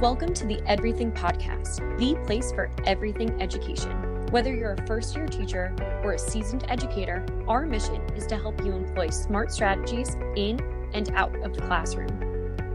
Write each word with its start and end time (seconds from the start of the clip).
Welcome 0.00 0.34
to 0.34 0.46
the 0.46 0.56
EDverything 0.56 1.16
Podcast, 1.16 1.78
the 1.98 2.22
place 2.26 2.52
for 2.52 2.70
everything 2.84 3.40
education. 3.40 4.26
Whether 4.30 4.54
you're 4.54 4.74
a 4.74 4.86
first 4.86 5.16
year 5.16 5.26
teacher 5.26 5.74
or 6.04 6.12
a 6.12 6.18
seasoned 6.18 6.66
educator, 6.68 7.24
our 7.48 7.64
mission 7.64 8.02
is 8.14 8.26
to 8.26 8.36
help 8.36 8.62
you 8.62 8.72
employ 8.72 9.08
smart 9.08 9.50
strategies 9.50 10.14
in 10.36 10.60
and 10.92 11.10
out 11.14 11.34
of 11.36 11.54
the 11.54 11.62
classroom. 11.62 12.12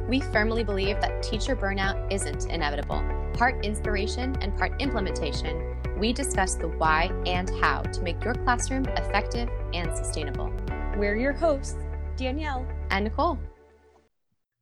We 0.10 0.22
firmly 0.22 0.64
believe 0.64 1.00
that 1.00 1.22
teacher 1.22 1.56
burnout 1.56 2.12
isn't 2.12 2.50
inevitable. 2.50 3.04
Part 3.36 3.64
inspiration 3.64 4.36
and 4.42 4.58
part 4.58 4.82
implementation, 4.82 5.78
we 6.00 6.14
discuss 6.14 6.56
the 6.56 6.70
why 6.70 7.12
and 7.28 7.52
how 7.62 7.84
to 7.84 8.02
make 8.02 8.24
your 8.24 8.34
classroom 8.34 8.86
effective 8.98 9.48
and 9.76 9.96
sustainable. 9.96 10.52
We're 10.98 11.18
your 11.18 11.34
hosts, 11.34 11.78
Danielle 12.18 12.66
and 12.90 13.04
Nicole. 13.04 13.38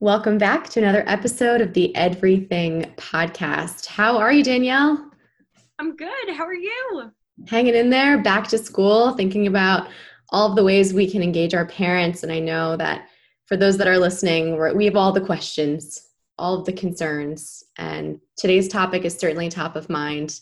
Welcome 0.02 0.38
back 0.38 0.70
to 0.70 0.80
another 0.80 1.04
episode 1.08 1.60
of 1.60 1.74
the 1.74 1.92
EDverything 1.94 2.96
Podcast. 2.96 3.86
How 3.86 4.18
are 4.18 4.32
you, 4.32 4.46
Danielle? 4.46 5.12
I'm 5.78 5.98
good. 5.98 6.30
How 6.30 6.46
are 6.46 6.54
you? 6.54 7.12
Hanging 7.50 7.76
in 7.76 7.90
there, 7.90 8.18
back 8.18 8.48
to 8.48 8.58
school, 8.58 9.12
thinking 9.12 9.46
about 9.46 9.90
all 10.30 10.50
of 10.50 10.56
the 10.56 10.64
ways 10.64 10.94
we 10.94 11.12
can 11.12 11.22
engage 11.22 11.54
our 11.54 11.66
parents. 11.66 12.24
And 12.24 12.32
I 12.32 12.40
know 12.40 12.78
that 12.78 13.10
for 13.46 13.58
those 13.58 13.78
that 13.78 13.90
are 13.90 13.98
listening, 13.98 14.58
we 14.74 14.86
have 14.86 14.96
all 14.96 15.12
the 15.12 15.20
questions, 15.20 16.08
all 16.38 16.58
of 16.58 16.66
the 16.66 16.72
concerns. 16.72 17.62
And 17.78 18.22
today's 18.38 18.70
topic 18.70 19.04
is 19.04 19.18
certainly 19.18 19.50
top 19.50 19.76
of 19.76 19.90
mind. 19.90 20.40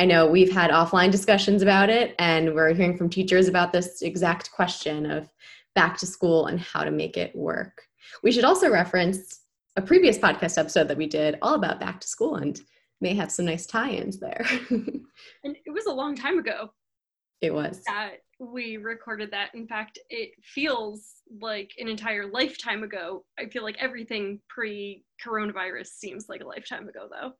I 0.00 0.04
know 0.04 0.26
we've 0.26 0.52
had 0.52 0.72
offline 0.72 1.12
discussions 1.12 1.62
about 1.62 1.90
it, 1.90 2.16
and 2.18 2.56
we're 2.56 2.74
hearing 2.74 2.96
from 2.96 3.08
teachers 3.08 3.46
about 3.46 3.72
this 3.72 4.02
exact 4.02 4.50
question 4.50 5.08
of 5.08 5.30
back 5.76 5.96
to 5.98 6.06
school 6.06 6.46
and 6.46 6.58
how 6.58 6.82
to 6.82 6.90
make 6.90 7.16
it 7.16 7.36
work. 7.36 7.85
We 8.26 8.32
should 8.32 8.42
also 8.42 8.68
reference 8.68 9.42
a 9.76 9.82
previous 9.82 10.18
podcast 10.18 10.58
episode 10.58 10.88
that 10.88 10.96
we 10.96 11.06
did 11.06 11.38
all 11.42 11.54
about 11.54 11.78
back 11.78 12.00
to 12.00 12.08
school 12.08 12.34
and 12.34 12.60
may 13.00 13.14
have 13.14 13.30
some 13.30 13.44
nice 13.44 13.66
tie-ins 13.66 14.18
there. 14.18 14.44
and 14.70 15.06
it 15.44 15.72
was 15.72 15.86
a 15.86 15.92
long 15.92 16.16
time 16.16 16.40
ago. 16.40 16.72
It 17.40 17.54
was. 17.54 17.84
That 17.86 18.14
we 18.40 18.78
recorded 18.78 19.30
that. 19.30 19.54
In 19.54 19.68
fact, 19.68 20.00
it 20.10 20.30
feels 20.42 21.22
like 21.40 21.70
an 21.78 21.86
entire 21.86 22.26
lifetime 22.26 22.82
ago. 22.82 23.24
I 23.38 23.46
feel 23.46 23.62
like 23.62 23.76
everything 23.78 24.40
pre-coronavirus 24.48 25.86
seems 25.86 26.28
like 26.28 26.40
a 26.40 26.48
lifetime 26.48 26.88
ago 26.88 27.08
though. 27.08 27.32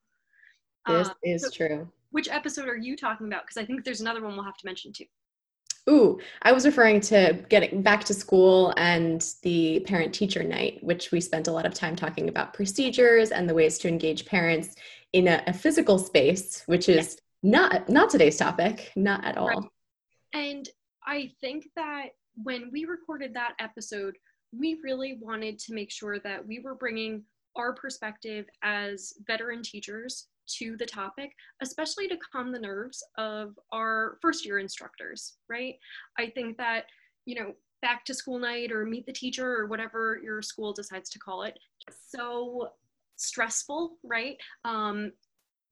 This 0.87 1.09
uh, 1.09 1.15
is 1.25 1.43
so 1.43 1.51
true. 1.51 1.89
Which 2.13 2.29
episode 2.29 2.69
are 2.69 2.77
you 2.77 2.97
talking 2.97 3.27
about? 3.27 3.43
Because 3.43 3.57
I 3.57 3.65
think 3.67 3.85
there's 3.85 4.03
another 4.03 4.23
one 4.23 4.37
we'll 4.37 4.45
have 4.45 4.59
to 4.59 4.67
mention 4.67 4.93
too. 4.93 5.07
Ooh, 5.89 6.19
I 6.43 6.53
was 6.53 6.67
referring 6.67 7.01
to 7.03 7.45
getting 7.49 7.81
back 7.81 8.03
to 8.05 8.15
school 8.15 8.75
and 8.77 9.25
the 9.43 9.81
parent 9.87 10.13
teacher 10.13 10.43
night, 10.43 10.83
which 10.83 11.13
we 11.13 11.21
spent 11.21 11.47
a 11.47 11.53
lot 11.53 11.65
of 11.65 11.75
time 11.75 11.95
talking 11.95 12.29
about 12.29 12.55
procedures 12.55 13.31
and 13.31 13.49
the 13.49 13.55
ways 13.55 13.79
to 13.79 13.89
engage 13.89 14.27
parents 14.27 14.75
in 15.13 15.29
a, 15.29 15.43
a 15.47 15.53
physical 15.53 15.99
space, 15.99 16.65
which 16.67 16.89
is 16.89 16.97
yes. 16.97 17.17
not 17.43 17.89
not 17.89 18.11
today's 18.11 18.37
topic, 18.37 18.91
not 18.97 19.25
at 19.25 19.39
all. 19.39 19.49
Right. 19.49 19.71
And 20.35 20.69
I 21.07 21.31
think 21.41 21.69
that 21.77 22.09
when 22.43 22.71
we 22.73 22.85
recorded 22.85 23.35
that 23.35 23.55
episode, 23.61 24.17
we 24.53 24.81
really 24.83 25.19
wanted 25.21 25.59
to 25.61 25.75
make 25.75 25.93
sure 25.93 26.19
that 26.19 26.47
we 26.47 26.59
were 26.59 26.75
bringing 26.75 27.23
our 27.55 27.73
perspective 27.73 28.47
as 28.63 29.15
veteran 29.27 29.63
teachers 29.63 30.27
to 30.59 30.77
the 30.77 30.87
topic, 30.87 31.33
especially 31.63 32.09
to 32.09 32.19
calm 32.33 32.53
the 32.53 32.59
nerves 32.59 33.03
of 33.19 33.59
our 33.73 34.19
first 34.23 34.45
year 34.45 34.59
instructors, 34.59 35.35
right? 35.49 35.75
I 36.19 36.31
think 36.31 36.57
that, 36.59 36.85
you 37.25 37.35
know, 37.35 37.53
back 37.83 38.05
to 38.05 38.15
school 38.15 38.39
night 38.39 38.73
or 38.73 38.85
meet 38.85 39.07
the 39.07 39.13
teacher 39.13 39.47
or 39.47 39.67
whatever 39.67 40.21
your 40.23 40.43
school 40.43 40.73
decides 40.73 41.11
to 41.11 41.19
call 41.19 41.43
it, 41.43 41.59
so 42.09 42.71
stressful, 43.17 43.97
right? 44.03 44.37
Um, 44.65 45.13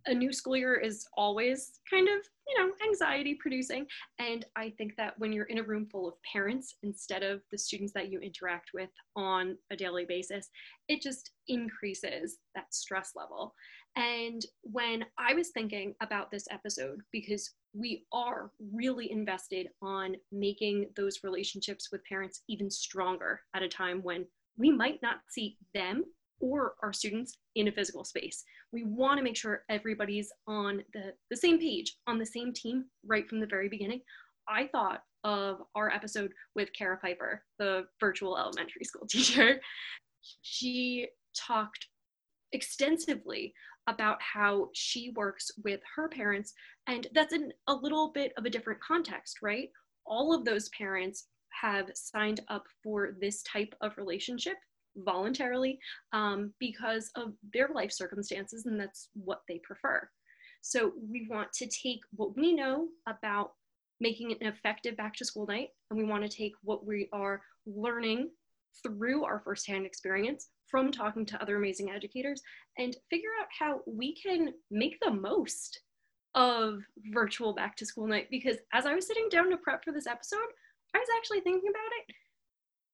a 0.06 0.14
new 0.14 0.33
school 0.33 0.56
year 0.56 0.75
is 0.75 1.06
always 1.17 1.80
kind 1.91 2.08
of, 2.08 2.17
you 2.47 2.58
know, 2.58 2.72
anxiety 2.86 3.34
producing. 3.41 3.86
And 4.19 4.45
I 4.55 4.70
think 4.77 4.97
that 4.97 5.14
when 5.19 5.33
you're 5.33 5.46
in 5.46 5.58
a 5.58 5.63
room 5.63 5.86
full 5.90 6.07
of 6.07 6.14
parents 6.30 6.77
instead 6.83 7.23
of 7.23 7.40
the 7.51 7.57
students 7.57 7.92
that 7.95 8.11
you 8.11 8.20
interact 8.20 8.70
with 8.74 8.90
on 9.17 9.57
a 9.70 9.77
daily 9.77 10.05
basis, 10.07 10.51
it 10.89 11.01
just 11.01 11.30
increases 11.48 12.39
that 12.55 12.74
stress 12.74 13.13
level. 13.17 13.55
And 13.96 14.44
when 14.62 15.05
I 15.18 15.34
was 15.34 15.50
thinking 15.50 15.94
about 16.00 16.30
this 16.30 16.46
episode, 16.50 17.00
because 17.12 17.52
we 17.74 18.05
are 18.12 18.50
really 18.72 19.10
invested 19.10 19.68
on 19.82 20.16
making 20.32 20.86
those 20.96 21.20
relationships 21.22 21.90
with 21.92 22.04
parents 22.04 22.42
even 22.48 22.70
stronger 22.70 23.40
at 23.54 23.62
a 23.62 23.68
time 23.68 24.00
when 24.02 24.27
we 24.56 24.70
might 24.70 25.00
not 25.02 25.18
see 25.28 25.56
them 25.74 26.04
or 26.40 26.74
our 26.83 26.92
students 26.92 27.38
in 27.54 27.68
a 27.68 27.72
physical 27.72 28.04
space. 28.04 28.44
We 28.72 28.84
want 28.84 29.18
to 29.18 29.24
make 29.24 29.36
sure 29.36 29.62
everybody's 29.68 30.33
on 30.46 30.83
the, 30.92 31.14
the 31.30 31.36
same 31.36 31.58
page, 31.58 31.96
on 32.06 32.18
the 32.18 32.27
same 32.27 32.52
team 32.52 32.86
right 33.06 33.28
from 33.28 33.40
the 33.40 33.46
very 33.46 33.68
beginning. 33.68 34.00
I 34.48 34.68
thought 34.72 35.02
of 35.22 35.62
our 35.74 35.90
episode 35.90 36.33
with 36.54 36.72
Kara 36.72 36.98
Piper, 36.98 37.42
the 37.58 37.84
virtual 38.00 38.36
elementary 38.36 38.84
school 38.84 39.06
teacher. 39.10 39.60
She 40.42 41.08
talked 41.36 41.86
extensively 42.54 43.52
about 43.86 44.18
how 44.22 44.70
she 44.72 45.12
works 45.16 45.50
with 45.62 45.80
her 45.94 46.08
parents. 46.08 46.54
And 46.86 47.06
that's 47.12 47.34
in 47.34 47.52
a 47.68 47.74
little 47.74 48.12
bit 48.12 48.32
of 48.38 48.46
a 48.46 48.50
different 48.50 48.80
context, 48.80 49.38
right? 49.42 49.68
All 50.06 50.34
of 50.34 50.44
those 50.44 50.70
parents 50.70 51.26
have 51.60 51.90
signed 51.94 52.40
up 52.48 52.64
for 52.82 53.16
this 53.20 53.42
type 53.42 53.74
of 53.80 53.96
relationship 53.96 54.56
voluntarily 54.96 55.78
um, 56.12 56.52
because 56.60 57.10
of 57.16 57.34
their 57.52 57.68
life 57.74 57.92
circumstances, 57.92 58.66
and 58.66 58.78
that's 58.78 59.08
what 59.14 59.42
they 59.48 59.60
prefer. 59.64 60.08
So 60.62 60.92
we 61.10 61.26
want 61.28 61.52
to 61.54 61.66
take 61.66 62.00
what 62.14 62.36
we 62.36 62.54
know 62.54 62.88
about 63.06 63.52
making 64.00 64.32
an 64.32 64.46
effective 64.46 64.96
back 64.96 65.14
to 65.16 65.24
school 65.24 65.46
night, 65.46 65.68
and 65.90 65.98
we 65.98 66.04
want 66.04 66.22
to 66.22 66.36
take 66.36 66.52
what 66.62 66.86
we 66.86 67.08
are 67.12 67.42
learning 67.66 68.30
through 68.83 69.24
our 69.24 69.40
firsthand 69.40 69.86
experience 69.86 70.48
from 70.67 70.90
talking 70.90 71.24
to 71.27 71.40
other 71.40 71.57
amazing 71.57 71.90
educators 71.90 72.42
and 72.79 72.96
figure 73.11 73.30
out 73.40 73.46
how 73.58 73.80
we 73.86 74.14
can 74.14 74.52
make 74.70 74.98
the 75.01 75.11
most 75.11 75.80
of 76.35 76.80
virtual 77.13 77.52
back 77.52 77.77
to 77.77 77.86
school 77.86 78.07
night 78.07 78.27
because 78.30 78.57
as 78.73 78.86
I 78.86 78.95
was 78.95 79.07
sitting 79.07 79.29
down 79.30 79.51
to 79.51 79.57
prep 79.57 79.84
for 79.84 79.92
this 79.92 80.07
episode, 80.07 80.39
I 80.95 80.98
was 80.98 81.08
actually 81.17 81.40
thinking 81.40 81.70
about 81.70 81.80
it. 82.01 82.14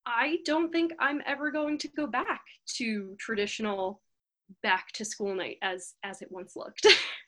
I 0.07 0.39
don't 0.45 0.73
think 0.73 0.93
I'm 0.99 1.23
ever 1.27 1.51
going 1.51 1.79
to 1.79 1.89
go 1.89 2.07
back 2.07 2.43
to 2.77 3.17
traditional 3.19 4.03
back 4.63 4.91
to 4.93 5.05
school 5.05 5.35
night 5.35 5.59
as 5.63 5.95
as 6.03 6.23
it 6.23 6.31
once 6.31 6.57
looked. 6.57 6.87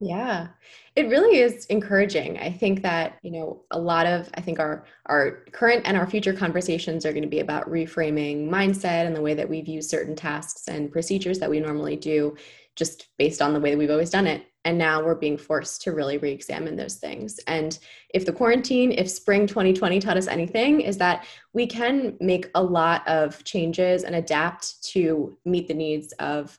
Yeah, 0.00 0.48
it 0.94 1.08
really 1.08 1.38
is 1.38 1.66
encouraging. 1.66 2.38
I 2.38 2.52
think 2.52 2.82
that, 2.82 3.18
you 3.22 3.32
know, 3.32 3.64
a 3.72 3.78
lot 3.80 4.06
of, 4.06 4.30
I 4.34 4.40
think 4.40 4.60
our, 4.60 4.84
our 5.06 5.44
current 5.50 5.82
and 5.86 5.96
our 5.96 6.08
future 6.08 6.32
conversations 6.32 7.04
are 7.04 7.12
going 7.12 7.24
to 7.24 7.28
be 7.28 7.40
about 7.40 7.68
reframing 7.68 8.48
mindset 8.48 9.06
and 9.06 9.16
the 9.16 9.20
way 9.20 9.34
that 9.34 9.48
we 9.48 9.60
view 9.60 9.82
certain 9.82 10.14
tasks 10.14 10.68
and 10.68 10.92
procedures 10.92 11.40
that 11.40 11.50
we 11.50 11.58
normally 11.58 11.96
do 11.96 12.36
just 12.76 13.08
based 13.18 13.42
on 13.42 13.52
the 13.52 13.58
way 13.58 13.72
that 13.72 13.78
we've 13.78 13.90
always 13.90 14.10
done 14.10 14.28
it. 14.28 14.46
And 14.64 14.78
now 14.78 15.02
we're 15.02 15.16
being 15.16 15.36
forced 15.36 15.82
to 15.82 15.92
really 15.92 16.18
re 16.18 16.30
examine 16.30 16.76
those 16.76 16.96
things. 16.96 17.40
And 17.48 17.76
if 18.14 18.24
the 18.24 18.32
quarantine, 18.32 18.92
if 18.92 19.10
spring 19.10 19.48
2020 19.48 19.98
taught 19.98 20.16
us 20.16 20.28
anything, 20.28 20.80
is 20.80 20.96
that 20.98 21.24
we 21.52 21.66
can 21.66 22.16
make 22.20 22.50
a 22.54 22.62
lot 22.62 23.06
of 23.08 23.42
changes 23.42 24.04
and 24.04 24.14
adapt 24.14 24.80
to 24.92 25.36
meet 25.44 25.66
the 25.66 25.74
needs 25.74 26.12
of 26.14 26.56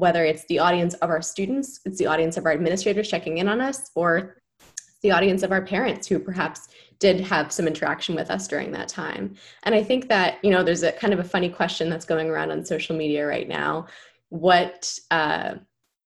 whether 0.00 0.24
it's 0.24 0.44
the 0.46 0.58
audience 0.58 0.94
of 0.94 1.10
our 1.10 1.22
students, 1.22 1.80
it's 1.84 1.98
the 1.98 2.06
audience 2.06 2.36
of 2.38 2.44
our 2.46 2.52
administrators 2.52 3.08
checking 3.08 3.38
in 3.38 3.48
on 3.48 3.60
us, 3.60 3.90
or 3.94 4.10
the 5.02 5.10
audience 5.10 5.42
of 5.42 5.52
our 5.52 5.62
parents 5.62 6.06
who 6.08 6.18
perhaps 6.18 6.68
did 6.98 7.20
have 7.20 7.50
some 7.52 7.66
interaction 7.66 8.14
with 8.14 8.30
us 8.30 8.48
during 8.48 8.70
that 8.72 8.88
time. 8.88 9.34
And 9.62 9.74
I 9.74 9.82
think 9.82 10.08
that, 10.08 10.38
you 10.44 10.50
know, 10.50 10.62
there's 10.62 10.82
a 10.82 10.92
kind 10.92 11.14
of 11.14 11.20
a 11.20 11.24
funny 11.24 11.48
question 11.48 11.88
that's 11.88 12.04
going 12.04 12.28
around 12.28 12.50
on 12.50 12.64
social 12.64 12.96
media 12.96 13.26
right 13.26 13.48
now. 13.48 13.86
What 14.28 14.98
uh, 15.10 15.54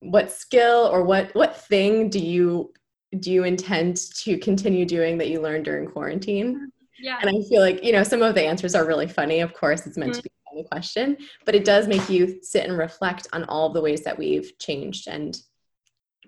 what 0.01 0.31
skill 0.31 0.89
or 0.93 1.03
what 1.05 1.35
what 1.35 1.57
thing 1.57 2.11
do 2.11 2.19
you 2.19 2.73
do 3.19 3.31
you 3.33 3.45
intend 3.45 3.97
to 4.23 4.39
continue 4.39 4.85
doing 4.87 5.19
that 5.19 5.29
you 5.29 5.41
learned 5.41 5.65
during 5.65 5.87
quarantine? 5.89 6.71
Yeah. 7.01 7.19
And 7.21 7.29
I 7.29 7.39
feel 7.49 7.61
like, 7.61 7.83
you 7.85 7.93
know, 7.93 8.05
some 8.05 8.23
of 8.23 8.35
the 8.35 8.45
answers 8.45 8.75
are 8.75 8.87
really 8.87 9.09
funny. 9.09 9.41
Of 9.41 9.53
course, 9.55 9.87
it's 9.87 9.99
meant 9.99 10.13
mm-hmm. 10.13 10.23
to 10.23 10.31
be 10.31 10.34
the 10.57 10.69
question, 10.69 11.17
but 11.45 11.55
it 11.55 11.65
does 11.65 11.89
make 11.89 12.09
you 12.09 12.39
sit 12.43 12.67
and 12.69 12.79
reflect 12.79 13.27
on 13.33 13.45
all 13.45 13.71
the 13.71 13.81
ways 13.81 14.03
that 14.03 14.19
we've 14.19 14.57
changed. 14.59 15.09
And 15.09 15.37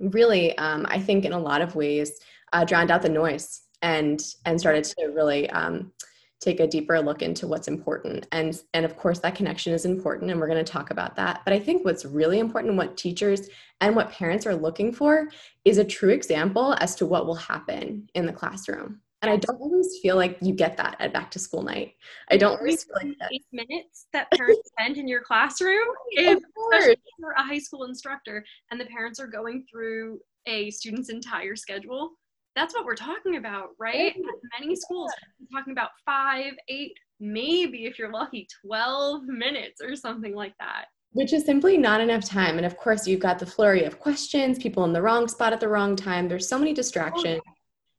really, 0.00 0.56
um, 0.58 0.86
I 0.88 0.98
think 1.00 1.24
in 1.24 1.32
a 1.32 1.38
lot 1.38 1.62
of 1.62 1.76
ways, 1.76 2.20
uh, 2.52 2.64
drowned 2.64 2.90
out 2.90 3.02
the 3.02 3.08
noise 3.08 3.62
and 3.82 4.22
and 4.44 4.58
started 4.58 4.84
to 4.84 5.06
really 5.08 5.50
um, 5.50 5.92
take 6.40 6.60
a 6.60 6.66
deeper 6.66 7.00
look 7.00 7.22
into 7.22 7.46
what's 7.46 7.68
important. 7.68 8.26
And 8.32 8.60
and 8.74 8.84
of 8.84 8.96
course, 8.96 9.18
that 9.20 9.34
connection 9.34 9.72
is 9.72 9.84
important, 9.84 10.30
and 10.30 10.40
we're 10.40 10.48
going 10.48 10.64
to 10.64 10.72
talk 10.72 10.90
about 10.90 11.16
that. 11.16 11.42
But 11.44 11.54
I 11.54 11.58
think 11.58 11.84
what's 11.84 12.04
really 12.04 12.38
important, 12.38 12.76
what 12.76 12.96
teachers 12.96 13.48
and 13.80 13.96
what 13.96 14.10
parents 14.10 14.46
are 14.46 14.54
looking 14.54 14.92
for, 14.92 15.28
is 15.64 15.78
a 15.78 15.84
true 15.84 16.10
example 16.10 16.76
as 16.80 16.94
to 16.96 17.06
what 17.06 17.26
will 17.26 17.34
happen 17.34 18.08
in 18.14 18.26
the 18.26 18.32
classroom. 18.32 19.00
And 19.22 19.30
I 19.30 19.36
don't 19.36 19.60
always 19.60 19.98
feel 20.02 20.16
like 20.16 20.36
you 20.42 20.52
get 20.52 20.76
that 20.76 20.96
at 21.00 21.12
back 21.12 21.30
to 21.32 21.38
school 21.38 21.62
night. 21.62 21.94
I 22.30 22.36
don't 22.36 22.58
always 22.58 22.84
feel 22.84 22.96
like 22.96 23.18
that. 23.18 23.32
Eight 23.32 23.46
minutes 23.50 24.06
that 24.12 24.30
parents 24.32 24.70
spend 24.78 24.98
in 24.98 25.08
your 25.08 25.22
classroom 25.22 25.86
oh 25.88 26.38
is 26.76 26.96
your 27.18 27.34
high 27.34 27.58
school 27.58 27.84
instructor 27.84 28.44
and 28.70 28.80
the 28.80 28.84
parents 28.84 29.18
are 29.18 29.26
going 29.26 29.64
through 29.70 30.20
a 30.46 30.70
student's 30.70 31.10
entire 31.10 31.56
schedule, 31.56 32.12
that's 32.54 32.74
what 32.74 32.84
we're 32.84 32.94
talking 32.94 33.36
about, 33.36 33.70
right? 33.78 34.16
At 34.16 34.60
many 34.60 34.74
schools, 34.76 35.12
we're 35.38 35.58
talking 35.58 35.72
about 35.72 35.90
five, 36.04 36.52
eight, 36.68 36.96
maybe 37.20 37.84
if 37.84 37.98
you're 37.98 38.10
lucky, 38.10 38.48
12 38.64 39.24
minutes 39.24 39.82
or 39.82 39.94
something 39.94 40.34
like 40.34 40.54
that. 40.58 40.86
Which 41.12 41.32
is 41.32 41.44
simply 41.44 41.76
not 41.76 42.00
enough 42.00 42.24
time. 42.24 42.56
And 42.56 42.66
of 42.66 42.76
course, 42.76 43.06
you've 43.06 43.20
got 43.20 43.38
the 43.38 43.46
flurry 43.46 43.84
of 43.84 43.98
questions, 43.98 44.58
people 44.58 44.84
in 44.84 44.92
the 44.92 45.02
wrong 45.02 45.28
spot 45.28 45.52
at 45.52 45.60
the 45.60 45.68
wrong 45.68 45.96
time. 45.96 46.28
There's 46.28 46.48
so 46.48 46.58
many 46.58 46.72
oh, 46.72 46.74
distractions. 46.74 47.40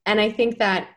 And 0.05 0.19
I 0.19 0.29
think 0.31 0.57
that 0.59 0.89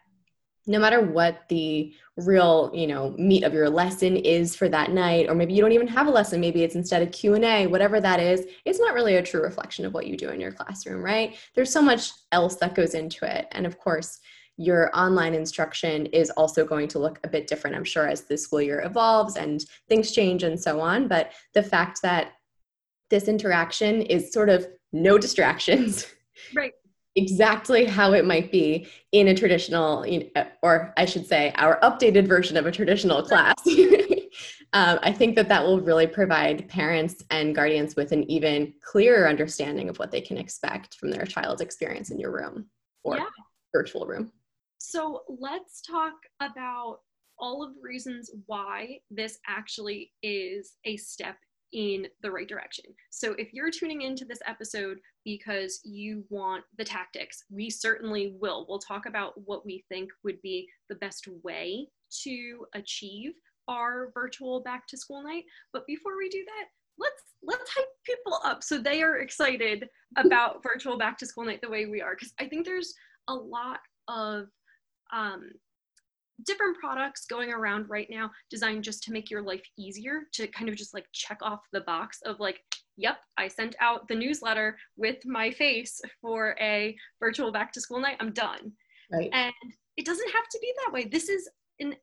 no 0.67 0.79
matter 0.79 1.01
what 1.01 1.49
the 1.49 1.93
real 2.17 2.71
you 2.75 2.87
know 2.87 3.15
meat 3.19 3.45
of 3.45 3.55
your 3.55 3.71
lesson 3.71 4.17
is 4.17 4.55
for 4.55 4.69
that 4.69 4.91
night 4.91 5.29
or 5.29 5.35
maybe 5.35 5.55
you 5.55 5.63
don't 5.63 5.73
even 5.73 5.89
have 5.89 6.07
a 6.07 6.11
lesson 6.11 6.41
maybe 6.41 6.63
it's 6.63 6.75
instead 6.75 7.01
a 7.03 7.07
q&a 7.07 7.67
whatever 7.67 8.01
that 8.01 8.21
is 8.21 8.47
it's 8.67 8.79
not 8.79 8.93
really 8.93 9.17
a 9.17 9.23
true 9.23 9.43
reflection 9.43 9.87
of 9.87 9.95
what 9.95 10.07
you 10.07 10.17
do 10.17 10.29
in 10.29 10.41
your 10.41 10.53
classroom 10.53 11.01
right? 11.03 11.37
There's 11.55 11.73
so 11.73 11.83
much 11.83 12.13
else 12.33 12.57
that 12.57 12.75
goes 12.75 12.95
into 12.95 13.25
it. 13.25 13.49
And 13.53 13.67
of 13.67 13.79
course 13.79 14.21
your 14.57 14.91
online 14.95 15.35
instruction 15.35 16.07
is 16.07 16.31
also 16.31 16.65
going 16.65 16.87
to 16.87 16.99
look 16.99 17.19
a 17.25 17.29
bit 17.29 17.47
different 17.47 17.75
i'm 17.75 17.85
sure 17.85 18.07
as 18.07 18.23
the 18.23 18.37
school 18.37 18.61
year 18.61 18.83
evolves 18.83 19.37
and 19.37 19.65
things 19.89 20.13
change 20.13 20.43
and 20.43 20.61
so 20.61 20.81
on. 20.81 21.09
But 21.09 21.33
the 21.55 21.63
fact 21.63 22.03
that 22.03 22.33
this 23.09 23.27
interaction 23.27 24.03
is 24.03 24.33
sort 24.33 24.51
of 24.51 24.69
no 24.93 25.19
distractions 25.27 26.07
right 26.55 26.73
exactly 27.17 27.85
how 27.85 28.13
it 28.13 28.25
might 28.25 28.53
be 28.53 28.87
in 29.13 29.29
a 29.29 29.35
traditional, 29.35 30.05
or 30.63 30.93
I 30.97 31.05
should 31.05 31.27
say, 31.27 31.53
our 31.57 31.81
updated 31.81 32.27
version 32.27 32.57
of 32.57 32.67
a 32.67 32.73
traditional 32.73 33.23
class. 33.23 33.55
um, 34.73 34.99
I 35.03 35.13
think 35.13 35.37
that 35.37 35.49
that 35.49 35.65
will 35.65 35.81
really 35.81 36.07
provide 36.07 36.69
parents 36.69 37.23
and 37.31 37.55
guardians 37.55 37.97
with 37.97 38.13
an 38.13 38.31
even 38.31 38.75
clearer 38.83 39.29
understanding 39.29 39.89
of 39.89 39.99
what 39.99 40.11
they 40.11 40.21
can 40.21 40.39
expect 40.39 40.95
from 40.95 41.11
their 41.11 41.25
child's 41.25 41.61
experience 41.61 42.11
in 42.11 42.21
your 42.21 42.33
room 42.33 42.67
or 43.03 43.17
yeah. 43.17 43.25
virtual 43.75 44.07
room. 44.07 44.33
So 44.79 45.23
let's 45.29 45.83
talk 45.83 46.15
about 46.41 47.01
all 47.39 47.65
of 47.65 47.75
the 47.75 47.81
reasons 47.83 48.31
why 48.47 48.99
this 49.11 49.39
actually 49.49 50.13
is 50.23 50.77
a 50.85 50.97
step 50.97 51.37
in 51.73 52.07
the 52.23 52.31
right 52.31 52.49
direction. 52.49 52.85
So 53.11 53.35
if 53.39 53.53
you're 53.53 53.71
tuning 53.71 54.03
into 54.03 54.25
this 54.25 54.41
episode 54.47 54.99
because 55.25 55.81
you 55.85 56.25
want 56.29 56.65
the 56.79 56.85
tactics, 56.85 57.45
we 57.51 57.71
certainly 57.71 58.35
will. 58.41 58.67
We'll 58.69 58.79
talk 58.79 59.07
about 59.07 59.35
what 59.45 59.65
we 59.65 59.85
think 59.89 60.11
would 60.25 60.41
be 60.43 60.69
the 60.89 60.97
best 60.97 61.29
way 61.43 61.89
to 62.25 62.67
achieve 62.75 63.33
our 63.69 64.11
virtual 64.15 64.63
back 64.63 64.87
to 64.89 64.97
school 64.97 65.23
night. 65.23 65.45
But 65.73 65.87
before 65.87 66.17
we 66.17 66.29
do 66.29 66.45
that, 66.45 66.67
let's 66.99 67.23
let's 67.43 67.71
hype 67.71 67.87
people 68.05 68.39
up 68.45 68.63
so 68.63 68.77
they 68.77 69.03
are 69.03 69.19
excited 69.19 69.89
about 70.19 70.63
virtual 70.63 70.99
back 70.99 71.17
to 71.17 71.25
school 71.25 71.45
night 71.45 71.61
the 71.63 71.71
way 71.71 71.87
we 71.87 72.03
are 72.03 72.15
because 72.15 72.35
I 72.39 72.47
think 72.47 72.67
there's 72.67 72.93
a 73.29 73.35
lot 73.35 73.81
of 74.09 74.49
um, 75.13 75.51
different 76.45 76.77
products 76.79 77.27
going 77.27 77.53
around 77.53 77.89
right 77.89 78.09
now 78.11 78.31
designed 78.51 78.85
just 78.85 79.03
to 79.03 79.13
make 79.13 79.31
your 79.31 79.43
life 79.43 79.63
easier 79.79 80.23
to 80.33 80.47
kind 80.49 80.69
of 80.69 80.77
just 80.77 80.95
like 80.95 81.07
check 81.13 81.39
off 81.43 81.61
the 81.73 81.81
box 81.83 82.21
of 82.25 82.41
like 82.41 82.61
yep 82.97 83.19
i 83.39 83.49
sent 83.49 83.75
out 83.81 84.07
the 84.09 84.15
newsletter 84.15 84.77
with 84.97 85.17
my 85.25 85.51
face 85.51 86.01
for 86.21 86.57
a 86.61 86.97
virtual 87.19 87.53
back 87.53 87.73
to 87.73 87.81
school 87.81 88.01
night. 88.01 88.17
I'm 88.21 88.33
done. 88.33 88.73
Right. 89.13 89.31
And 89.33 89.53
it 89.97 90.07
doesn't 90.07 90.31
have 90.31 90.49
to 90.51 90.59
be 90.61 90.73
that 90.85 90.93
way. 90.93 91.05
This 91.05 91.29
is 91.29 91.49
an 91.81 91.95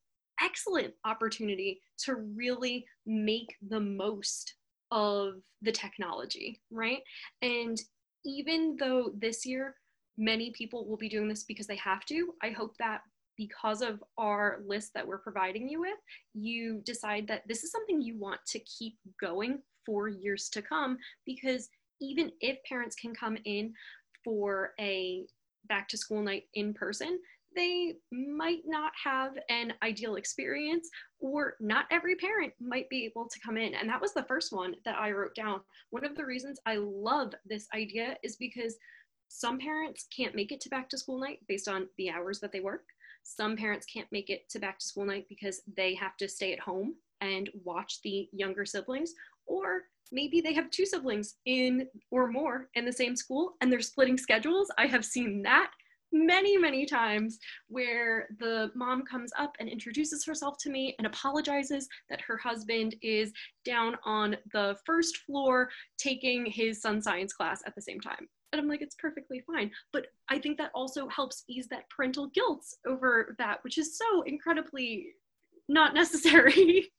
excellent 0.42 0.94
opportunity 1.06 1.82
to 2.06 2.16
really 2.16 2.86
make 3.06 3.56
the 3.70 3.80
most 3.80 4.56
of 4.92 5.34
the 5.62 5.72
technology 5.72 6.62
right? 6.72 7.02
And 7.42 7.78
even 8.26 8.78
though 8.80 9.12
this 9.18 9.46
year 9.46 9.76
many 10.18 10.52
people 10.52 10.88
will 10.88 10.98
be 10.98 11.10
doing 11.10 11.28
this 11.28 11.44
because 11.44 11.68
they 11.68 11.76
have 11.76 12.04
to 12.06 12.34
i 12.42 12.50
hope 12.50 12.76
that 12.80 13.02
because 13.38 13.82
of 13.82 14.04
our 14.18 14.60
list 14.66 14.94
that 14.94 15.08
we're 15.08 15.18
providing 15.18 15.70
you 15.70 15.80
with, 15.80 15.98
you 16.34 16.82
decide 16.86 17.28
that 17.28 17.44
this 17.48 17.64
is 17.64 17.72
something 17.72 18.02
you 18.02 18.18
want 18.18 18.40
to 18.48 18.60
keep 18.60 18.98
going 19.22 19.60
for 19.86 20.08
years 20.10 20.50
to 20.50 20.62
come 20.62 20.98
because 21.26 21.70
even 22.02 22.32
if 22.42 22.58
parents 22.68 22.96
can 22.96 23.14
come 23.16 23.38
in 23.46 23.74
for 24.24 24.74
a 24.80 25.26
back 25.70 25.88
to 25.90 25.98
school 25.98 26.22
night 26.22 26.44
in 26.54 26.74
person, 26.74 27.20
they 27.56 27.96
might 28.12 28.62
not 28.66 28.92
have 29.04 29.34
an 29.50 29.74
ideal 29.82 30.16
experience, 30.16 30.90
or 31.20 31.56
not 31.60 31.86
every 31.90 32.16
parent 32.16 32.54
might 32.62 32.88
be 32.90 33.06
able 33.06 33.28
to 33.28 33.40
come 33.44 33.58
in. 33.58 33.74
And 33.74 33.90
that 33.90 34.02
was 34.02 34.14
the 34.14 34.24
first 34.24 34.54
one 34.54 34.76
that 34.86 34.98
I 34.98 35.12
wrote 35.12 35.34
down. 35.34 35.62
One 35.90 36.06
of 36.06 36.16
the 36.16 36.26
reasons 36.26 36.60
I 36.66 36.76
love 36.76 37.34
this 37.46 37.68
idea 37.74 38.16
is 38.24 38.36
because 38.36 38.78
some 39.30 39.58
parents 39.58 40.08
can't 40.16 40.36
make 40.36 40.52
it 40.52 40.62
to 40.62 40.70
back 40.70 40.88
to 40.90 40.98
school 40.98 41.20
night 41.20 41.40
based 41.48 41.68
on 41.68 41.88
the 41.98 42.10
hours 42.10 42.40
that 42.40 42.52
they 42.52 42.60
work. 42.60 42.84
Some 43.28 43.58
parents 43.58 43.86
can't 43.86 44.12
make 44.12 44.30
it 44.30 44.48
to 44.50 44.60
back 44.60 44.80
to 44.80 44.86
school 44.86 45.06
night 45.06 45.26
because 45.28 45.62
they 45.76 45.94
have 45.96 46.16
to 46.18 46.30
stay 46.30 46.54
at 46.54 46.60
home 46.60 46.96
and 47.20 47.50
watch 47.66 48.02
the 48.02 48.30
younger 48.32 48.66
siblings, 48.66 49.14
or 49.46 49.84
maybe 50.14 50.40
they 50.40 50.54
have 50.54 50.72
two 50.72 50.86
siblings 50.86 51.36
in 51.46 51.88
or 52.10 52.32
more 52.32 52.70
in 52.76 52.86
the 52.86 52.94
same 52.94 53.18
school 53.18 53.56
and 53.60 53.70
they're 53.70 53.82
splitting 53.82 54.18
schedules. 54.18 54.72
I 54.78 54.88
have 54.88 55.04
seen 55.04 55.42
that 55.42 55.72
many, 56.14 56.58
many 56.58 56.86
times 56.86 57.38
where 57.68 58.30
the 58.40 58.72
mom 58.76 59.04
comes 59.04 59.32
up 59.38 59.58
and 59.60 59.68
introduces 59.68 60.24
herself 60.24 60.58
to 60.60 60.70
me 60.70 60.96
and 60.98 61.06
apologizes 61.06 61.90
that 62.10 62.22
her 62.22 62.38
husband 62.38 62.96
is 63.02 63.34
down 63.66 63.98
on 64.06 64.38
the 64.54 64.78
first 64.86 65.18
floor 65.18 65.70
taking 65.98 66.46
his 66.46 66.82
son 66.82 67.02
science 67.02 67.34
class 67.34 67.62
at 67.66 67.76
the 67.76 67.82
same 67.82 68.00
time. 68.00 68.30
And 68.52 68.62
I'm 68.62 68.68
like, 68.68 68.82
it's 68.82 68.96
perfectly 68.96 69.44
fine. 69.46 69.72
But 69.92 70.08
I 70.30 70.40
think 70.40 70.58
that 70.58 70.72
also 70.74 71.08
helps 71.10 71.44
ease 71.50 71.68
that 71.70 71.90
parental 71.90 72.28
guilt 72.28 72.66
over 72.86 73.36
that, 73.38 73.64
which 73.64 73.78
is 73.78 73.98
so 73.98 74.22
incredibly 74.24 75.08
not 75.68 75.94
necessary. 75.94 76.92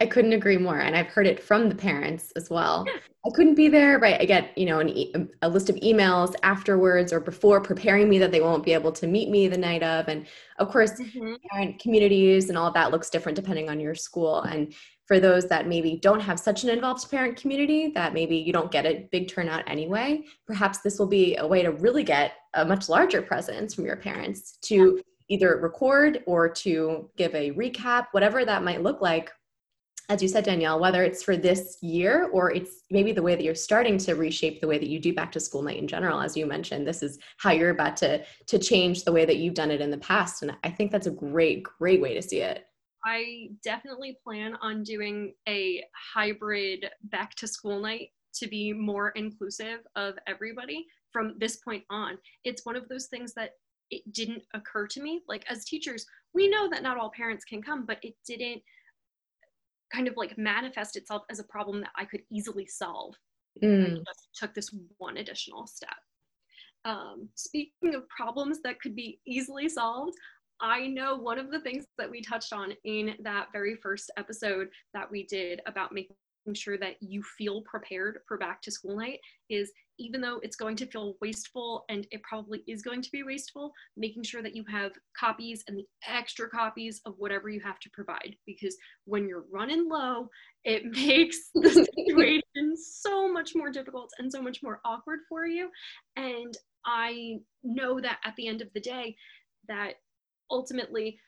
I 0.00 0.06
couldn't 0.06 0.32
agree 0.32 0.58
more. 0.58 0.80
And 0.80 0.96
I've 0.96 1.06
heard 1.06 1.26
it 1.26 1.40
from 1.40 1.68
the 1.68 1.74
parents 1.74 2.32
as 2.34 2.50
well. 2.50 2.84
I 3.24 3.30
couldn't 3.34 3.54
be 3.54 3.68
there, 3.68 4.00
but 4.00 4.20
I 4.20 4.24
get, 4.24 4.56
you 4.58 4.66
know, 4.66 4.80
an 4.80 4.88
e- 4.88 5.14
a 5.42 5.48
list 5.48 5.70
of 5.70 5.76
emails 5.76 6.34
afterwards 6.42 7.12
or 7.12 7.20
before 7.20 7.60
preparing 7.60 8.08
me 8.08 8.18
that 8.18 8.32
they 8.32 8.40
won't 8.40 8.64
be 8.64 8.72
able 8.72 8.90
to 8.92 9.06
meet 9.06 9.28
me 9.28 9.46
the 9.46 9.58
night 9.58 9.82
of. 9.82 10.08
And 10.08 10.26
of 10.58 10.70
course, 10.70 10.92
mm-hmm. 10.92 11.34
parent 11.50 11.78
communities 11.78 12.48
and 12.48 12.58
all 12.58 12.72
that 12.72 12.90
looks 12.90 13.10
different 13.10 13.36
depending 13.36 13.68
on 13.68 13.78
your 13.78 13.94
school. 13.94 14.40
And 14.42 14.74
for 15.12 15.20
those 15.20 15.46
that 15.46 15.68
maybe 15.68 15.98
don't 16.00 16.20
have 16.20 16.40
such 16.40 16.64
an 16.64 16.70
involved 16.70 17.10
parent 17.10 17.36
community 17.36 17.88
that 17.88 18.14
maybe 18.14 18.34
you 18.34 18.50
don't 18.50 18.70
get 18.70 18.86
a 18.86 19.06
big 19.12 19.28
turnout 19.28 19.62
anyway 19.66 20.22
perhaps 20.46 20.78
this 20.78 20.98
will 20.98 21.06
be 21.06 21.36
a 21.36 21.46
way 21.46 21.62
to 21.62 21.70
really 21.70 22.02
get 22.02 22.32
a 22.54 22.64
much 22.64 22.88
larger 22.88 23.20
presence 23.20 23.74
from 23.74 23.84
your 23.84 23.96
parents 23.96 24.56
to 24.62 25.02
either 25.28 25.58
record 25.58 26.22
or 26.26 26.48
to 26.48 27.10
give 27.18 27.34
a 27.34 27.50
recap 27.50 28.06
whatever 28.12 28.42
that 28.46 28.64
might 28.64 28.82
look 28.82 29.02
like. 29.02 29.30
As 30.08 30.22
you 30.22 30.28
said 30.28 30.44
danielle 30.44 30.80
whether 30.80 31.04
it's 31.04 31.22
for 31.22 31.36
this 31.36 31.76
year 31.82 32.30
or 32.32 32.50
it's 32.50 32.84
maybe 32.90 33.12
the 33.12 33.22
way 33.22 33.34
that 33.34 33.44
you're 33.44 33.54
starting 33.54 33.98
to 33.98 34.14
reshape 34.14 34.62
the 34.62 34.66
way 34.66 34.78
that 34.78 34.88
you 34.88 34.98
do 34.98 35.12
back 35.12 35.30
to 35.32 35.40
school 35.40 35.60
night 35.60 35.76
in 35.76 35.88
general 35.88 36.22
as 36.22 36.38
you 36.38 36.46
mentioned 36.46 36.86
this 36.86 37.02
is 37.02 37.18
how 37.36 37.50
you're 37.50 37.68
about 37.68 37.98
to 37.98 38.24
to 38.46 38.58
change 38.58 39.04
the 39.04 39.12
way 39.12 39.26
that 39.26 39.36
you've 39.36 39.52
done 39.52 39.70
it 39.70 39.82
in 39.82 39.90
the 39.90 39.98
past. 39.98 40.40
And 40.40 40.56
i 40.64 40.70
think 40.70 40.90
that's 40.90 41.06
a 41.06 41.10
great 41.10 41.62
great 41.64 42.00
way 42.00 42.14
to 42.14 42.22
see 42.22 42.40
it 42.40 42.64
I 43.04 43.48
definitely 43.64 44.18
plan 44.22 44.56
on 44.60 44.82
doing 44.82 45.34
a 45.48 45.82
hybrid 46.14 46.86
back 47.04 47.34
to 47.36 47.46
school 47.46 47.80
night 47.80 48.10
to 48.34 48.48
be 48.48 48.72
more 48.72 49.10
inclusive 49.10 49.80
of 49.96 50.14
everybody 50.26 50.86
from 51.12 51.34
this 51.38 51.56
point 51.56 51.84
on. 51.90 52.16
It's 52.44 52.64
one 52.64 52.76
of 52.76 52.88
those 52.88 53.06
things 53.06 53.34
that 53.34 53.50
it 53.90 54.10
didn't 54.12 54.42
occur 54.54 54.86
to 54.88 55.02
me. 55.02 55.22
Like, 55.28 55.44
as 55.50 55.64
teachers, 55.64 56.06
we 56.32 56.48
know 56.48 56.68
that 56.70 56.82
not 56.82 56.96
all 56.96 57.10
parents 57.14 57.44
can 57.44 57.62
come, 57.62 57.84
but 57.84 57.98
it 58.02 58.14
didn't 58.26 58.62
kind 59.92 60.08
of 60.08 60.16
like 60.16 60.38
manifest 60.38 60.96
itself 60.96 61.22
as 61.30 61.38
a 61.38 61.44
problem 61.44 61.80
that 61.80 61.90
I 61.96 62.04
could 62.06 62.22
easily 62.30 62.66
solve. 62.66 63.14
Mm. 63.62 63.84
I 63.84 63.94
just 63.96 64.28
took 64.34 64.54
this 64.54 64.74
one 64.96 65.18
additional 65.18 65.66
step. 65.66 65.90
Um, 66.84 67.28
speaking 67.34 67.94
of 67.94 68.08
problems 68.08 68.60
that 68.64 68.80
could 68.80 68.96
be 68.96 69.20
easily 69.26 69.68
solved, 69.68 70.14
I 70.62 70.86
know 70.86 71.16
one 71.16 71.40
of 71.40 71.50
the 71.50 71.60
things 71.60 71.84
that 71.98 72.10
we 72.10 72.22
touched 72.22 72.52
on 72.52 72.72
in 72.84 73.16
that 73.24 73.48
very 73.52 73.74
first 73.74 74.10
episode 74.16 74.68
that 74.94 75.10
we 75.10 75.24
did 75.24 75.60
about 75.66 75.92
making 75.92 76.14
sure 76.54 76.78
that 76.78 76.96
you 77.00 77.22
feel 77.36 77.62
prepared 77.62 78.20
for 78.26 78.38
back 78.38 78.62
to 78.62 78.70
school 78.70 78.96
night 78.96 79.18
is 79.50 79.72
even 79.98 80.20
though 80.20 80.40
it's 80.42 80.56
going 80.56 80.76
to 80.76 80.86
feel 80.86 81.14
wasteful 81.20 81.84
and 81.88 82.06
it 82.10 82.22
probably 82.22 82.62
is 82.66 82.82
going 82.82 83.02
to 83.02 83.10
be 83.10 83.22
wasteful, 83.22 83.72
making 83.96 84.22
sure 84.22 84.42
that 84.42 84.54
you 84.54 84.64
have 84.70 84.92
copies 85.18 85.64
and 85.68 85.76
the 85.76 85.86
extra 86.08 86.48
copies 86.48 87.00
of 87.06 87.14
whatever 87.18 87.48
you 87.48 87.60
have 87.60 87.78
to 87.80 87.90
provide. 87.92 88.34
Because 88.46 88.76
when 89.04 89.28
you're 89.28 89.44
running 89.52 89.88
low, 89.88 90.28
it 90.64 90.84
makes 90.90 91.50
the 91.54 91.70
situation 91.70 92.76
so 92.76 93.32
much 93.32 93.52
more 93.54 93.70
difficult 93.70 94.10
and 94.18 94.30
so 94.30 94.40
much 94.40 94.62
more 94.62 94.80
awkward 94.84 95.20
for 95.28 95.46
you. 95.46 95.68
And 96.16 96.56
I 96.86 97.38
know 97.62 98.00
that 98.00 98.18
at 98.24 98.34
the 98.36 98.48
end 98.48 98.62
of 98.62 98.68
the 98.74 98.80
day, 98.80 99.16
that 99.68 99.94
ultimately 100.52 101.18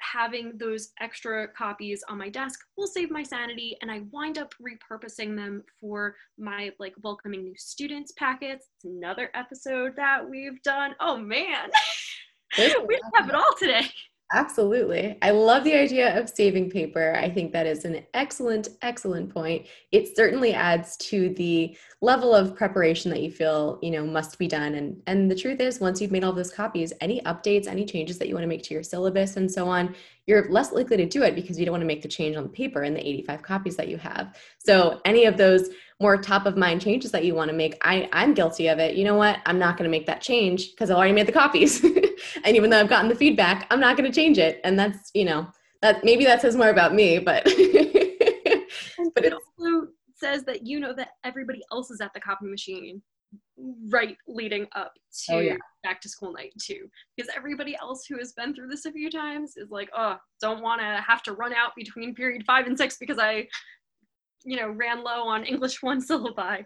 having 0.00 0.58
those 0.58 0.90
extra 1.00 1.48
copies 1.48 2.02
on 2.08 2.18
my 2.18 2.28
desk 2.28 2.58
will 2.76 2.86
save 2.86 3.10
my 3.10 3.22
sanity 3.22 3.76
and 3.80 3.90
I 3.90 4.02
wind 4.10 4.38
up 4.38 4.52
repurposing 4.60 5.36
them 5.36 5.62
for 5.80 6.16
my 6.38 6.70
like 6.78 6.94
welcoming 7.02 7.44
new 7.44 7.54
students 7.56 8.12
packets. 8.12 8.66
It's 8.76 8.84
another 8.84 9.30
episode 9.34 9.94
that 9.96 10.28
we've 10.28 10.60
done. 10.62 10.94
Oh 11.00 11.16
man. 11.16 11.70
we 12.58 13.00
have 13.14 13.28
it 13.28 13.34
all 13.34 13.54
today. 13.58 13.88
Absolutely. 14.32 15.16
I 15.22 15.30
love 15.30 15.62
the 15.62 15.74
idea 15.74 16.18
of 16.18 16.28
saving 16.28 16.70
paper. 16.70 17.14
I 17.14 17.30
think 17.30 17.52
that 17.52 17.66
is 17.66 17.84
an 17.84 18.04
excellent, 18.14 18.68
excellent 18.82 19.32
point. 19.32 19.66
It 19.92 20.16
certainly 20.16 20.54
adds 20.54 20.96
to 20.96 21.28
the 21.34 21.76
level 22.00 22.34
of 22.34 22.56
preparation 22.56 23.10
that 23.12 23.22
you 23.22 23.30
feel, 23.30 23.78
you 23.80 23.90
know, 23.92 24.04
must 24.04 24.38
be 24.38 24.48
done. 24.48 24.74
And 24.74 25.00
and 25.06 25.30
the 25.30 25.36
truth 25.36 25.60
is 25.60 25.78
once 25.78 26.00
you've 26.00 26.10
made 26.10 26.24
all 26.24 26.32
those 26.32 26.50
copies, 26.50 26.92
any 27.00 27.20
updates, 27.22 27.68
any 27.68 27.84
changes 27.84 28.18
that 28.18 28.26
you 28.26 28.34
want 28.34 28.42
to 28.42 28.48
make 28.48 28.62
to 28.64 28.74
your 28.74 28.82
syllabus 28.82 29.36
and 29.36 29.50
so 29.50 29.68
on, 29.68 29.94
you're 30.26 30.50
less 30.50 30.72
likely 30.72 30.96
to 30.96 31.06
do 31.06 31.22
it 31.22 31.34
because 31.34 31.58
you 31.58 31.66
don't 31.66 31.72
want 31.72 31.82
to 31.82 31.86
make 31.86 32.02
the 32.02 32.08
change 32.08 32.34
on 32.34 32.44
the 32.44 32.48
paper 32.48 32.82
in 32.82 32.94
the 32.94 33.06
85 33.06 33.42
copies 33.42 33.76
that 33.76 33.88
you 33.88 33.98
have. 33.98 34.36
So 34.58 35.00
any 35.04 35.26
of 35.26 35.36
those 35.36 35.68
more 36.00 36.16
top 36.16 36.46
of 36.46 36.56
mind 36.56 36.80
changes 36.80 37.12
that 37.12 37.24
you 37.24 37.34
want 37.34 37.50
to 37.50 37.56
make, 37.56 37.76
I, 37.82 38.08
I'm 38.12 38.34
guilty 38.34 38.68
of 38.68 38.78
it. 38.78 38.96
You 38.96 39.04
know 39.04 39.14
what? 39.14 39.38
I'm 39.46 39.58
not 39.58 39.76
going 39.76 39.84
to 39.84 39.90
make 39.90 40.06
that 40.06 40.20
change 40.20 40.70
because 40.70 40.90
i've 40.90 40.96
already 40.96 41.12
made 41.12 41.26
the 41.26 41.32
copies. 41.32 41.82
and 42.44 42.56
even 42.56 42.70
though 42.70 42.80
I've 42.80 42.88
gotten 42.88 43.08
the 43.08 43.14
feedback, 43.14 43.66
I'm 43.70 43.80
not 43.80 43.96
going 43.96 44.10
to 44.10 44.14
change 44.14 44.38
it. 44.38 44.60
And 44.64 44.78
that's, 44.78 45.10
you 45.14 45.24
know, 45.24 45.46
that 45.82 46.04
maybe 46.04 46.24
that 46.24 46.40
says 46.40 46.56
more 46.56 46.70
about 46.70 46.94
me, 46.94 47.18
but 47.18 47.44
but 49.14 49.24
it 49.24 49.32
also 49.32 49.88
says 50.14 50.44
that 50.44 50.66
you 50.66 50.80
know 50.80 50.94
that 50.94 51.10
everybody 51.24 51.62
else 51.70 51.90
is 51.90 52.00
at 52.00 52.12
the 52.14 52.20
copy 52.20 52.46
machine 52.46 53.02
right 53.88 54.16
leading 54.26 54.66
up 54.74 54.94
to 55.26 55.34
oh, 55.34 55.40
yeah. 55.40 55.56
back 55.82 56.00
to 56.00 56.08
school 56.08 56.32
night 56.32 56.52
too 56.60 56.88
because 57.16 57.30
everybody 57.36 57.76
else 57.76 58.04
who 58.08 58.16
has 58.18 58.32
been 58.32 58.54
through 58.54 58.68
this 58.68 58.84
a 58.84 58.92
few 58.92 59.10
times 59.10 59.56
is 59.56 59.70
like 59.70 59.88
oh 59.96 60.16
don't 60.40 60.62
want 60.62 60.80
to 60.80 61.02
have 61.06 61.22
to 61.22 61.32
run 61.32 61.52
out 61.52 61.72
between 61.76 62.14
period 62.14 62.42
five 62.46 62.66
and 62.66 62.76
six 62.76 62.96
because 62.96 63.18
i 63.18 63.46
you 64.44 64.56
know 64.56 64.70
ran 64.70 65.02
low 65.02 65.26
on 65.26 65.44
english 65.52 65.82
one 65.82 66.00
syllabi 66.00 66.64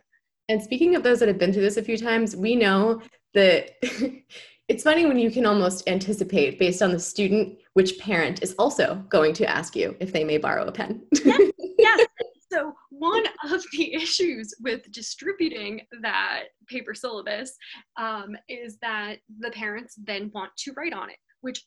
and 0.49 0.63
speaking 0.63 0.95
of 0.95 1.03
those 1.03 1.19
that 1.21 1.29
have 1.29 1.39
been 1.39 1.53
through 1.53 1.63
this 1.63 1.77
a 1.77 1.83
few 1.83 1.97
times 1.97 2.37
we 2.37 2.55
know 2.55 3.01
that 3.35 3.71
It's 4.69 4.83
funny 4.83 5.07
when 5.07 5.19
you 5.19 5.31
can 5.31 5.47
almost 5.47 5.89
anticipate 5.89 6.59
based 6.59 6.83
on 6.83 6.93
the 6.93 7.01
student 7.01 7.59
which 7.73 7.99
parent 7.99 8.43
is 8.43 8.55
also 8.59 9.03
going 9.09 9.33
to 9.35 9.49
ask 9.49 9.75
you 9.75 9.97
if 9.99 10.13
they 10.13 10.25
may 10.25 10.37
borrow 10.37 10.67
a 10.67 10.73
pen. 10.73 11.01
yes, 11.25 11.53
yes. 11.79 12.07
So, 12.53 12.75
one 12.91 13.25
of 13.51 13.63
the 13.73 13.95
issues 13.95 14.55
with 14.61 14.91
distributing 14.91 15.83
that 16.03 16.45
paper 16.67 16.95
syllabus 16.95 17.57
um, 17.99 18.37
is 18.49 18.79
that 18.83 19.19
the 19.39 19.51
parents 19.51 19.95
then 20.03 20.31
want 20.35 20.51
to 20.59 20.73
write 20.77 20.93
on 20.93 21.09
it, 21.09 21.17
which 21.41 21.65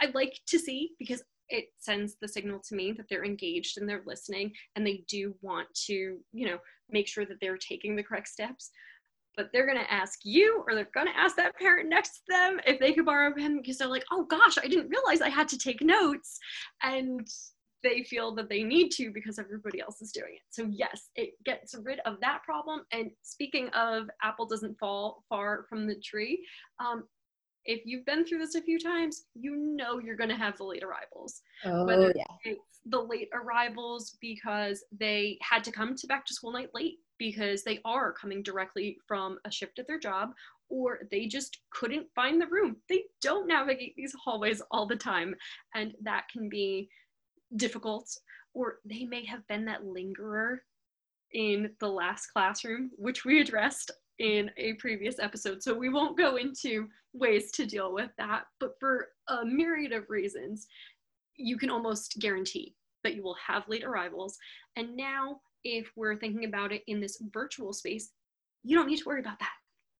I 0.00 0.10
like 0.14 0.38
to 0.48 0.58
see 0.58 0.92
because 0.98 1.22
it 1.52 1.66
sends 1.78 2.16
the 2.20 2.28
signal 2.28 2.58
to 2.60 2.74
me 2.74 2.92
that 2.92 3.06
they're 3.08 3.24
engaged 3.24 3.78
and 3.78 3.88
they're 3.88 4.02
listening 4.06 4.52
and 4.74 4.86
they 4.86 5.04
do 5.08 5.34
want 5.42 5.68
to, 5.86 6.18
you 6.32 6.46
know, 6.46 6.58
make 6.90 7.06
sure 7.06 7.24
that 7.24 7.38
they're 7.40 7.58
taking 7.58 7.94
the 7.94 8.02
correct 8.02 8.28
steps 8.28 8.70
but 9.36 9.50
they're 9.52 9.66
going 9.66 9.78
to 9.78 9.92
ask 9.92 10.20
you 10.24 10.62
or 10.66 10.74
they're 10.74 10.88
going 10.94 11.06
to 11.06 11.18
ask 11.18 11.36
that 11.36 11.56
parent 11.56 11.88
next 11.88 12.10
to 12.10 12.20
them 12.28 12.60
if 12.66 12.78
they 12.78 12.92
could 12.92 13.06
borrow 13.06 13.32
pen 13.32 13.58
because 13.58 13.78
they're 13.78 13.88
like, 13.88 14.04
oh 14.12 14.24
gosh, 14.24 14.58
I 14.58 14.68
didn't 14.68 14.90
realize 14.90 15.20
I 15.20 15.28
had 15.28 15.48
to 15.48 15.58
take 15.58 15.80
notes. 15.80 16.38
And 16.82 17.26
they 17.82 18.04
feel 18.04 18.34
that 18.34 18.48
they 18.48 18.62
need 18.62 18.90
to 18.90 19.10
because 19.10 19.38
everybody 19.38 19.80
else 19.80 20.00
is 20.00 20.12
doing 20.12 20.34
it. 20.34 20.42
So, 20.50 20.68
yes, 20.70 21.08
it 21.16 21.30
gets 21.44 21.74
rid 21.82 21.98
of 22.00 22.16
that 22.20 22.42
problem. 22.44 22.82
And 22.92 23.10
speaking 23.22 23.68
of 23.70 24.08
apple 24.22 24.46
doesn't 24.46 24.78
fall 24.78 25.24
far 25.28 25.64
from 25.68 25.86
the 25.86 25.96
tree, 25.96 26.46
um, 26.78 27.04
if 27.64 27.82
you've 27.84 28.04
been 28.04 28.24
through 28.24 28.38
this 28.38 28.54
a 28.54 28.62
few 28.62 28.78
times, 28.78 29.24
you 29.34 29.56
know 29.56 29.98
you're 29.98 30.16
going 30.16 30.30
to 30.30 30.36
have 30.36 30.56
the 30.56 30.64
late 30.64 30.82
arrivals. 30.82 31.42
Oh, 31.64 31.84
Whether 31.84 32.12
yeah. 32.16 32.24
it's 32.44 32.80
the 32.86 33.00
late 33.00 33.28
arrivals 33.32 34.16
because 34.20 34.84
they 34.98 35.38
had 35.40 35.62
to 35.64 35.72
come 35.72 35.94
to 35.94 36.06
back 36.06 36.26
to 36.26 36.34
school 36.34 36.52
night 36.52 36.70
late 36.74 36.98
because 37.18 37.62
they 37.62 37.78
are 37.84 38.12
coming 38.12 38.42
directly 38.42 38.98
from 39.06 39.38
a 39.44 39.50
shift 39.50 39.78
at 39.78 39.86
their 39.86 39.98
job 39.98 40.30
or 40.72 41.00
they 41.10 41.26
just 41.26 41.58
couldn't 41.70 42.06
find 42.14 42.40
the 42.40 42.46
room. 42.46 42.76
They 42.88 43.04
don't 43.20 43.46
navigate 43.46 43.94
these 43.94 44.14
hallways 44.24 44.62
all 44.70 44.86
the 44.86 44.96
time, 44.96 45.34
and 45.74 45.94
that 46.02 46.24
can 46.32 46.48
be 46.48 46.88
difficult. 47.56 48.08
Or 48.54 48.78
they 48.86 49.04
may 49.04 49.24
have 49.26 49.46
been 49.48 49.66
that 49.66 49.84
lingerer 49.84 50.62
in 51.34 51.70
the 51.78 51.88
last 51.88 52.26
classroom, 52.28 52.90
which 52.96 53.24
we 53.24 53.40
addressed 53.40 53.90
in 54.18 54.50
a 54.56 54.74
previous 54.74 55.18
episode. 55.18 55.62
So 55.62 55.74
we 55.74 55.88
won't 55.88 56.18
go 56.18 56.36
into 56.36 56.88
ways 57.12 57.50
to 57.52 57.66
deal 57.66 57.92
with 57.92 58.10
that, 58.18 58.44
but 58.60 58.78
for 58.78 59.08
a 59.28 59.44
myriad 59.44 59.92
of 59.92 60.08
reasons, 60.08 60.66
you 61.36 61.56
can 61.56 61.70
almost 61.70 62.18
guarantee 62.20 62.74
that 63.04 63.14
you 63.14 63.22
will 63.22 63.36
have 63.46 63.68
late 63.68 63.84
arrivals. 63.84 64.38
And 64.76 64.96
now 64.96 65.40
if 65.64 65.90
we're 65.96 66.18
thinking 66.18 66.44
about 66.44 66.72
it 66.72 66.82
in 66.86 67.00
this 67.00 67.22
virtual 67.32 67.72
space, 67.72 68.10
you 68.62 68.76
don't 68.76 68.86
need 68.86 68.98
to 68.98 69.04
worry 69.04 69.20
about 69.20 69.38
that. 69.40 69.52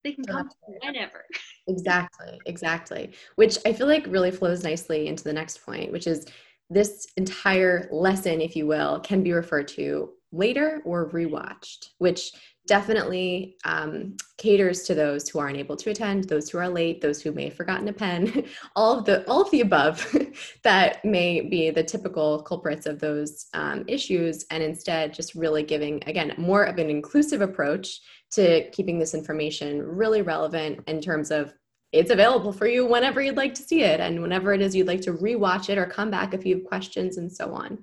They 0.05 0.13
can 0.13 0.25
come 0.25 0.51
whenever. 0.83 1.25
exactly, 1.69 2.41
exactly. 2.47 3.13
Which 3.37 3.59
I 3.65 3.73
feel 3.73 3.87
like 3.87 4.07
really 4.07 4.33
flows 4.33 4.65
nicely 4.65 5.07
into 5.07 5.25
the 5.25 5.33
next 5.33 5.65
point, 5.65 5.93
which 5.93 6.07
is 6.07 6.27
this 6.71 7.07
entire 7.17 7.89
lesson, 7.93 8.41
if 8.41 8.57
you 8.57 8.67
will, 8.67 8.99
can 9.01 9.23
be 9.23 9.33
referred 9.33 9.69
to 9.69 10.11
later 10.33 10.81
or 10.85 11.11
rewatched, 11.11 11.91
which 11.99 12.33
definitely 12.67 13.57
um, 13.65 14.17
caters 14.39 14.83
to 14.83 14.95
those 14.95 15.29
who 15.29 15.39
aren't 15.39 15.57
able 15.57 15.77
to 15.77 15.91
attend, 15.91 16.25
those 16.25 16.49
who 16.49 16.59
are 16.59 16.69
late, 16.69 17.01
those 17.01 17.21
who 17.21 17.33
may 17.33 17.47
have 17.47 17.55
forgotten 17.55 17.89
a 17.89 17.93
pen, 17.93 18.47
all 18.77 18.99
of 18.99 19.05
the 19.05 19.29
all 19.29 19.43
of 19.43 19.51
the 19.51 19.61
above 19.61 20.07
that 20.63 21.05
may 21.05 21.41
be 21.41 21.71
the 21.71 21.83
typical 21.83 22.43
culprits 22.43 22.87
of 22.87 22.99
those 22.99 23.47
um, 23.55 23.85
issues, 23.89 24.45
and 24.51 24.63
instead 24.63 25.13
just 25.13 25.35
really 25.35 25.63
giving 25.63 26.03
again 26.07 26.35
more 26.39 26.65
of 26.65 26.79
an 26.79 26.89
inclusive 26.89 27.41
approach 27.41 28.01
to 28.33 28.69
keeping 28.71 28.99
this 28.99 29.15
information 29.15 29.83
really 29.83 30.23
relevant 30.23 30.81
in 30.87 31.01
terms 31.01 31.31
of 31.31 31.53
it's 31.93 32.11
available 32.11 32.53
for 32.53 32.67
you 32.67 32.87
whenever 32.87 33.21
you'd 33.21 33.37
like 33.37 33.53
to 33.53 33.63
see 33.63 33.83
it 33.83 34.01
and 34.01 34.23
whenever 34.23 34.55
it 34.55 34.63
is 34.63 34.75
you'd 34.75 34.87
like 34.87 35.03
to 35.03 35.13
rewatch 35.13 35.69
it 35.69 35.77
or 35.77 35.85
come 35.85 36.11
back 36.11 36.33
if 36.33 36.47
you 36.47 36.57
have 36.57 36.65
questions 36.65 37.19
and 37.19 37.31
so 37.31 37.53
on. 37.53 37.79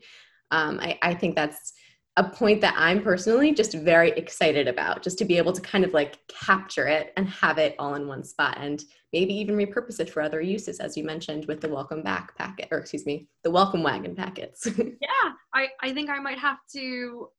Um, 0.50 0.80
I, 0.80 0.98
I 1.04 1.14
think 1.14 1.36
that's 1.36 1.74
a 2.20 2.30
point 2.30 2.60
that 2.60 2.76
I'm 2.78 3.02
personally 3.02 3.54
just 3.54 3.74
very 3.74 4.12
excited 4.12 4.68
about, 4.68 5.02
just 5.02 5.18
to 5.20 5.26
be 5.26 5.38
able 5.38 5.54
to 5.54 5.62
kind 5.62 5.86
of 5.86 5.94
like 5.94 6.20
capture 6.28 6.86
it 6.86 7.14
and 7.16 7.30
have 7.30 7.58
it 7.58 7.76
all 7.80 7.96
in 7.96 8.08
one 8.08 8.26
spot 8.26 8.58
and 8.60 8.84
maybe 9.14 9.34
even 9.34 9.56
repurpose 9.56 10.02
it 10.02 10.10
for 10.10 10.22
other 10.22 10.42
uses, 10.42 10.82
as 10.82 10.98
you 10.98 11.06
mentioned 11.06 11.46
with 11.46 11.62
the 11.62 11.70
welcome 11.70 12.04
back 12.04 12.36
packet, 12.38 12.68
or 12.72 12.80
excuse 12.80 13.06
me, 13.06 13.30
the 13.46 13.50
welcome 13.50 13.84
wagon 13.84 14.16
packets. 14.16 14.68
yeah, 14.78 15.32
I, 15.54 15.70
I 15.82 15.94
think 15.94 16.10
I 16.10 16.20
might 16.20 16.38
have 16.40 16.58
to 16.74 17.30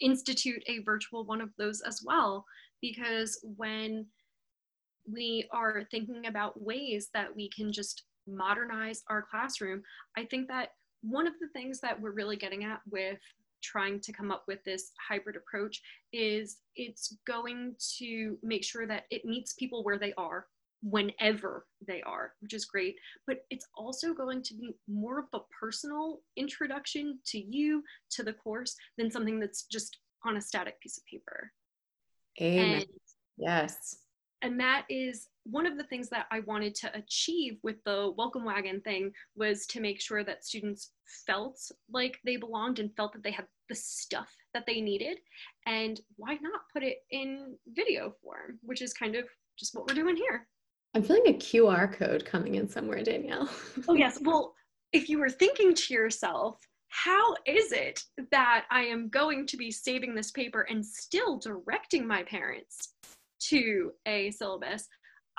institute 0.00 0.64
a 0.66 0.80
virtual 0.80 1.24
one 1.24 1.40
of 1.40 1.50
those 1.56 1.80
as 1.82 2.02
well, 2.04 2.44
because 2.82 3.38
when 3.56 4.04
we 5.10 5.48
are 5.52 5.84
thinking 5.92 6.26
about 6.26 6.60
ways 6.60 7.08
that 7.14 7.34
we 7.34 7.48
can 7.50 7.72
just 7.72 8.02
modernize 8.26 9.04
our 9.08 9.22
classroom, 9.22 9.80
I 10.16 10.24
think 10.24 10.48
that 10.48 10.70
one 11.02 11.28
of 11.28 11.34
the 11.40 11.48
things 11.52 11.78
that 11.82 12.00
we're 12.00 12.10
really 12.10 12.36
getting 12.36 12.64
at 12.64 12.80
with 12.90 13.20
trying 13.62 14.00
to 14.00 14.12
come 14.12 14.30
up 14.30 14.44
with 14.46 14.62
this 14.64 14.92
hybrid 15.08 15.36
approach 15.36 15.82
is 16.12 16.58
it's 16.76 17.16
going 17.26 17.74
to 17.98 18.38
make 18.42 18.64
sure 18.64 18.86
that 18.86 19.04
it 19.10 19.24
meets 19.24 19.52
people 19.54 19.82
where 19.84 19.98
they 19.98 20.12
are 20.14 20.46
whenever 20.82 21.66
they 21.86 22.02
are, 22.02 22.32
which 22.40 22.54
is 22.54 22.64
great. 22.64 22.96
But 23.26 23.44
it's 23.50 23.66
also 23.76 24.14
going 24.14 24.42
to 24.44 24.54
be 24.54 24.76
more 24.86 25.18
of 25.18 25.26
a 25.32 25.40
personal 25.60 26.20
introduction 26.36 27.18
to 27.26 27.38
you, 27.38 27.82
to 28.10 28.22
the 28.22 28.32
course, 28.32 28.76
than 28.96 29.10
something 29.10 29.40
that's 29.40 29.64
just 29.64 29.98
on 30.24 30.36
a 30.36 30.40
static 30.40 30.80
piece 30.80 30.98
of 30.98 31.06
paper. 31.06 31.52
Amen. 32.40 32.74
And, 32.76 32.86
yes. 33.36 33.96
And 34.42 34.60
that 34.60 34.84
is 34.88 35.26
one 35.50 35.66
of 35.66 35.78
the 35.78 35.84
things 35.84 36.08
that 36.10 36.26
I 36.30 36.40
wanted 36.40 36.74
to 36.76 36.96
achieve 36.96 37.58
with 37.62 37.76
the 37.84 38.12
welcome 38.16 38.44
wagon 38.44 38.80
thing 38.82 39.12
was 39.34 39.66
to 39.68 39.80
make 39.80 40.00
sure 40.00 40.22
that 40.24 40.44
students 40.44 40.92
felt 41.26 41.58
like 41.90 42.18
they 42.24 42.36
belonged 42.36 42.78
and 42.78 42.94
felt 42.96 43.12
that 43.14 43.22
they 43.22 43.30
had 43.30 43.46
the 43.68 43.74
stuff 43.74 44.28
that 44.52 44.66
they 44.66 44.80
needed. 44.80 45.18
And 45.66 46.00
why 46.16 46.34
not 46.40 46.60
put 46.72 46.82
it 46.82 46.98
in 47.10 47.56
video 47.68 48.14
form, 48.22 48.58
which 48.62 48.82
is 48.82 48.92
kind 48.92 49.16
of 49.16 49.24
just 49.58 49.74
what 49.74 49.88
we're 49.88 49.94
doing 49.94 50.16
here. 50.16 50.46
I'm 50.94 51.02
feeling 51.02 51.28
a 51.28 51.34
QR 51.34 51.92
code 51.92 52.24
coming 52.24 52.54
in 52.54 52.68
somewhere, 52.68 53.02
Danielle. 53.02 53.48
oh, 53.88 53.94
yes. 53.94 54.18
Well, 54.22 54.54
if 54.92 55.08
you 55.08 55.18
were 55.18 55.30
thinking 55.30 55.74
to 55.74 55.94
yourself, 55.94 56.58
how 56.88 57.34
is 57.46 57.72
it 57.72 58.02
that 58.30 58.64
I 58.70 58.82
am 58.82 59.08
going 59.08 59.46
to 59.46 59.56
be 59.56 59.70
saving 59.70 60.14
this 60.14 60.30
paper 60.30 60.66
and 60.70 60.84
still 60.84 61.38
directing 61.38 62.06
my 62.06 62.22
parents 62.22 62.94
to 63.40 63.92
a 64.06 64.30
syllabus? 64.30 64.88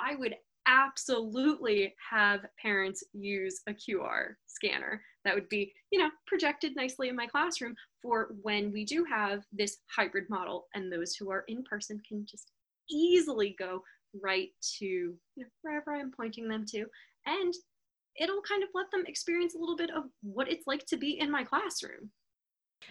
I 0.00 0.16
would 0.16 0.34
absolutely 0.66 1.94
have 2.10 2.40
parents 2.60 3.02
use 3.12 3.60
a 3.66 3.72
QR 3.72 4.34
scanner 4.46 5.02
that 5.24 5.34
would 5.34 5.48
be, 5.48 5.72
you 5.90 5.98
know, 5.98 6.10
projected 6.26 6.76
nicely 6.76 7.08
in 7.08 7.16
my 7.16 7.26
classroom 7.26 7.74
for 8.00 8.30
when 8.42 8.72
we 8.72 8.84
do 8.84 9.04
have 9.04 9.44
this 9.52 9.78
hybrid 9.94 10.24
model 10.30 10.66
and 10.74 10.92
those 10.92 11.14
who 11.14 11.30
are 11.30 11.44
in 11.48 11.62
person 11.64 12.00
can 12.06 12.24
just 12.24 12.52
easily 12.90 13.54
go 13.58 13.82
right 14.22 14.48
to 14.78 14.86
you 14.86 15.16
know, 15.36 15.46
wherever 15.62 15.94
I'm 15.94 16.10
pointing 16.10 16.48
them 16.48 16.64
to. 16.70 16.86
And 17.26 17.54
it'll 18.16 18.42
kind 18.42 18.62
of 18.62 18.70
let 18.74 18.90
them 18.90 19.04
experience 19.06 19.54
a 19.54 19.58
little 19.58 19.76
bit 19.76 19.90
of 19.90 20.04
what 20.22 20.50
it's 20.50 20.66
like 20.66 20.86
to 20.86 20.96
be 20.96 21.18
in 21.20 21.30
my 21.30 21.44
classroom. 21.44 22.10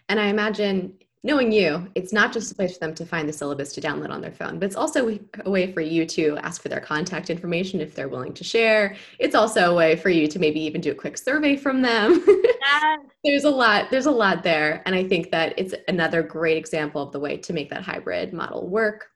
And 0.07 0.19
I 0.19 0.27
imagine 0.27 0.93
knowing 1.23 1.51
you, 1.51 1.85
it's 1.95 2.13
not 2.13 2.31
just 2.31 2.51
a 2.51 2.55
place 2.55 2.73
for 2.73 2.79
them 2.79 2.95
to 2.95 3.05
find 3.05 3.27
the 3.27 3.33
syllabus 3.33 3.73
to 3.73 3.81
download 3.81 4.09
on 4.09 4.21
their 4.21 4.31
phone, 4.31 4.57
but 4.57 4.65
it's 4.65 4.75
also 4.75 5.19
a 5.43 5.49
way 5.49 5.71
for 5.71 5.81
you 5.81 6.05
to 6.05 6.37
ask 6.37 6.61
for 6.61 6.69
their 6.69 6.79
contact 6.79 7.29
information 7.29 7.81
if 7.81 7.93
they're 7.93 8.07
willing 8.07 8.33
to 8.33 8.43
share. 8.43 8.95
It's 9.19 9.35
also 9.35 9.71
a 9.71 9.75
way 9.75 9.97
for 9.97 10.09
you 10.09 10.27
to 10.27 10.39
maybe 10.39 10.61
even 10.61 10.79
do 10.79 10.91
a 10.91 10.95
quick 10.95 11.17
survey 11.17 11.55
from 11.55 11.81
them. 11.81 12.25
Yes. 12.71 12.99
there's 13.23 13.43
a 13.45 13.49
lot, 13.49 13.89
there's 13.89 14.05
a 14.05 14.11
lot 14.11 14.43
there. 14.43 14.83
And 14.85 14.93
I 14.93 15.07
think 15.07 15.31
that 15.31 15.57
it's 15.57 15.73
another 15.87 16.21
great 16.21 16.57
example 16.57 17.01
of 17.01 17.11
the 17.11 17.19
way 17.19 17.37
to 17.37 17.53
make 17.53 17.69
that 17.69 17.81
hybrid 17.81 18.31
model 18.33 18.67
work. 18.67 19.07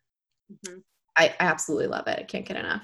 Mm-hmm. 0.51 0.79
I, 1.17 1.27
I 1.27 1.36
absolutely 1.39 1.88
love 1.88 2.07
it. 2.07 2.19
I 2.19 2.24
can't 2.24 2.45
get 2.45 2.57
enough. 2.57 2.81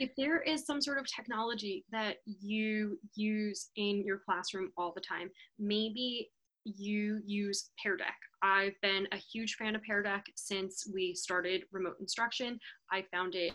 If 0.00 0.10
there 0.16 0.40
is 0.40 0.64
some 0.64 0.80
sort 0.80 0.98
of 0.98 1.06
technology 1.06 1.84
that 1.92 2.16
you 2.26 2.98
use 3.14 3.68
in 3.76 4.02
your 4.04 4.18
classroom 4.18 4.72
all 4.76 4.92
the 4.94 5.02
time, 5.02 5.30
maybe 5.58 6.30
you 6.64 7.20
use 7.24 7.70
Pear 7.80 7.96
Deck. 7.96 8.16
I've 8.42 8.80
been 8.80 9.06
a 9.12 9.16
huge 9.16 9.54
fan 9.54 9.74
of 9.74 9.82
Pear 9.82 10.02
Deck 10.02 10.26
since 10.34 10.88
we 10.92 11.14
started 11.14 11.64
remote 11.72 11.96
instruction. 12.00 12.58
I 12.90 13.04
found 13.12 13.34
it 13.34 13.52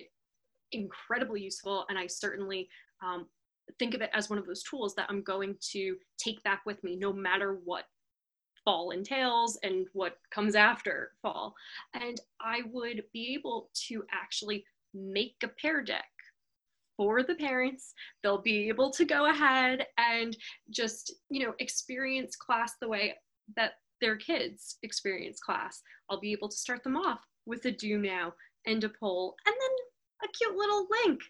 incredibly 0.72 1.42
useful, 1.42 1.86
and 1.90 1.98
I 1.98 2.08
certainly 2.08 2.70
um, 3.04 3.28
think 3.80 3.94
of 3.94 4.02
it 4.02 4.12
as 4.14 4.30
one 4.30 4.40
of 4.40 4.46
those 4.46 4.64
tools 4.64 4.96
that 4.96 5.08
I'm 5.10 5.24
going 5.24 5.56
to 5.72 5.96
take 6.18 6.42
back 6.44 6.62
with 6.66 6.84
me 6.84 6.96
no 6.96 7.12
matter 7.12 7.60
what 7.66 7.86
fall 8.64 8.92
entails 8.92 9.58
and 9.64 9.88
what 9.94 10.18
comes 10.32 10.56
after 10.56 11.12
fall. 11.22 11.56
And 11.94 12.20
I 12.42 12.62
would 12.72 13.04
be 13.14 13.34
able 13.36 13.70
to 13.88 14.04
actually 14.12 14.66
make 14.94 15.36
a 15.44 15.48
Pear 15.48 15.84
Deck 15.84 16.06
for 16.98 17.24
the 17.24 17.36
parents. 17.36 17.94
They'll 18.24 18.42
be 18.42 18.68
able 18.70 18.90
to 18.92 19.06
go 19.06 19.30
ahead 19.30 19.86
and 19.98 20.36
just, 20.70 21.14
you 21.30 21.46
know, 21.46 21.54
experience 21.60 22.36
class 22.36 22.74
the 22.80 22.88
way 22.88 23.16
that 23.56 23.74
their 24.02 24.16
kids 24.16 24.78
experience 24.84 25.40
class. 25.40 25.82
I'll 26.10 26.20
be 26.20 26.32
able 26.32 26.50
to 26.50 26.58
start 26.58 26.84
them 26.84 26.98
off 26.98 27.20
with 27.46 27.66
a 27.66 27.72
do 27.72 27.98
now 27.98 28.34
and 28.66 28.84
a 28.84 28.90
poll 28.90 29.36
and 29.46 29.56
then 29.60 30.30
a 30.30 30.32
cute 30.38 30.56
little 30.56 30.88
link 31.04 31.22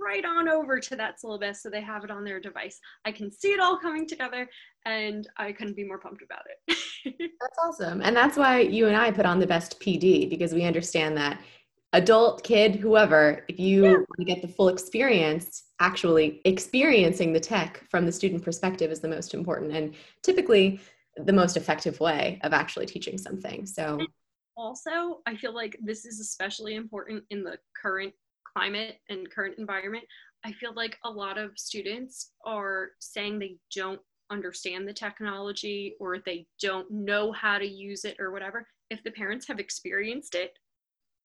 right 0.00 0.24
on 0.24 0.48
over 0.48 0.80
to 0.80 0.96
that 0.96 1.20
syllabus 1.20 1.62
so 1.62 1.68
they 1.68 1.80
have 1.80 2.04
it 2.04 2.10
on 2.10 2.24
their 2.24 2.40
device. 2.40 2.80
I 3.04 3.12
can 3.12 3.30
see 3.30 3.48
it 3.48 3.60
all 3.60 3.78
coming 3.78 4.06
together 4.06 4.48
and 4.86 5.28
I 5.36 5.52
couldn't 5.52 5.76
be 5.76 5.84
more 5.84 5.98
pumped 5.98 6.22
about 6.22 6.42
it. 6.46 6.78
that's 7.40 7.58
awesome. 7.62 8.00
And 8.00 8.16
that's 8.16 8.36
why 8.36 8.60
you 8.60 8.86
and 8.86 8.96
I 8.96 9.10
put 9.10 9.26
on 9.26 9.40
the 9.40 9.46
best 9.46 9.80
PD 9.80 10.28
because 10.30 10.54
we 10.54 10.64
understand 10.64 11.16
that 11.16 11.40
adult, 11.92 12.42
kid, 12.42 12.74
whoever, 12.76 13.44
if 13.48 13.58
you 13.58 13.84
yeah. 13.84 13.92
want 13.92 14.06
to 14.18 14.24
get 14.24 14.42
the 14.42 14.48
full 14.48 14.68
experience, 14.68 15.64
actually 15.80 16.40
experiencing 16.44 17.32
the 17.32 17.40
tech 17.40 17.82
from 17.90 18.06
the 18.06 18.12
student 18.12 18.42
perspective 18.42 18.90
is 18.90 19.00
the 19.00 19.08
most 19.08 19.34
important 19.34 19.72
and 19.72 19.94
typically 20.22 20.80
the 21.16 21.32
most 21.32 21.56
effective 21.56 22.00
way 22.00 22.40
of 22.42 22.52
actually 22.52 22.86
teaching 22.86 23.18
something. 23.18 23.66
So, 23.66 23.98
also, 24.56 25.20
I 25.26 25.36
feel 25.36 25.54
like 25.54 25.76
this 25.82 26.04
is 26.04 26.20
especially 26.20 26.76
important 26.76 27.24
in 27.30 27.42
the 27.42 27.58
current 27.80 28.12
climate 28.56 28.96
and 29.08 29.30
current 29.30 29.58
environment. 29.58 30.04
I 30.44 30.52
feel 30.52 30.74
like 30.74 30.96
a 31.04 31.10
lot 31.10 31.38
of 31.38 31.52
students 31.56 32.32
are 32.44 32.90
saying 33.00 33.38
they 33.38 33.56
don't 33.74 34.00
understand 34.30 34.86
the 34.86 34.92
technology 34.92 35.96
or 36.00 36.18
they 36.18 36.46
don't 36.60 36.90
know 36.90 37.32
how 37.32 37.58
to 37.58 37.66
use 37.66 38.04
it 38.04 38.16
or 38.20 38.30
whatever. 38.30 38.66
If 38.90 39.02
the 39.02 39.10
parents 39.10 39.46
have 39.48 39.58
experienced 39.58 40.34
it, 40.34 40.52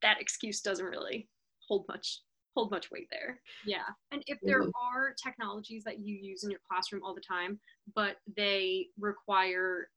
that 0.02 0.22
excuse 0.22 0.62
doesn't 0.62 0.86
really 0.86 1.30
hold 1.68 1.86
much 1.88 2.22
hold 2.60 2.72
much 2.72 2.92
weight 2.92 3.08
there. 3.10 3.40
Yeah. 3.66 3.88
And 4.12 4.22
if 4.28 4.38
there 4.42 4.62
mm-hmm. 4.62 4.98
are 4.98 5.16
technologies 5.24 5.84
that 5.86 6.00
you 6.00 6.16
use 6.16 6.44
in 6.44 6.52
your 6.52 6.60
classroom 6.70 7.02
all 7.06 7.16
the 7.16 7.22
time, 7.22 7.58
but 7.96 8.18
they 8.36 8.88
require 9.00 9.88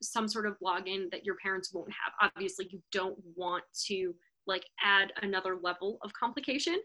some 0.00 0.28
sort 0.28 0.46
of 0.46 0.56
login 0.64 1.10
that 1.10 1.24
your 1.24 1.34
parents 1.42 1.74
won't 1.74 1.90
have, 1.90 2.30
obviously 2.34 2.68
you 2.70 2.80
don't 2.92 3.18
want 3.34 3.64
to 3.86 4.14
like 4.46 4.64
add 4.82 5.12
another 5.22 5.58
level 5.60 5.98
of 6.02 6.12
complication 6.12 6.78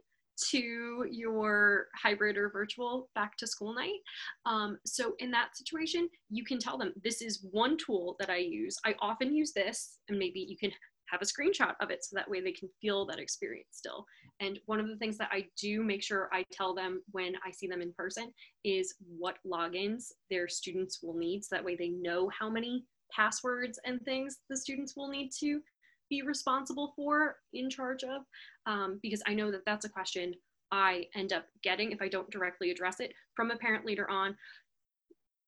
to 0.50 1.05
your 1.09 1.85
hybrid 1.96 2.35
or 2.35 2.50
virtual 2.50 3.09
back 3.15 3.37
to 3.37 3.48
school 3.48 3.74
night. 3.74 4.00
Um, 4.46 4.77
so 4.85 5.13
in 5.20 5.31
that 5.31 5.55
situation, 5.55 6.09
you 6.29 6.44
can 6.44 6.59
tell 6.59 6.77
them 6.77 6.94
this 7.03 7.22
is 7.22 7.46
one 7.51 7.77
tool 7.77 8.18
that 8.20 8.29
I 8.29 8.37
use. 8.37 8.75
I 8.83 8.96
often 9.00 9.33
use 9.33 9.53
this, 9.53 10.00
and 10.09 10.20
maybe 10.20 10.41
you 10.41 10.57
can 10.57 10.72
have 11.09 11.22
a 11.22 11.25
screenshot 11.25 11.75
of 11.79 11.89
it 11.89 12.03
so 12.03 12.15
that 12.15 12.29
way 12.29 12.41
they 12.41 12.51
can 12.51 12.70
feel 12.81 13.05
that 13.05 13.20
experience 13.20 13.70
still. 13.72 14.05
And 14.39 14.59
one 14.65 14.79
of 14.79 14.87
the 14.87 14.98
things 14.98 15.17
that 15.17 15.29
I 15.31 15.48
do 15.59 15.83
make 15.83 16.03
sure 16.03 16.29
I 16.33 16.45
tell 16.51 16.74
them 16.75 17.01
when 17.11 17.35
I 17.45 17.51
see 17.51 17.67
them 17.67 17.81
in 17.81 17.93
person 17.93 18.31
is 18.63 18.95
what 19.17 19.37
logins 19.48 20.11
their 20.29 20.48
students 20.48 21.00
will 21.01 21.15
need 21.15 21.45
so 21.45 21.55
that 21.55 21.63
way 21.63 21.75
they 21.75 21.89
know 21.89 22.29
how 22.37 22.50
many 22.50 22.85
passwords 23.11 23.79
and 23.85 24.01
things 24.01 24.37
the 24.50 24.57
students 24.57 24.95
will 24.95 25.07
need 25.07 25.31
to 25.39 25.61
be 26.09 26.21
responsible 26.21 26.93
for, 26.95 27.37
in 27.53 27.69
charge 27.69 28.03
of, 28.03 28.21
um, 28.67 29.00
because 29.01 29.24
I 29.25 29.33
know 29.33 29.51
that 29.51 29.65
that's 29.65 29.85
a 29.85 29.89
question 29.89 30.35
I 30.71 31.05
end 31.15 31.31
up 31.31 31.45
getting 31.63 31.91
if 31.91 32.01
I 32.01 32.07
don't 32.07 32.29
directly 32.29 32.71
address 32.71 33.00
it 33.00 33.13
from 33.35 33.51
a 33.51 33.55
parent 33.55 33.85
later 33.85 34.09
on. 34.09 34.35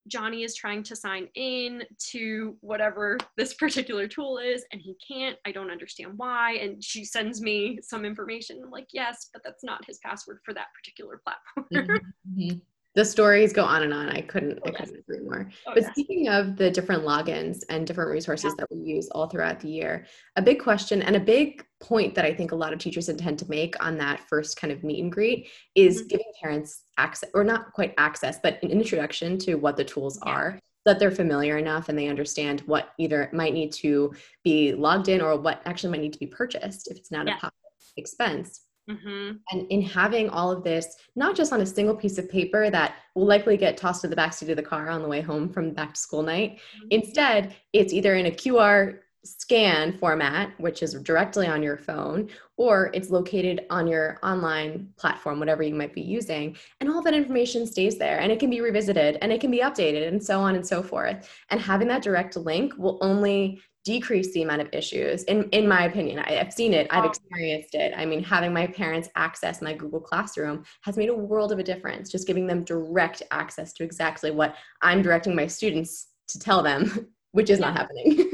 Johnny 0.07 0.43
is 0.43 0.55
trying 0.55 0.83
to 0.83 0.95
sign 0.95 1.27
in 1.35 1.83
to 2.11 2.55
whatever 2.61 3.17
this 3.35 3.53
particular 3.53 4.07
tool 4.07 4.37
is 4.37 4.65
and 4.71 4.81
he 4.81 4.95
can't. 5.05 5.37
I 5.45 5.51
don't 5.51 5.71
understand 5.71 6.13
why. 6.17 6.53
And 6.53 6.83
she 6.83 7.05
sends 7.05 7.41
me 7.41 7.79
some 7.81 8.05
information. 8.05 8.61
I'm 8.63 8.71
like, 8.71 8.87
yes, 8.91 9.29
but 9.33 9.43
that's 9.43 9.63
not 9.63 9.85
his 9.85 9.99
password 9.99 10.39
for 10.43 10.53
that 10.53 10.67
particular 10.75 11.21
platform. 11.23 11.97
Mm-hmm. 12.29 12.57
The 12.97 13.05
stories 13.05 13.53
go 13.53 13.63
on 13.63 13.83
and 13.83 13.93
on. 13.93 14.09
I 14.09 14.21
couldn't, 14.21 14.57
oh, 14.65 14.69
I 14.69 14.71
couldn't 14.71 14.97
agree 14.97 15.19
more. 15.19 15.47
Oh, 15.67 15.73
but 15.75 15.85
speaking 15.85 16.29
of 16.29 16.57
the 16.57 16.71
different 16.71 17.03
logins 17.03 17.59
and 17.69 17.85
different 17.85 18.09
resources 18.09 18.55
yeah. 18.57 18.65
that 18.65 18.75
we 18.75 18.83
use 18.83 19.07
all 19.09 19.27
throughout 19.27 19.59
the 19.59 19.69
year, 19.69 20.07
a 20.35 20.41
big 20.41 20.59
question 20.59 21.03
and 21.03 21.15
a 21.15 21.19
big 21.19 21.63
point 21.79 22.15
that 22.15 22.25
I 22.25 22.33
think 22.33 22.53
a 22.53 22.55
lot 22.55 22.73
of 22.73 22.79
teachers 22.79 23.07
intend 23.07 23.37
to 23.37 23.49
make 23.49 23.75
on 23.85 23.99
that 23.99 24.27
first 24.27 24.59
kind 24.59 24.73
of 24.73 24.83
meet 24.83 24.99
and 25.03 25.11
greet 25.11 25.47
is 25.75 25.99
mm-hmm. 25.99 26.07
giving 26.07 26.25
parents 26.41 26.85
access, 26.97 27.29
or 27.35 27.43
not 27.43 27.71
quite 27.71 27.93
access, 27.99 28.39
but 28.41 28.57
an 28.63 28.71
introduction 28.71 29.37
to 29.37 29.55
what 29.55 29.77
the 29.77 29.85
tools 29.85 30.19
yeah. 30.25 30.31
are 30.31 30.59
that 30.85 30.97
they're 30.97 31.11
familiar 31.11 31.59
enough 31.59 31.89
and 31.89 31.99
they 31.99 32.07
understand 32.07 32.61
what 32.61 32.93
either 32.97 33.29
might 33.31 33.53
need 33.53 33.71
to 33.73 34.11
be 34.43 34.73
logged 34.73 35.07
in 35.07 35.21
or 35.21 35.37
what 35.37 35.61
actually 35.65 35.91
might 35.91 36.01
need 36.01 36.13
to 36.13 36.19
be 36.19 36.25
purchased 36.25 36.89
if 36.89 36.97
it's 36.97 37.11
not 37.11 37.27
yeah. 37.27 37.37
a 37.43 37.51
expense 37.97 38.66
Mm-hmm. 38.89 39.37
And 39.51 39.67
in 39.69 39.81
having 39.81 40.29
all 40.29 40.51
of 40.51 40.63
this, 40.63 40.95
not 41.15 41.35
just 41.35 41.51
on 41.51 41.61
a 41.61 41.65
single 41.65 41.95
piece 41.95 42.17
of 42.17 42.29
paper 42.29 42.69
that 42.69 42.95
will 43.15 43.25
likely 43.25 43.57
get 43.57 43.77
tossed 43.77 44.01
to 44.01 44.07
the 44.07 44.15
backseat 44.15 44.49
of 44.49 44.55
the 44.55 44.63
car 44.63 44.89
on 44.89 45.01
the 45.01 45.07
way 45.07 45.21
home 45.21 45.49
from 45.49 45.71
back 45.71 45.93
to 45.93 45.99
school 45.99 46.23
night, 46.23 46.55
mm-hmm. 46.55 46.87
instead, 46.91 47.55
it's 47.73 47.93
either 47.93 48.15
in 48.15 48.27
a 48.27 48.31
QR 48.31 48.99
scan 49.27 49.97
format, 49.97 50.57
which 50.59 50.81
is 50.81 50.93
directly 50.93 51.47
on 51.47 51.61
your 51.61 51.77
phone, 51.77 52.29
or 52.55 52.89
it's 52.93 53.09
located 53.09 53.65
on 53.69 53.87
your 53.87 54.19
online 54.23 54.87
platform, 54.95 55.39
whatever 55.39 55.63
you 55.63 55.75
might 55.75 55.93
be 55.93 56.01
using. 56.01 56.55
And 56.79 56.89
all 56.89 57.01
that 57.01 57.13
information 57.13 57.67
stays 57.67 57.97
there 57.97 58.19
and 58.19 58.31
it 58.31 58.39
can 58.39 58.49
be 58.49 58.61
revisited 58.61 59.17
and 59.21 59.31
it 59.31 59.41
can 59.41 59.51
be 59.51 59.59
updated 59.59 60.07
and 60.07 60.23
so 60.23 60.39
on 60.39 60.55
and 60.55 60.65
so 60.65 60.81
forth. 60.81 61.29
And 61.49 61.59
having 61.59 61.87
that 61.89 62.03
direct 62.03 62.37
link 62.37 62.73
will 62.77 62.97
only 63.01 63.61
decrease 63.87 64.33
the 64.33 64.43
amount 64.43 64.61
of 64.61 64.67
issues 64.73 65.23
in 65.23 65.47
in 65.51 65.65
my 65.65 65.85
opinion. 65.85 66.19
I, 66.19 66.33
have 66.33 66.51
seen 66.51 66.73
it 66.73 66.87
i've 66.91 67.05
experienced 67.05 67.73
it. 67.73 67.93
I 67.95 68.05
mean 68.05 68.21
having 68.21 68.51
my 68.51 68.67
parents 68.67 69.07
access 69.15 69.61
my 69.61 69.73
google 69.73 70.01
classroom 70.01 70.65
has 70.81 70.97
made 70.97 71.07
a 71.07 71.15
world 71.15 71.53
of 71.53 71.59
a 71.59 71.63
difference 71.63 72.11
just 72.11 72.27
giving 72.27 72.47
them 72.47 72.65
direct 72.65 73.23
access 73.31 73.71
to 73.73 73.83
exactly 73.83 74.31
what 74.31 74.55
i'm 74.81 75.01
directing 75.01 75.33
my 75.35 75.47
students 75.47 76.07
to 76.27 76.37
tell 76.37 76.61
them 76.61 77.07
which 77.31 77.49
is 77.49 77.59
not 77.59 77.77
happening. 77.77 78.09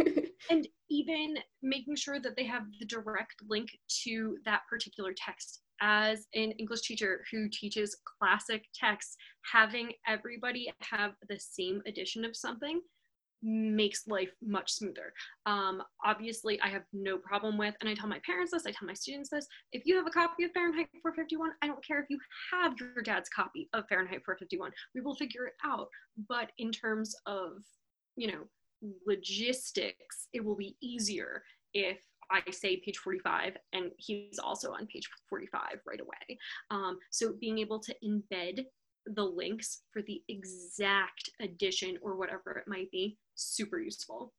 And 0.49 0.67
even 0.89 1.37
making 1.61 1.95
sure 1.95 2.19
that 2.19 2.35
they 2.35 2.43
have 2.43 2.63
the 2.77 2.85
direct 2.85 3.35
link 3.47 3.69
to 4.03 4.37
that 4.43 4.61
particular 4.69 5.13
text. 5.15 5.61
As 5.81 6.27
an 6.33 6.51
english 6.61 6.81
teacher 6.81 7.23
who 7.31 7.49
teaches 7.49 7.97
classic 8.17 8.63
texts 8.73 9.15
having 9.51 9.87
everybody 10.07 10.63
have 10.91 11.11
the 11.29 11.39
same 11.39 11.81
edition 11.91 12.23
of 12.25 12.35
something 12.35 12.81
makes 13.43 14.07
life 14.07 14.31
much 14.41 14.71
smoother. 14.71 15.13
Um, 15.45 15.83
obviously, 16.03 16.59
I 16.61 16.69
have 16.69 16.83
no 16.93 17.17
problem 17.17 17.57
with, 17.57 17.75
and 17.81 17.89
I 17.89 17.93
tell 17.93 18.07
my 18.07 18.19
parents 18.25 18.51
this, 18.51 18.65
I 18.65 18.71
tell 18.71 18.87
my 18.87 18.93
students 18.93 19.29
this. 19.29 19.47
If 19.71 19.83
you 19.85 19.95
have 19.97 20.07
a 20.07 20.11
copy 20.11 20.43
of 20.45 20.51
Fahrenheit 20.51 20.87
451, 21.01 21.51
I 21.61 21.67
don't 21.67 21.85
care 21.85 21.99
if 21.99 22.05
you 22.09 22.19
have 22.51 22.73
your 22.79 23.03
dad's 23.03 23.29
copy 23.29 23.69
of 23.73 23.85
Fahrenheit 23.87 24.21
451. 24.25 24.71
We 24.95 25.01
will 25.01 25.15
figure 25.15 25.45
it 25.45 25.53
out. 25.65 25.87
But 26.29 26.51
in 26.57 26.71
terms 26.71 27.15
of, 27.25 27.57
you 28.15 28.27
know, 28.27 28.43
logistics, 29.05 30.27
it 30.33 30.43
will 30.43 30.55
be 30.55 30.75
easier 30.81 31.43
if 31.73 31.99
I 32.31 32.41
say 32.51 32.77
page 32.77 32.97
45 32.97 33.57
and 33.73 33.91
he's 33.97 34.39
also 34.39 34.71
on 34.71 34.87
page 34.87 35.09
45 35.29 35.61
right 35.85 35.99
away. 35.99 36.37
Um, 36.71 36.97
so 37.11 37.33
being 37.39 37.59
able 37.59 37.79
to 37.79 37.95
embed 38.03 38.65
the 39.05 39.23
links 39.23 39.81
for 39.91 40.01
the 40.01 40.21
exact 40.29 41.29
edition 41.39 41.97
or 42.01 42.15
whatever 42.15 42.51
it 42.51 42.67
might 42.67 42.89
be 42.91 43.17
super 43.35 43.79
useful 43.79 44.33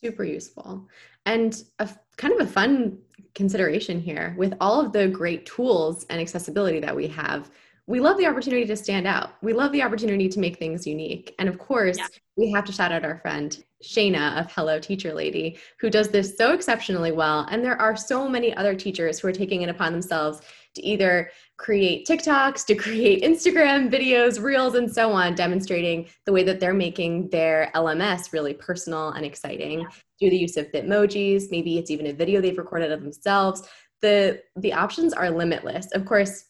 super 0.00 0.24
useful 0.24 0.86
and 1.26 1.64
a 1.80 1.88
kind 2.16 2.32
of 2.32 2.46
a 2.46 2.50
fun 2.50 2.96
consideration 3.34 4.00
here 4.00 4.34
with 4.38 4.54
all 4.60 4.80
of 4.80 4.92
the 4.92 5.08
great 5.08 5.44
tools 5.44 6.06
and 6.10 6.20
accessibility 6.20 6.78
that 6.78 6.94
we 6.94 7.08
have 7.08 7.50
we 7.88 8.00
love 8.00 8.18
the 8.18 8.26
opportunity 8.26 8.66
to 8.66 8.76
stand 8.76 9.06
out. 9.06 9.30
We 9.40 9.54
love 9.54 9.72
the 9.72 9.82
opportunity 9.82 10.28
to 10.28 10.38
make 10.38 10.58
things 10.58 10.86
unique. 10.86 11.34
And 11.38 11.48
of 11.48 11.58
course, 11.58 11.96
yeah. 11.96 12.06
we 12.36 12.50
have 12.50 12.66
to 12.66 12.72
shout 12.72 12.92
out 12.92 13.02
our 13.02 13.16
friend 13.16 13.64
Shayna 13.82 14.38
of 14.38 14.52
Hello 14.52 14.78
Teacher 14.78 15.14
Lady, 15.14 15.58
who 15.80 15.88
does 15.88 16.10
this 16.10 16.36
so 16.36 16.52
exceptionally 16.52 17.12
well. 17.12 17.48
And 17.50 17.64
there 17.64 17.80
are 17.80 17.96
so 17.96 18.28
many 18.28 18.54
other 18.54 18.74
teachers 18.74 19.18
who 19.18 19.28
are 19.28 19.32
taking 19.32 19.62
it 19.62 19.70
upon 19.70 19.92
themselves 19.92 20.42
to 20.74 20.82
either 20.82 21.30
create 21.56 22.06
TikToks, 22.06 22.64
to 22.66 22.74
create 22.74 23.22
Instagram 23.22 23.92
videos, 23.92 24.40
reels, 24.40 24.74
and 24.74 24.92
so 24.92 25.10
on, 25.10 25.34
demonstrating 25.34 26.06
the 26.24 26.32
way 26.32 26.42
that 26.44 26.60
they're 26.60 26.74
making 26.74 27.28
their 27.30 27.70
LMS 27.74 28.32
really 28.32 28.54
personal 28.54 29.10
and 29.10 29.24
exciting. 29.24 29.80
Yeah. 29.80 29.88
Do 30.20 30.30
the 30.30 30.36
use 30.36 30.56
of 30.56 30.70
Bitmojis, 30.72 31.50
maybe 31.50 31.78
it's 31.78 31.90
even 31.90 32.06
a 32.06 32.12
video 32.12 32.40
they've 32.40 32.58
recorded 32.58 32.92
of 32.92 33.02
themselves. 33.02 33.62
The 34.00 34.42
the 34.56 34.72
options 34.72 35.12
are 35.12 35.30
limitless. 35.30 35.90
Of 35.92 36.04
course, 36.04 36.44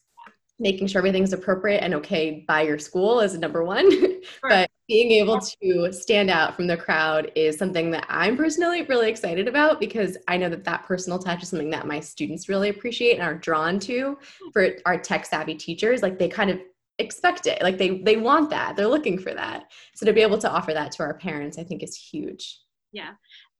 making 0.59 0.87
sure 0.87 0.99
everything's 0.99 1.33
appropriate 1.33 1.83
and 1.83 1.95
okay 1.95 2.45
by 2.49 2.63
your 2.63 2.79
school 2.79 3.21
is 3.21 3.39
number 3.39 3.65
one. 3.65 3.89
but 4.43 4.69
being 4.89 5.13
able 5.13 5.39
to 5.39 5.93
stand 5.93 6.31
out 6.31 6.57
from 6.57 6.67
the 6.67 6.77
crowd 6.77 7.31
is 7.35 7.59
something 7.59 7.91
that 7.91 8.07
I'm 8.09 8.37
personally 8.37 8.83
really 8.83 9.11
excited 9.11 9.47
about 9.47 9.81
because 9.81 10.17
I 10.27 10.37
know 10.37 10.49
that 10.49 10.65
that 10.65 10.85
personal 10.85 11.19
touch 11.19 11.43
is 11.43 11.51
something 11.51 11.71
that 11.71 11.87
my 11.87 12.01
students 12.01 12.49
really 12.49 12.71
appreciate 12.71 13.15
and 13.15 13.23
are 13.23 13.35
drawn 13.35 13.79
to. 13.81 14.17
Hmm. 14.43 14.51
For 14.53 14.69
our 14.87 14.99
tech 14.99 15.27
savvy 15.27 15.55
teachers, 15.55 16.03
like 16.03 16.19
they 16.19 16.29
kind 16.29 16.51
of 16.51 16.59
expect 16.99 17.47
it, 17.47 17.63
like 17.63 17.79
they 17.79 17.99
they 17.99 18.17
want 18.17 18.51
that, 18.51 18.77
they're 18.77 18.89
looking 18.89 19.19
for 19.19 19.35
that. 19.35 19.71
So 19.95 20.07
to 20.07 20.13
be 20.13 20.23
able 20.23 20.39
to 20.39 20.51
offer 20.51 20.73
that 20.73 20.91
to 20.93 21.03
our 21.03 21.15
parents, 21.15 21.59
I 21.59 21.65
think 21.65 21.83
is 21.83 21.97
huge. 21.97 22.59
Yeah. 22.93 23.13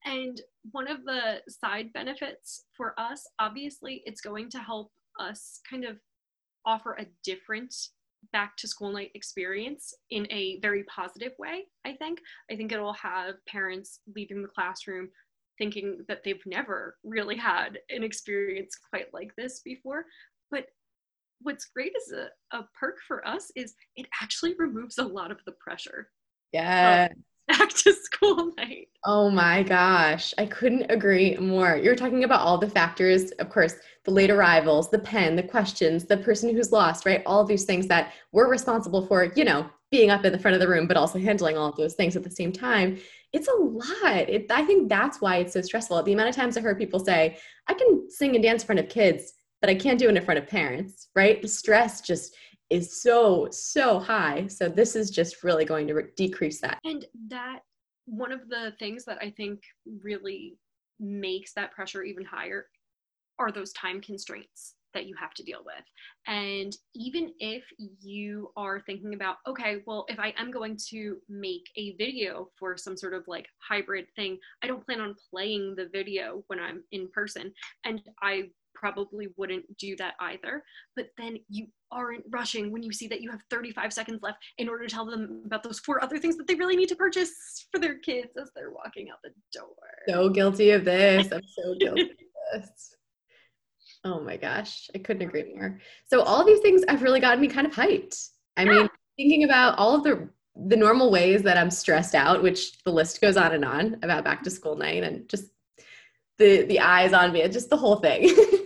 And 0.05 0.41
one 0.71 0.89
of 0.89 1.05
the 1.05 1.43
side 1.49 1.93
benefits 1.93 2.65
for 2.77 2.99
us, 2.99 3.27
obviously, 3.39 4.03
it's 4.07 4.21
going 4.21 4.51
to 4.51 4.59
help 4.59 4.91
us 5.21 5.61
kind 5.69 5.85
of 5.85 5.99
offer 6.69 6.95
a 6.99 7.07
different 7.25 7.75
back 8.33 8.57
to 8.59 8.69
school 8.69 8.93
night 8.93 9.11
experience 9.15 9.95
in 10.11 10.27
a 10.31 10.59
very 10.61 10.85
positive 10.85 11.33
way, 11.39 11.65
I 11.87 11.95
think. 11.95 12.21
I 12.51 12.57
think 12.57 12.73
it'll 12.73 12.93
have 12.93 13.35
parents 13.47 14.01
leaving 14.15 14.43
the 14.43 14.49
classroom 14.49 15.09
thinking 15.57 16.05
that 16.09 16.23
they've 16.25 16.45
never 16.47 16.97
really 17.03 17.37
had 17.37 17.79
an 17.91 18.05
experience 18.05 18.77
quite 18.91 19.13
like 19.15 19.33
this 19.37 19.61
before. 19.65 20.05
But 20.51 20.67
what's 21.41 21.71
great 21.75 21.93
as 21.97 22.13
a, 22.13 22.57
a 22.57 22.65
perk 22.79 22.99
for 23.07 23.27
us 23.27 23.51
is 23.57 23.75
it 23.97 24.07
actually 24.21 24.55
removes 24.59 24.99
a 24.99 25.05
lot 25.05 25.31
of 25.31 25.39
the 25.47 25.53
pressure. 25.53 26.11
Yeah 26.53 27.09
back 27.49 27.71
to 27.71 27.93
school 27.93 28.53
night. 28.57 28.89
Oh 29.05 29.31
my 29.31 29.63
gosh, 29.63 30.35
I 30.39 30.47
couldn't 30.47 30.91
agree 30.91 31.37
more. 31.37 31.77
You're 31.77 31.97
talking 31.97 32.25
about 32.25 32.41
all 32.41 32.59
the 32.59 32.69
factors, 32.69 33.31
of 33.33 33.49
course, 33.49 33.75
the 34.05 34.11
late 34.11 34.31
arrivals, 34.31 34.91
the 34.91 34.99
pen, 34.99 35.37
the 35.37 35.43
questions, 35.43 36.05
the 36.05 36.19
person 36.19 36.55
who's 36.55 36.73
lost, 36.73 37.07
right? 37.07 37.23
All 37.27 37.45
these 37.45 37.65
things 37.65 37.87
that 37.89 38.13
we're 38.33 38.51
responsible 38.51 39.07
for, 39.07 39.33
you 39.35 39.45
know, 39.45 39.69
being 39.91 40.11
up 40.11 40.25
in 40.25 40.33
the 40.33 40.39
front 40.39 40.55
of 40.55 40.61
the 40.61 40.69
room, 40.69 40.87
but 40.87 40.97
also 40.97 41.19
handling 41.19 41.57
all 41.57 41.71
of 41.71 41.77
those 41.77 41.95
things 41.95 42.17
at 42.17 42.23
the 42.23 42.31
same 42.31 42.53
time. 42.53 42.99
It's 43.33 43.49
a 43.49 43.55
lot. 43.55 44.29
It, 44.29 44.47
I 44.51 44.65
think 44.65 44.89
that's 44.89 45.21
why 45.21 45.37
it's 45.37 45.55
so 45.55 45.63
stressful. 45.63 46.03
The 46.03 46.13
amount 46.13 46.29
of 46.29 46.37
times 46.37 46.57
I 46.57 46.61
heard 46.61 46.79
people 46.79 47.01
say, 47.01 47.39
I 47.67 47.75
can 47.75 48.11
sing 48.11 48.35
and 48.35 48.43
dance 48.43 48.63
in 48.63 48.67
front 48.67 48.81
of 48.81 48.89
kids, 48.89 49.33
but 49.61 49.71
I 49.71 49.75
can't 49.75 49.99
do 49.99 50.09
it 50.09 50.17
in 50.17 50.25
front 50.25 50.39
of 50.39 50.47
parents, 50.47 51.09
right? 51.15 51.41
The 51.41 51.49
stress 51.49 52.01
just 52.01 52.35
is 52.71 53.03
so 53.03 53.49
so 53.51 53.99
high 53.99 54.47
so 54.47 54.69
this 54.69 54.95
is 54.95 55.11
just 55.11 55.43
really 55.43 55.65
going 55.65 55.87
to 55.87 55.95
re- 55.95 56.11
decrease 56.17 56.61
that 56.61 56.79
and 56.85 57.07
that 57.29 57.61
one 58.07 58.33
of 58.33 58.49
the 58.49 58.73
things 58.79 59.05
that 59.05 59.19
i 59.21 59.31
think 59.31 59.61
really 60.03 60.57
makes 61.01 61.53
that 61.55 61.73
pressure 61.73 62.03
even 62.03 62.25
higher 62.25 62.67
are 63.39 63.53
those 63.53 63.73
time 63.73 64.01
constraints 64.01 64.75
that 64.95 65.07
you 65.07 65.15
have 65.19 65.35
to 65.35 65.43
deal 65.43 65.61
with. 65.65 65.85
And 66.27 66.75
even 66.95 67.33
if 67.39 67.63
you 68.01 68.51
are 68.57 68.81
thinking 68.81 69.15
about, 69.15 69.37
okay, 69.47 69.77
well, 69.87 70.07
if 70.09 70.19
I 70.19 70.35
am 70.39 70.51
going 70.51 70.79
to 70.91 71.19
make 71.29 71.69
a 71.77 71.95
video 71.97 72.49
for 72.59 72.77
some 72.77 72.97
sort 72.97 73.15
of 73.15 73.25
like 73.29 73.47
hybrid 73.67 74.07
thing, 74.17 74.39
I 74.63 74.67
don't 74.67 74.85
plan 74.85 75.01
on 75.01 75.15
playing 75.31 75.75
the 75.77 75.89
video 75.93 76.43
when 76.49 76.59
I'm 76.59 76.83
in 76.93 77.09
person. 77.13 77.53
And 77.85 78.01
I 78.23 78.45
probably 78.79 79.29
wouldn't 79.37 79.65
do 79.77 79.97
that 79.97 80.15
either. 80.21 80.63
But 80.97 81.09
then 81.19 81.39
you 81.49 81.67
aren't 81.91 82.25
rushing 82.31 82.71
when 82.71 82.83
you 82.83 82.93
see 82.93 83.09
that 83.09 83.21
you 83.21 83.31
have 83.31 83.43
35 83.51 83.93
seconds 83.93 84.21
left 84.23 84.39
in 84.59 84.69
order 84.69 84.87
to 84.87 84.95
tell 84.95 85.07
them 85.07 85.43
about 85.45 85.63
those 85.63 85.81
four 85.81 86.03
other 86.03 86.19
things 86.19 86.37
that 86.37 86.47
they 86.47 86.55
really 86.55 86.77
need 86.77 86.89
to 86.89 86.97
purchase 86.97 87.67
for 87.73 87.81
their 87.81 87.99
kids 87.99 88.29
as 88.41 88.51
they're 88.55 88.71
walking 88.71 89.11
out 89.11 89.19
the 89.25 89.31
door. 89.53 89.67
So 90.07 90.29
guilty 90.29 90.71
of 90.71 90.85
this. 90.85 91.33
I'm 91.33 91.43
so 91.57 91.75
guilty 91.81 92.03
of 92.03 92.63
this. 92.63 92.95
Oh 94.05 94.21
my 94.21 94.37
gosh, 94.37 94.89
I 94.95 94.99
couldn't 94.99 95.23
agree 95.23 95.53
more. 95.55 95.81
So 96.07 96.23
all 96.23 96.45
these 96.45 96.61
things 96.61 96.85
have 96.89 97.03
really 97.03 97.21
gotten 97.21 97.41
me 97.41 97.49
kind 97.49 97.67
of 97.67 97.73
hyped. 97.73 98.29
I 98.57 98.63
yeah. 98.63 98.71
mean, 98.71 98.83
ah! 98.85 98.97
thinking 99.17 99.45
about 99.45 99.77
all 99.79 99.95
of 99.95 100.05
the 100.05 100.29
the 100.67 100.77
normal 100.77 101.11
ways 101.13 101.43
that 101.45 101.57
I'm 101.57 101.71
stressed 101.71 102.17
out, 102.17 102.43
which 102.43 102.83
the 102.83 102.91
list 102.91 103.21
goes 103.21 103.37
on 103.37 103.53
and 103.53 103.65
on 103.65 103.97
about 104.03 104.25
back 104.25 104.43
to 104.43 104.51
school 104.51 104.77
night 104.77 105.05
and 105.05 105.29
just 105.29 105.45
the 106.39 106.63
the 106.63 106.81
eyes 106.81 107.13
on 107.13 107.33
me, 107.33 107.47
just 107.49 107.71
the 107.71 107.77
whole 107.77 107.97
thing. 107.97 108.35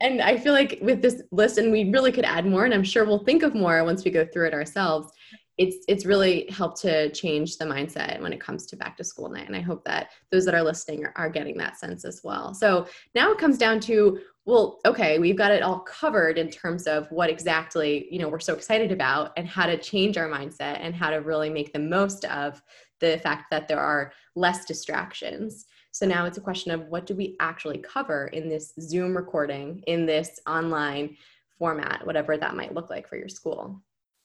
and 0.00 0.20
I 0.20 0.36
feel 0.36 0.52
like 0.52 0.78
with 0.82 1.02
this 1.02 1.22
list, 1.30 1.58
and 1.58 1.72
we 1.72 1.90
really 1.90 2.12
could 2.12 2.24
add 2.24 2.46
more, 2.46 2.64
and 2.64 2.74
I'm 2.74 2.84
sure 2.84 3.04
we'll 3.04 3.24
think 3.24 3.42
of 3.42 3.54
more 3.54 3.82
once 3.84 4.04
we 4.04 4.10
go 4.10 4.24
through 4.24 4.48
it 4.48 4.54
ourselves. 4.54 5.12
It's 5.58 5.84
it's 5.86 6.06
really 6.06 6.48
helped 6.50 6.80
to 6.82 7.10
change 7.10 7.58
the 7.58 7.66
mindset 7.66 8.20
when 8.20 8.32
it 8.32 8.40
comes 8.40 8.66
to 8.66 8.76
back 8.76 8.96
to 8.96 9.04
school 9.04 9.28
night, 9.28 9.46
and 9.46 9.56
I 9.56 9.60
hope 9.60 9.84
that 9.84 10.10
those 10.30 10.44
that 10.46 10.54
are 10.54 10.62
listening 10.62 11.04
are, 11.04 11.12
are 11.16 11.28
getting 11.28 11.58
that 11.58 11.78
sense 11.78 12.04
as 12.04 12.22
well. 12.24 12.54
So 12.54 12.86
now 13.14 13.30
it 13.32 13.38
comes 13.38 13.58
down 13.58 13.80
to 13.80 14.18
well, 14.44 14.80
okay, 14.84 15.20
we've 15.20 15.36
got 15.36 15.52
it 15.52 15.62
all 15.62 15.80
covered 15.80 16.36
in 16.36 16.50
terms 16.50 16.88
of 16.88 17.06
what 17.12 17.30
exactly 17.30 18.08
you 18.10 18.18
know 18.18 18.28
we're 18.28 18.40
so 18.40 18.54
excited 18.54 18.92
about, 18.92 19.32
and 19.36 19.46
how 19.46 19.66
to 19.66 19.76
change 19.76 20.16
our 20.16 20.28
mindset, 20.28 20.78
and 20.80 20.94
how 20.94 21.10
to 21.10 21.16
really 21.16 21.50
make 21.50 21.72
the 21.72 21.78
most 21.78 22.24
of 22.26 22.62
the 23.00 23.18
fact 23.18 23.50
that 23.50 23.68
there 23.68 23.80
are 23.80 24.12
less 24.34 24.64
distractions. 24.64 25.66
So 25.92 26.06
now 26.06 26.24
it's 26.24 26.38
a 26.38 26.42
question 26.42 26.72
of 26.72 26.88
what 26.88 27.06
do 27.06 27.14
we 27.14 27.36
actually 27.38 27.78
cover 27.78 28.28
in 28.28 28.48
this 28.48 28.72
Zoom 28.80 29.14
recording, 29.14 29.82
in 29.86 30.06
this 30.06 30.40
online 30.46 31.16
format, 31.58 32.04
whatever 32.06 32.36
that 32.36 32.56
might 32.56 32.74
look 32.74 32.88
like 32.88 33.06
for 33.06 33.16
your 33.16 33.28
school. 33.28 33.80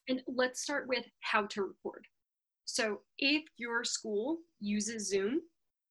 And 0.08 0.23
let's 0.27 0.62
start 0.62 0.88
with 0.88 1.03
how 1.19 1.45
to 1.47 1.63
record. 1.63 2.08
So 2.63 3.01
if 3.19 3.43
your 3.58 3.84
school 3.84 4.38
uses 4.62 5.10
Zoom, 5.10 5.41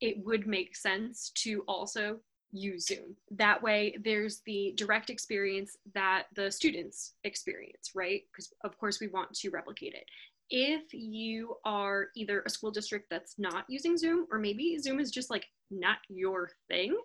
it 0.01 0.17
would 0.25 0.47
make 0.47 0.77
sense 0.77 1.31
to 1.37 1.63
also 1.69 2.21
use 2.53 2.87
Zoom. 2.87 3.15
That 3.31 3.63
way, 3.63 3.99
there's 4.03 4.41
the 4.47 4.73
direct 4.77 5.11
experience 5.11 5.77
that 5.95 6.25
the 6.35 6.51
students 6.51 7.15
experience, 7.25 7.91
right? 7.95 8.23
Because, 8.33 8.51
of 8.65 8.79
course, 8.79 8.99
we 8.99 9.09
want 9.09 9.35
to 9.35 9.51
replicate 9.51 9.95
it 9.95 10.05
if 10.51 10.93
you 10.93 11.57
are 11.65 12.09
either 12.15 12.43
a 12.47 12.51
school 12.51 12.71
district 12.71 13.07
that's 13.11 13.35
not 13.39 13.65
using 13.69 13.97
Zoom, 13.97 14.27
or 14.31 14.39
maybe 14.39 14.79
Zoom 14.79 15.01
is 15.01 15.11
just 15.11 15.31
like 15.31 15.47
not 15.71 15.99
your 16.09 16.51
thing, 16.69 16.97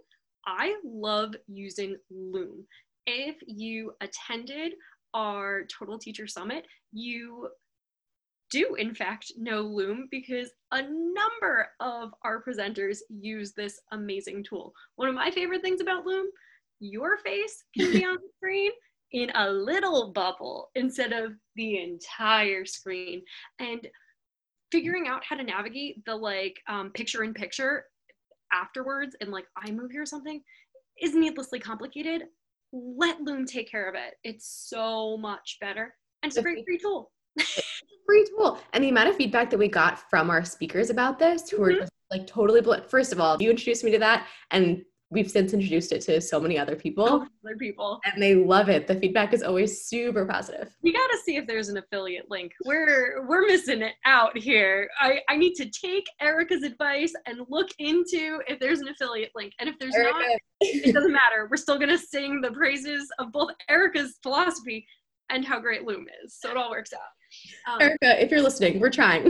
I 0.45 0.75
love 0.83 1.35
using 1.47 1.97
Loom. 2.09 2.65
If 3.05 3.35
you 3.45 3.93
attended 4.01 4.73
our 5.13 5.63
Total 5.65 5.97
Teacher 5.97 6.27
Summit, 6.27 6.65
you 6.91 7.49
do 8.51 8.75
in 8.75 8.93
fact 8.93 9.31
know 9.37 9.61
Loom 9.61 10.07
because 10.11 10.51
a 10.71 10.81
number 10.81 11.69
of 11.79 12.11
our 12.23 12.43
presenters 12.43 12.97
use 13.09 13.53
this 13.53 13.79
amazing 13.91 14.43
tool. 14.43 14.73
One 14.95 15.07
of 15.07 15.15
my 15.15 15.31
favorite 15.31 15.61
things 15.61 15.81
about 15.81 16.05
Loom, 16.05 16.27
your 16.79 17.17
face 17.17 17.63
can 17.77 17.91
be 17.91 18.05
on 18.05 18.15
the 18.15 18.29
screen 18.37 18.71
in 19.13 19.31
a 19.35 19.49
little 19.49 20.11
bubble 20.11 20.69
instead 20.75 21.13
of 21.13 21.33
the 21.55 21.81
entire 21.81 22.65
screen. 22.65 23.21
And 23.59 23.87
figuring 24.71 25.07
out 25.07 25.23
how 25.27 25.35
to 25.35 25.43
navigate 25.43 26.03
the 26.05 26.15
like 26.15 26.59
um, 26.67 26.91
picture 26.91 27.23
in 27.23 27.33
picture 27.33 27.85
afterwards 28.53 29.15
in 29.21 29.31
like 29.31 29.45
iMovie 29.65 29.97
or 29.97 30.05
something 30.05 30.41
is 31.01 31.15
needlessly 31.15 31.59
complicated. 31.59 32.23
Let 32.73 33.21
Loom 33.21 33.45
take 33.45 33.69
care 33.69 33.89
of 33.89 33.95
it. 33.95 34.15
It's 34.23 34.67
so 34.69 35.17
much 35.17 35.57
better. 35.59 35.93
And 36.23 36.29
it's 36.29 36.37
a 36.37 36.41
great 36.41 36.63
free 36.65 36.77
tool. 36.77 37.11
free 38.05 38.27
tool. 38.29 38.59
And 38.73 38.83
the 38.83 38.89
amount 38.89 39.09
of 39.09 39.15
feedback 39.15 39.49
that 39.49 39.57
we 39.57 39.67
got 39.67 40.09
from 40.09 40.29
our 40.29 40.45
speakers 40.45 40.89
about 40.89 41.19
this, 41.19 41.49
who 41.49 41.57
mm-hmm. 41.57 41.63
are 41.63 41.79
just 41.79 41.91
like 42.11 42.27
totally, 42.27 42.61
bl- 42.61 42.75
first 42.87 43.11
of 43.11 43.19
all, 43.19 43.41
you 43.41 43.49
introduced 43.49 43.83
me 43.83 43.91
to 43.91 43.99
that. 43.99 44.27
And 44.51 44.83
we've 45.11 45.29
since 45.29 45.53
introduced 45.53 45.91
it 45.91 46.01
to 46.01 46.19
so 46.21 46.39
many 46.39 46.57
other 46.57 46.75
people. 46.75 47.05
So 47.05 47.27
other 47.45 47.57
people. 47.57 47.99
And 48.05 48.21
they 48.21 48.33
love 48.33 48.69
it. 48.69 48.87
The 48.87 48.95
feedback 48.95 49.33
is 49.33 49.43
always 49.43 49.83
super 49.85 50.25
positive. 50.25 50.73
We 50.81 50.93
gotta 50.93 51.17
see 51.23 51.35
if 51.35 51.45
there's 51.45 51.69
an 51.69 51.77
affiliate 51.77 52.31
link. 52.31 52.53
We're 52.65 53.27
we're 53.27 53.45
missing 53.45 53.81
it 53.81 53.93
out 54.05 54.37
here. 54.37 54.89
I, 54.99 55.21
I 55.29 55.37
need 55.37 55.53
to 55.55 55.69
take 55.69 56.05
Erica's 56.19 56.63
advice 56.63 57.13
and 57.27 57.41
look 57.49 57.69
into 57.77 58.41
if 58.47 58.59
there's 58.59 58.79
an 58.79 58.87
affiliate 58.87 59.31
link. 59.35 59.53
And 59.59 59.69
if 59.69 59.77
there's 59.77 59.95
Erica. 59.95 60.17
not, 60.17 60.39
it 60.61 60.93
doesn't 60.93 61.11
matter. 61.13 61.47
We're 61.51 61.57
still 61.57 61.77
gonna 61.77 61.97
sing 61.97 62.41
the 62.41 62.51
praises 62.51 63.07
of 63.19 63.31
both 63.31 63.51
Erica's 63.69 64.17
philosophy 64.23 64.87
and 65.29 65.45
how 65.45 65.59
great 65.59 65.83
Loom 65.83 66.07
is. 66.23 66.37
So 66.39 66.49
it 66.51 66.57
all 66.57 66.71
works 66.71 66.91
out. 66.93 67.73
Um, 67.73 67.81
Erica, 67.81 68.23
if 68.23 68.31
you're 68.31 68.41
listening, 68.41 68.79
we're 68.79 68.89
trying. 68.89 69.23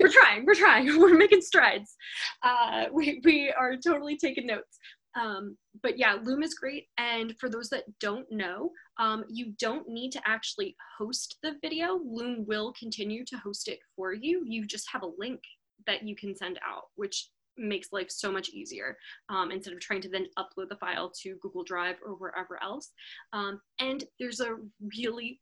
we're 0.00 0.08
trying. 0.10 0.46
We're 0.46 0.54
trying. 0.54 0.86
We're 0.98 1.16
making 1.16 1.42
strides. 1.42 1.94
Uh, 2.42 2.86
we, 2.92 3.20
we 3.24 3.52
are 3.52 3.76
totally 3.76 4.16
taking 4.16 4.46
notes. 4.46 4.78
Um, 5.16 5.56
but 5.82 5.98
yeah, 5.98 6.16
Loom 6.22 6.42
is 6.42 6.54
great. 6.54 6.86
And 6.98 7.34
for 7.38 7.48
those 7.48 7.68
that 7.70 7.84
don't 8.00 8.30
know, 8.30 8.70
um, 8.98 9.24
you 9.28 9.54
don't 9.58 9.88
need 9.88 10.10
to 10.12 10.20
actually 10.26 10.76
host 10.98 11.36
the 11.42 11.56
video. 11.62 12.00
Loom 12.04 12.44
will 12.46 12.72
continue 12.78 13.24
to 13.26 13.36
host 13.36 13.68
it 13.68 13.78
for 13.96 14.12
you. 14.12 14.44
You 14.46 14.66
just 14.66 14.86
have 14.92 15.02
a 15.02 15.10
link 15.18 15.40
that 15.86 16.06
you 16.06 16.16
can 16.16 16.36
send 16.36 16.58
out, 16.66 16.84
which 16.96 17.28
makes 17.56 17.92
life 17.92 18.10
so 18.10 18.32
much 18.32 18.48
easier 18.48 18.96
um, 19.28 19.50
instead 19.50 19.72
of 19.72 19.80
trying 19.80 20.00
to 20.00 20.08
then 20.08 20.26
upload 20.38 20.68
the 20.68 20.76
file 20.76 21.12
to 21.22 21.36
Google 21.40 21.62
Drive 21.62 21.96
or 22.04 22.14
wherever 22.14 22.60
else. 22.62 22.90
Um, 23.32 23.60
and 23.78 24.04
there's 24.18 24.40
a 24.40 24.56
really, 24.98 25.40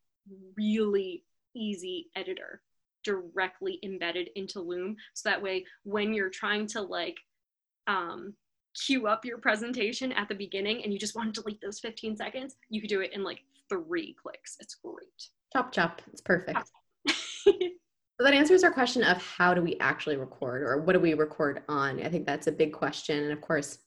really 0.56 1.24
easy 1.54 2.08
editor 2.16 2.61
directly 3.04 3.78
embedded 3.82 4.28
into 4.37 4.61
Loom. 4.61 4.96
So 5.14 5.28
that 5.28 5.42
way, 5.42 5.64
when 5.85 6.12
you're 6.12 6.30
trying 6.30 6.66
to 6.68 6.82
like 6.82 7.16
um, 7.87 8.35
queue 8.74 9.06
up 9.06 9.24
your 9.24 9.38
presentation 9.38 10.12
at 10.12 10.28
the 10.28 10.35
beginning 10.35 10.82
and 10.82 10.92
you 10.92 10.98
just 10.98 11.16
want 11.16 11.35
to 11.35 11.40
delete 11.40 11.61
those 11.61 11.80
15 11.80 12.16
seconds, 12.16 12.56
you 12.68 12.80
could 12.80 12.90
do 12.90 13.00
it 13.00 13.12
in 13.12 13.22
like 13.22 13.40
three 13.68 14.14
clicks. 14.22 14.56
It's 14.61 14.76
great. 14.76 15.28
Chop 15.52 15.72
chop. 15.72 16.02
It's 16.12 16.20
perfect. 16.20 16.70
so 17.08 17.52
that 18.20 18.35
answers 18.35 18.64
our 18.64 18.72
question 18.72 19.02
of 19.02 19.22
how 19.22 19.54
do 19.54 19.62
we 19.62 19.76
actually 19.80 20.16
record 20.16 20.62
or 20.62 20.78
what 20.78 20.94
do 20.94 21.00
we 21.00 21.14
record 21.14 21.62
on? 21.68 22.02
I 22.02 22.08
think 22.08 22.26
that's 22.26 22.46
a 22.46 22.52
big 22.52 22.72
question. 22.72 23.22
And 23.24 23.32
of 23.32 23.40
course, 23.40 23.78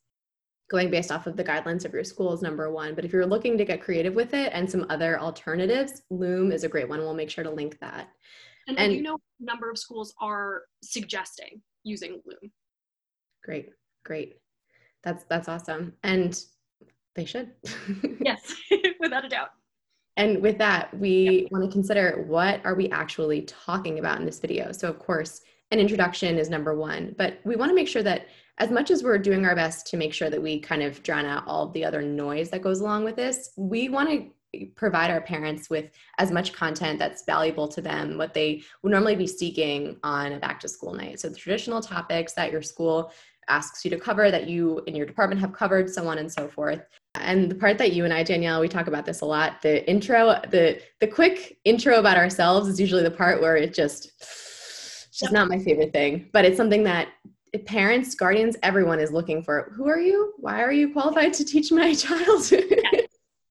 going 0.69 0.89
based 0.89 1.12
off 1.12 1.28
of 1.28 1.38
the 1.38 1.43
guidelines 1.43 1.86
of 1.86 1.93
your 1.93 2.04
school 2.04 2.34
is 2.34 2.41
number 2.41 2.71
one. 2.71 2.95
But 2.95 3.06
if 3.06 3.13
you're 3.13 3.26
looking 3.26 3.58
to 3.58 3.65
get 3.65 3.82
creative 3.82 4.15
with 4.15 4.34
it 4.34 4.52
and 4.54 4.69
some 4.69 4.86
other 4.89 5.19
alternatives, 5.19 6.02
Loom 6.10 6.52
is 6.52 6.63
a 6.63 6.69
great 6.69 6.89
one. 6.89 7.00
We'll 7.00 7.13
make 7.13 7.30
sure 7.30 7.43
to 7.43 7.52
link 7.52 7.80
that. 7.82 8.10
And, 8.67 8.80
and 8.80 8.93
you 8.93 9.04
know, 9.04 9.19
number 9.39 9.69
of 9.69 9.78
schools 9.78 10.13
are 10.19 10.63
suggesting 10.84 11.62
using 11.84 12.21
Loom. 12.26 12.52
Great, 13.43 13.69
great. 14.04 14.38
That's 15.06 15.24
that's 15.26 15.48
awesome, 15.48 15.94
and 16.04 16.38
they 17.13 17.26
should. 17.26 17.52
yes, 18.20 18.54
without 19.00 19.24
a 19.24 19.30
doubt. 19.30 19.52
And 20.18 20.41
with 20.41 20.58
that, 20.58 20.98
we 20.98 21.41
yep. 21.41 21.52
want 21.52 21.63
to 21.65 21.72
consider 21.72 22.24
what 22.28 22.65
are 22.65 22.74
we 22.74 22.89
actually 22.89 23.44
talking 23.44 24.00
about 24.00 24.20
in 24.20 24.26
this 24.26 24.39
video. 24.39 24.72
So 24.72 24.89
of 24.89 24.98
course, 24.98 25.41
an 25.72 25.80
introduction 25.80 26.38
is 26.38 26.50
number 26.50 26.76
one, 26.76 27.13
but 27.18 27.39
we 27.44 27.56
want 27.56 27.70
to 27.70 27.76
make 27.76 27.88
sure 27.88 28.04
that 28.04 28.28
as 28.58 28.72
much 28.72 28.91
as 28.91 29.04
we're 29.04 29.18
doing 29.18 29.46
our 29.46 29.56
best 29.56 29.88
to 29.88 29.98
make 29.98 30.13
sure 30.13 30.30
that 30.30 30.41
we 30.41 30.60
kind 30.60 30.82
of 30.82 31.04
drown 31.04 31.26
out 31.26 31.44
all 31.46 31.70
the 31.70 31.84
other 31.84 32.02
noise 32.02 32.50
that 32.50 32.62
goes 32.62 32.80
along 32.80 33.04
with 33.04 33.18
this, 33.18 33.52
we 33.58 33.89
want 33.89 34.10
to 34.10 34.30
provide 34.76 35.12
our 35.12 35.22
parents 35.22 35.70
with 35.70 35.91
as 36.18 36.32
much 36.32 36.54
content 36.54 37.00
that's 37.00 37.26
valuable 37.26 37.68
to 37.68 37.82
them, 37.82 38.18
what 38.18 38.34
they 38.34 38.63
would 38.82 38.91
normally 38.91 39.15
be 39.15 39.28
seeking 39.28 39.98
on 40.04 40.32
a 40.32 40.39
back 40.39 40.60
to 40.62 40.68
school 40.70 40.94
night. 40.94 41.20
So 41.20 41.30
the 41.30 41.36
traditional 41.36 41.82
topics 41.82 42.34
that 42.34 42.52
your 42.52 42.62
school 42.62 43.12
asks 43.47 43.84
you 43.84 43.91
to 43.91 43.99
cover 43.99 44.31
that 44.31 44.47
you 44.47 44.81
in 44.88 44.95
your 44.95 45.05
department 45.05 45.41
have 45.41 45.53
covered, 45.53 45.89
so 45.89 46.08
on 46.08 46.17
and 46.17 46.31
so 46.31 46.47
forth. 46.47 46.81
And 47.15 47.49
the 47.49 47.55
part 47.55 47.77
that 47.77 47.93
you 47.93 48.03
and 48.03 48.13
I, 48.13 48.23
Danielle, 48.23 48.62
we 48.62 48.67
talk 48.67 48.88
about 48.88 49.05
this 49.05 49.21
a 49.21 49.25
lot. 49.25 49.62
The 49.62 49.88
intro, 49.89 50.39
the 50.49 50.81
the 50.99 51.08
quick 51.08 51.58
intro 51.63 51.99
about 51.99 52.17
ourselves 52.17 52.67
is 52.67 52.79
usually 52.79 53.03
the 53.03 53.12
part 53.12 53.41
where 53.41 53.55
it 53.55 53.73
just 53.73 54.12
it's 54.19 55.19
just 55.19 55.31
not 55.34 55.47
my 55.47 55.60
favorite 55.60 55.93
thing. 55.93 56.29
But 56.34 56.45
it's 56.45 56.58
something 56.58 56.84
that 56.84 57.10
parents, 57.65 58.15
guardians, 58.15 58.58
everyone 58.63 58.99
is 58.99 59.12
looking 59.12 59.41
for. 59.41 59.71
Who 59.75 59.88
are 59.88 59.99
you? 59.99 60.34
Why 60.38 60.62
are 60.62 60.73
you 60.73 60.91
qualified 60.91 61.34
to 61.34 61.45
teach 61.45 61.71
my 61.71 61.93
child? 61.95 62.51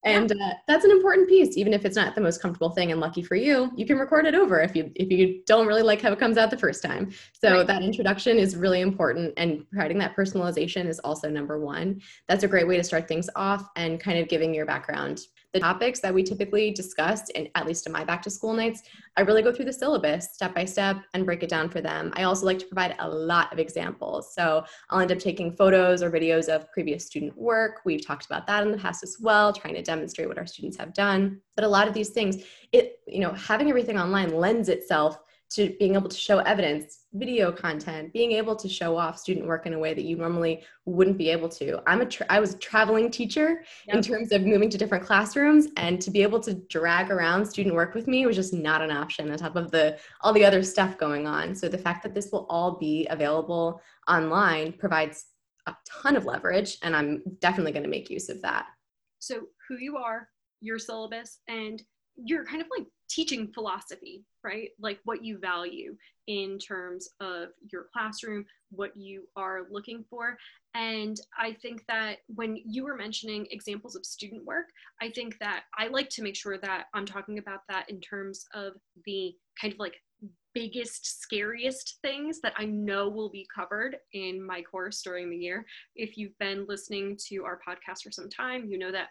And 0.05 0.31
uh, 0.31 0.53
that's 0.67 0.85
an 0.85 0.91
important 0.91 1.27
piece 1.27 1.57
even 1.57 1.73
if 1.73 1.83
it's 1.85 1.95
not 1.95 2.15
the 2.15 2.21
most 2.21 2.41
comfortable 2.41 2.69
thing 2.69 2.91
and 2.91 3.01
lucky 3.01 3.21
for 3.21 3.35
you 3.35 3.71
you 3.75 3.85
can 3.85 3.97
record 3.97 4.25
it 4.25 4.35
over 4.35 4.61
if 4.61 4.75
you 4.75 4.91
if 4.95 5.11
you 5.11 5.41
don't 5.45 5.67
really 5.67 5.81
like 5.81 6.01
how 6.01 6.11
it 6.11 6.19
comes 6.19 6.37
out 6.37 6.49
the 6.49 6.57
first 6.57 6.83
time. 6.83 7.11
So 7.33 7.57
right. 7.57 7.67
that 7.67 7.81
introduction 7.81 8.37
is 8.37 8.55
really 8.55 8.81
important 8.81 9.33
and 9.37 9.69
providing 9.69 9.97
that 9.99 10.15
personalization 10.15 10.87
is 10.87 10.99
also 10.99 11.29
number 11.29 11.59
one. 11.59 12.01
That's 12.27 12.43
a 12.43 12.47
great 12.47 12.67
way 12.67 12.77
to 12.77 12.83
start 12.83 13.07
things 13.07 13.29
off 13.35 13.69
and 13.75 13.99
kind 13.99 14.19
of 14.19 14.27
giving 14.27 14.53
your 14.53 14.65
background 14.65 15.21
the 15.55 15.61
topics 15.61 16.01
that 16.01 16.13
we 16.13 16.21
typically 16.21 16.69
discussed, 16.69 17.31
and 17.33 17.47
at 17.55 17.65
least 17.65 17.87
in 17.87 17.93
my 17.93 18.03
back 18.03 18.21
to 18.21 18.29
school 18.29 18.53
nights, 18.53 18.83
I 19.15 19.21
really 19.21 19.41
go 19.41 19.53
through 19.53 19.63
the 19.63 19.71
syllabus 19.71 20.33
step 20.33 20.53
by 20.53 20.65
step 20.65 20.97
and 21.13 21.25
break 21.25 21.43
it 21.43 21.49
down 21.49 21.69
for 21.69 21.79
them. 21.79 22.11
I 22.17 22.23
also 22.23 22.45
like 22.45 22.59
to 22.59 22.65
provide 22.65 22.93
a 22.99 23.07
lot 23.07 23.53
of 23.53 23.57
examples. 23.57 24.35
So 24.35 24.65
I'll 24.89 24.99
end 24.99 25.13
up 25.13 25.17
taking 25.17 25.55
photos 25.55 26.03
or 26.03 26.11
videos 26.11 26.49
of 26.49 26.69
previous 26.73 27.05
student 27.05 27.37
work. 27.37 27.79
We've 27.85 28.05
talked 28.05 28.25
about 28.25 28.45
that 28.47 28.63
in 28.63 28.71
the 28.73 28.77
past 28.77 29.01
as 29.01 29.15
well, 29.21 29.53
trying 29.53 29.75
to 29.75 29.81
demonstrate 29.81 30.27
what 30.27 30.37
our 30.37 30.45
students 30.45 30.75
have 30.75 30.93
done. 30.93 31.39
But 31.55 31.63
a 31.63 31.69
lot 31.69 31.87
of 31.87 31.93
these 31.93 32.09
things, 32.09 32.43
it, 32.73 32.99
you 33.07 33.21
know, 33.21 33.31
having 33.31 33.69
everything 33.69 33.97
online 33.97 34.35
lends 34.35 34.67
itself 34.67 35.19
to 35.51 35.75
being 35.79 35.95
able 35.95 36.09
to 36.09 36.17
show 36.17 36.39
evidence, 36.39 37.05
video 37.13 37.51
content, 37.51 38.11
being 38.11 38.31
able 38.33 38.55
to 38.55 38.67
show 38.67 38.97
off 38.97 39.17
student 39.17 39.45
work 39.45 39.65
in 39.65 39.73
a 39.73 39.79
way 39.79 39.93
that 39.93 40.03
you 40.03 40.17
normally 40.17 40.63
wouldn't 40.85 41.17
be 41.17 41.29
able 41.29 41.47
to. 41.47 41.81
I'm 41.87 42.01
a 42.01 42.05
tra- 42.05 42.25
I 42.29 42.39
was 42.39 42.55
a 42.55 42.57
traveling 42.57 43.11
teacher 43.11 43.63
yep. 43.87 43.95
in 43.95 44.01
terms 44.01 44.31
of 44.31 44.41
moving 44.41 44.69
to 44.69 44.77
different 44.77 45.05
classrooms, 45.05 45.67
and 45.77 46.01
to 46.01 46.11
be 46.11 46.23
able 46.23 46.39
to 46.41 46.53
drag 46.53 47.11
around 47.11 47.45
student 47.45 47.75
work 47.75 47.93
with 47.93 48.07
me 48.07 48.25
was 48.25 48.35
just 48.35 48.53
not 48.53 48.81
an 48.81 48.91
option 48.91 49.31
on 49.31 49.37
top 49.37 49.55
of 49.55 49.71
the 49.71 49.97
all 50.21 50.33
the 50.33 50.45
other 50.45 50.63
stuff 50.63 50.97
going 50.97 51.27
on. 51.27 51.55
So 51.55 51.69
the 51.69 51.77
fact 51.77 52.03
that 52.03 52.13
this 52.13 52.31
will 52.31 52.47
all 52.49 52.77
be 52.77 53.07
available 53.09 53.81
online 54.09 54.73
provides 54.73 55.25
a 55.67 55.75
ton 55.87 56.15
of 56.15 56.25
leverage, 56.25 56.77
and 56.81 56.95
I'm 56.95 57.21
definitely 57.39 57.71
going 57.71 57.83
to 57.83 57.89
make 57.89 58.09
use 58.09 58.29
of 58.29 58.41
that. 58.41 58.65
So 59.19 59.41
who 59.67 59.77
you 59.77 59.97
are, 59.97 60.27
your 60.61 60.79
syllabus, 60.79 61.39
and 61.47 61.81
you're 62.17 62.45
kind 62.45 62.61
of 62.61 62.67
like 62.75 62.87
teaching 63.09 63.51
philosophy, 63.53 64.23
right? 64.43 64.69
Like 64.79 64.99
what 65.03 65.23
you 65.23 65.37
value 65.37 65.95
in 66.27 66.57
terms 66.57 67.07
of 67.19 67.49
your 67.71 67.87
classroom, 67.93 68.45
what 68.71 68.95
you 68.95 69.27
are 69.35 69.61
looking 69.69 70.03
for. 70.09 70.37
And 70.73 71.17
I 71.37 71.53
think 71.53 71.83
that 71.87 72.17
when 72.27 72.57
you 72.65 72.83
were 72.83 72.95
mentioning 72.95 73.47
examples 73.51 73.95
of 73.95 74.05
student 74.05 74.43
work, 74.45 74.65
I 75.01 75.09
think 75.09 75.37
that 75.39 75.63
I 75.77 75.87
like 75.87 76.09
to 76.09 76.23
make 76.23 76.35
sure 76.35 76.57
that 76.57 76.85
I'm 76.93 77.05
talking 77.05 77.37
about 77.37 77.61
that 77.69 77.89
in 77.89 78.01
terms 78.01 78.45
of 78.53 78.73
the 79.05 79.33
kind 79.59 79.73
of 79.73 79.79
like 79.79 79.95
biggest, 80.53 81.21
scariest 81.21 81.97
things 82.01 82.39
that 82.41 82.53
I 82.57 82.65
know 82.65 83.09
will 83.09 83.29
be 83.29 83.45
covered 83.53 83.97
in 84.13 84.43
my 84.43 84.61
course 84.61 85.01
during 85.01 85.29
the 85.29 85.37
year. 85.37 85.65
If 85.95 86.17
you've 86.17 86.37
been 86.39 86.65
listening 86.67 87.17
to 87.27 87.43
our 87.43 87.59
podcast 87.67 88.03
for 88.03 88.11
some 88.11 88.29
time, 88.29 88.65
you 88.65 88.79
know 88.79 88.91
that 88.91 89.09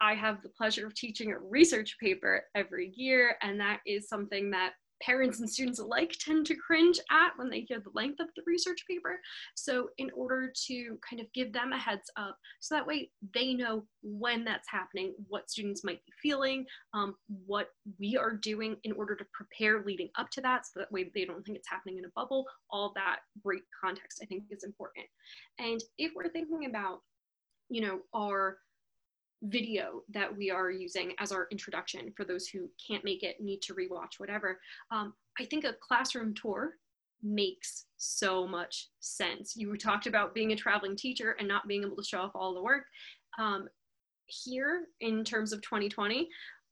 I 0.00 0.14
have 0.14 0.42
the 0.42 0.48
pleasure 0.50 0.86
of 0.86 0.94
teaching 0.94 1.32
a 1.32 1.38
research 1.38 1.96
paper 2.00 2.44
every 2.54 2.92
year, 2.96 3.36
and 3.42 3.58
that 3.60 3.80
is 3.86 4.08
something 4.08 4.50
that 4.50 4.72
parents 5.00 5.38
and 5.40 5.48
students 5.48 5.78
alike 5.78 6.14
tend 6.20 6.46
to 6.46 6.54
cringe 6.54 6.98
at 7.10 7.30
when 7.36 7.50
they 7.50 7.60
hear 7.60 7.80
the 7.80 7.90
length 7.94 8.20
of 8.20 8.28
the 8.36 8.42
research 8.46 8.84
paper. 8.88 9.20
So, 9.54 9.90
in 9.98 10.10
order 10.14 10.52
to 10.66 10.98
kind 11.08 11.20
of 11.20 11.32
give 11.32 11.52
them 11.52 11.72
a 11.72 11.78
heads 11.78 12.10
up, 12.16 12.36
so 12.60 12.74
that 12.74 12.86
way 12.86 13.10
they 13.34 13.54
know 13.54 13.84
when 14.02 14.44
that's 14.44 14.68
happening, 14.70 15.14
what 15.28 15.50
students 15.50 15.84
might 15.84 16.04
be 16.04 16.12
feeling, 16.22 16.64
um, 16.94 17.14
what 17.46 17.68
we 17.98 18.16
are 18.16 18.34
doing 18.34 18.76
in 18.84 18.92
order 18.92 19.14
to 19.16 19.26
prepare 19.32 19.84
leading 19.84 20.08
up 20.18 20.30
to 20.30 20.40
that, 20.40 20.66
so 20.66 20.80
that 20.80 20.92
way 20.92 21.10
they 21.14 21.24
don't 21.24 21.44
think 21.44 21.58
it's 21.58 21.68
happening 21.68 21.98
in 21.98 22.04
a 22.04 22.12
bubble. 22.14 22.44
All 22.70 22.92
that 22.94 23.18
great 23.44 23.62
context, 23.82 24.20
I 24.22 24.26
think, 24.26 24.44
is 24.50 24.64
important. 24.64 25.06
And 25.58 25.80
if 25.98 26.12
we're 26.14 26.30
thinking 26.30 26.66
about, 26.66 27.00
you 27.68 27.82
know, 27.82 28.00
our 28.14 28.58
video 29.42 30.02
that 30.10 30.34
we 30.34 30.50
are 30.50 30.70
using 30.70 31.12
as 31.18 31.32
our 31.32 31.46
introduction 31.50 32.12
for 32.16 32.24
those 32.24 32.48
who 32.48 32.68
can't 32.84 33.04
make 33.04 33.22
it, 33.22 33.40
need 33.40 33.62
to 33.62 33.74
rewatch, 33.74 34.18
whatever. 34.18 34.60
Um, 34.90 35.14
I 35.38 35.44
think 35.44 35.64
a 35.64 35.74
classroom 35.80 36.34
tour 36.34 36.74
makes 37.22 37.86
so 37.96 38.46
much 38.46 38.88
sense. 39.00 39.54
You 39.56 39.76
talked 39.76 40.06
about 40.06 40.34
being 40.34 40.52
a 40.52 40.56
traveling 40.56 40.96
teacher 40.96 41.36
and 41.38 41.48
not 41.48 41.66
being 41.68 41.84
able 41.84 41.96
to 41.96 42.04
show 42.04 42.20
off 42.20 42.32
all 42.34 42.54
the 42.54 42.62
work. 42.62 42.84
Um, 43.38 43.68
here, 44.26 44.86
in 45.00 45.24
terms 45.24 45.52
of 45.52 45.62
2020, 45.62 46.28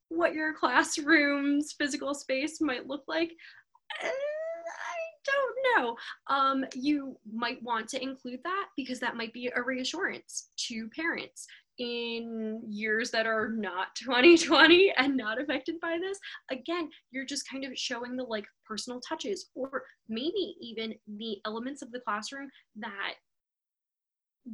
what 0.09 0.33
your 0.33 0.53
classroom's 0.53 1.73
physical 1.73 2.13
space 2.13 2.61
might 2.61 2.87
look 2.87 3.03
like. 3.07 3.31
Don't 5.27 5.83
know. 5.83 5.95
Um, 6.27 6.65
you 6.73 7.17
might 7.31 7.61
want 7.61 7.87
to 7.89 8.01
include 8.01 8.39
that 8.43 8.67
because 8.75 8.99
that 8.99 9.15
might 9.15 9.33
be 9.33 9.51
a 9.55 9.61
reassurance 9.61 10.49
to 10.67 10.89
parents 10.95 11.47
in 11.79 12.61
years 12.67 13.11
that 13.11 13.27
are 13.27 13.49
not 13.49 13.87
2020 14.03 14.93
and 14.97 15.15
not 15.15 15.39
affected 15.39 15.79
by 15.79 15.97
this 16.01 16.17
again 16.49 16.89
you're 17.11 17.25
just 17.25 17.47
kind 17.49 17.63
of 17.63 17.77
showing 17.77 18.15
the 18.15 18.23
like 18.23 18.45
personal 18.65 18.99
touches 19.07 19.49
or 19.53 19.83
maybe 20.09 20.55
even 20.59 20.93
the 21.17 21.37
elements 21.45 21.83
of 21.83 21.91
the 21.91 21.99
classroom 21.99 22.49
that 22.75 23.13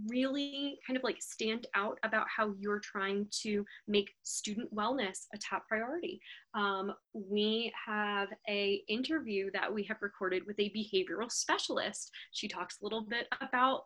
really 0.08 0.80
kind 0.86 0.98
of 0.98 1.04
like 1.04 1.22
stand 1.22 1.68
out 1.76 1.98
about 2.04 2.28
how 2.36 2.54
you're 2.60 2.80
trying 2.80 3.28
to 3.32 3.66
make 3.88 4.12
student 4.24 4.74
wellness 4.74 5.26
a 5.34 5.38
top 5.38 5.68
priority 5.68 6.20
um, 6.54 6.94
we 7.14 7.72
have 7.86 8.30
a 8.50 8.82
interview 8.88 9.50
that 9.52 9.74
we 9.74 9.84
have 9.84 9.98
recorded 10.02 10.44
with 10.48 10.60
a 10.60 10.72
behavioral 10.72 11.32
specialist 11.32 12.12
she 12.32 12.48
talks 12.48 12.78
a 12.80 12.84
little 12.84 13.02
bit 13.02 13.28
about 13.42 13.84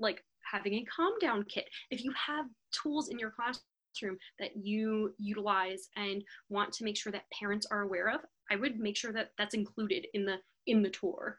like 0.00 0.24
having 0.50 0.74
a 0.74 0.84
calm 0.84 1.12
down 1.20 1.44
kit. 1.44 1.68
If 1.90 2.02
you 2.02 2.12
have 2.26 2.46
tools 2.72 3.08
in 3.08 3.18
your 3.18 3.30
classroom 3.30 4.18
that 4.38 4.56
you 4.56 5.14
utilize 5.18 5.88
and 5.96 6.22
want 6.48 6.72
to 6.74 6.84
make 6.84 6.96
sure 6.96 7.12
that 7.12 7.30
parents 7.38 7.66
are 7.70 7.82
aware 7.82 8.08
of, 8.08 8.20
I 8.50 8.56
would 8.56 8.78
make 8.78 8.96
sure 8.96 9.12
that 9.12 9.30
that's 9.38 9.54
included 9.54 10.06
in 10.14 10.24
the 10.24 10.36
in 10.66 10.82
the 10.82 10.90
tour. 10.90 11.38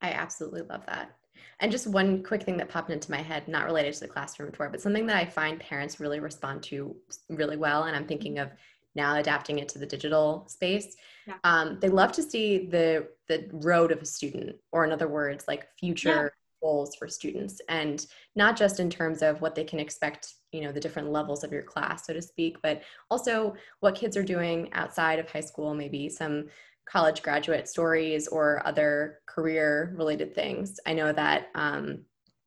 I 0.00 0.10
absolutely 0.10 0.62
love 0.62 0.84
that. 0.86 1.16
And 1.60 1.72
just 1.72 1.86
one 1.86 2.22
quick 2.22 2.42
thing 2.42 2.56
that 2.58 2.68
popped 2.68 2.90
into 2.90 3.10
my 3.10 3.22
head, 3.22 3.48
not 3.48 3.66
related 3.66 3.94
to 3.94 4.00
the 4.00 4.08
classroom 4.08 4.52
tour, 4.52 4.68
but 4.70 4.80
something 4.80 5.06
that 5.06 5.16
I 5.16 5.24
find 5.24 5.58
parents 5.58 6.00
really 6.00 6.20
respond 6.20 6.62
to 6.64 6.96
really 7.28 7.56
well. 7.56 7.84
And 7.84 7.96
I'm 7.96 8.06
thinking 8.06 8.38
of 8.38 8.50
now 8.94 9.16
adapting 9.16 9.58
it 9.58 9.68
to 9.70 9.78
the 9.78 9.86
digital 9.86 10.46
space. 10.48 10.96
Yeah. 11.26 11.34
Um, 11.44 11.78
they 11.80 11.88
love 11.88 12.12
to 12.12 12.22
see 12.22 12.66
the 12.66 13.08
the 13.28 13.48
road 13.52 13.92
of 13.92 14.02
a 14.02 14.06
student, 14.06 14.56
or 14.72 14.84
in 14.84 14.92
other 14.92 15.08
words, 15.08 15.44
like 15.46 15.68
future 15.78 16.08
yeah. 16.08 16.28
goals 16.62 16.96
for 16.96 17.06
students, 17.08 17.60
and 17.68 18.04
not 18.34 18.56
just 18.56 18.80
in 18.80 18.90
terms 18.90 19.22
of 19.22 19.40
what 19.40 19.54
they 19.54 19.64
can 19.64 19.78
expect, 19.78 20.34
you 20.52 20.62
know, 20.62 20.72
the 20.72 20.80
different 20.80 21.10
levels 21.10 21.44
of 21.44 21.52
your 21.52 21.62
class, 21.62 22.06
so 22.06 22.12
to 22.12 22.22
speak, 22.22 22.56
but 22.62 22.82
also 23.10 23.54
what 23.80 23.94
kids 23.94 24.16
are 24.16 24.22
doing 24.22 24.72
outside 24.72 25.18
of 25.18 25.30
high 25.30 25.40
school, 25.40 25.74
maybe 25.74 26.08
some 26.08 26.46
college 26.90 27.22
graduate 27.22 27.68
stories 27.68 28.28
or 28.28 28.66
other 28.66 29.20
career 29.26 29.94
related 29.96 30.34
things. 30.34 30.80
I 30.86 30.94
know 30.94 31.12
that 31.12 31.48
um, 31.54 32.04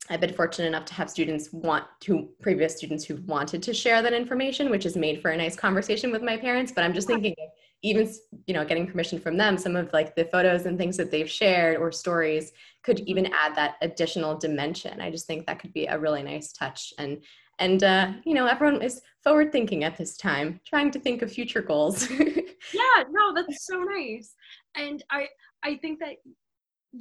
I've 0.10 0.20
been 0.20 0.34
fortunate 0.34 0.68
enough 0.68 0.86
to 0.86 0.94
have 0.96 1.10
students 1.10 1.52
want 1.54 1.86
to 2.02 2.30
previous 2.42 2.76
students 2.76 3.06
who 3.06 3.18
wanted 3.28 3.62
to 3.64 3.74
share 3.74 4.02
that 4.02 4.14
information, 4.14 4.70
which 4.70 4.84
has 4.84 4.96
made 4.96 5.22
for 5.22 5.32
a 5.32 5.38
nice 5.38 5.56
conversation 5.56 6.12
with 6.12 6.24
my 6.24 6.38
parents. 6.38 6.72
But 6.72 6.84
I'm 6.84 6.94
just 6.94 7.08
thinking 7.08 7.36
even 7.84 8.12
you 8.46 8.54
know 8.54 8.66
getting 8.66 8.88
permission 8.88 9.20
from 9.20 9.38
them, 9.38 9.58
some 9.58 9.76
of 9.76 9.92
like 9.94 10.16
the 10.16 10.26
photos 10.26 10.66
and 10.66 10.78
things 10.78 10.98
that 10.98 11.12
they've 11.12 11.30
shared 11.30 11.78
or 11.78 11.92
stories 11.92 12.52
could 12.84 13.00
even 13.02 13.28
add 13.28 13.56
that 13.56 13.76
additional 13.82 14.38
dimension. 14.38 15.00
I 15.02 15.12
just 15.12 15.28
think 15.28 15.46
that 15.46 15.60
could 15.60 15.74
be 15.74 15.86
a 15.86 16.00
really 16.00 16.24
nice 16.24 16.52
touch 16.52 16.94
and 16.98 17.24
and 17.60 17.84
uh, 17.84 18.12
you 18.26 18.34
know 18.34 18.48
everyone 18.48 18.82
is 18.82 19.02
forward 19.24 19.52
thinking 19.52 19.84
at 19.84 19.96
this 19.96 20.18
time 20.18 20.60
trying 20.66 20.92
to 20.92 21.00
think 21.00 21.22
of 21.22 21.32
future 21.32 21.62
goals 21.62 22.08
yeah 22.74 23.04
no 23.12 23.34
that's 23.34 23.66
so 23.66 23.80
nice 23.80 24.36
and 24.76 25.04
i 25.10 25.28
i 25.64 25.76
think 25.76 26.00
that 26.00 26.16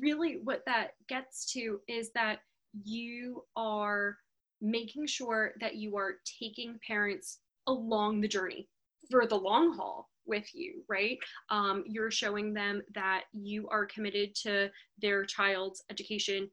really 0.01 0.41
what 0.45 0.63
that 0.67 0.93
gets 1.09 1.51
to 1.53 1.81
is 1.89 2.11
that 2.15 2.39
you 2.85 3.43
are 3.57 4.17
making 4.61 5.07
sure 5.07 5.53
that 5.61 5.77
you 5.77 5.97
are 5.97 6.15
taking 6.39 6.79
parents 6.87 7.39
along 7.67 8.21
the 8.21 8.29
journey 8.29 8.69
for 9.11 9.27
the 9.27 9.37
long 9.37 9.75
haul 9.75 10.09
with 10.27 10.55
you, 10.55 10.83
right? 10.89 11.19
Um, 11.49 11.83
you're 11.87 12.11
showing 12.11 12.53
them 12.55 12.83
that 12.95 13.25
you 13.33 13.69
are 13.69 13.87
committed 13.87 14.35
to 14.43 14.71
their 15.01 15.25
child's 15.25 15.83
education 15.91 16.49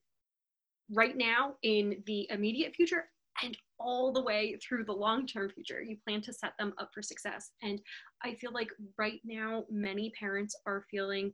right 0.91 1.17
now 1.17 1.55
in 1.63 2.01
the 2.05 2.27
immediate 2.31 2.73
future 2.73 3.05
and 3.43 3.57
all 3.79 4.11
the 4.11 4.23
way 4.23 4.57
through 4.57 4.83
the 4.85 4.91
long 4.91 5.25
term 5.27 5.49
future. 5.49 5.81
You 5.81 5.97
plan 6.05 6.21
to 6.21 6.33
set 6.33 6.53
them 6.57 6.73
up 6.77 6.89
for 6.93 7.01
success. 7.01 7.51
And 7.61 7.79
I 8.23 8.33
feel 8.35 8.51
like 8.53 8.69
right 8.97 9.21
now, 9.23 9.65
many 9.69 10.11
parents 10.19 10.55
are 10.65 10.85
feeling 10.89 11.31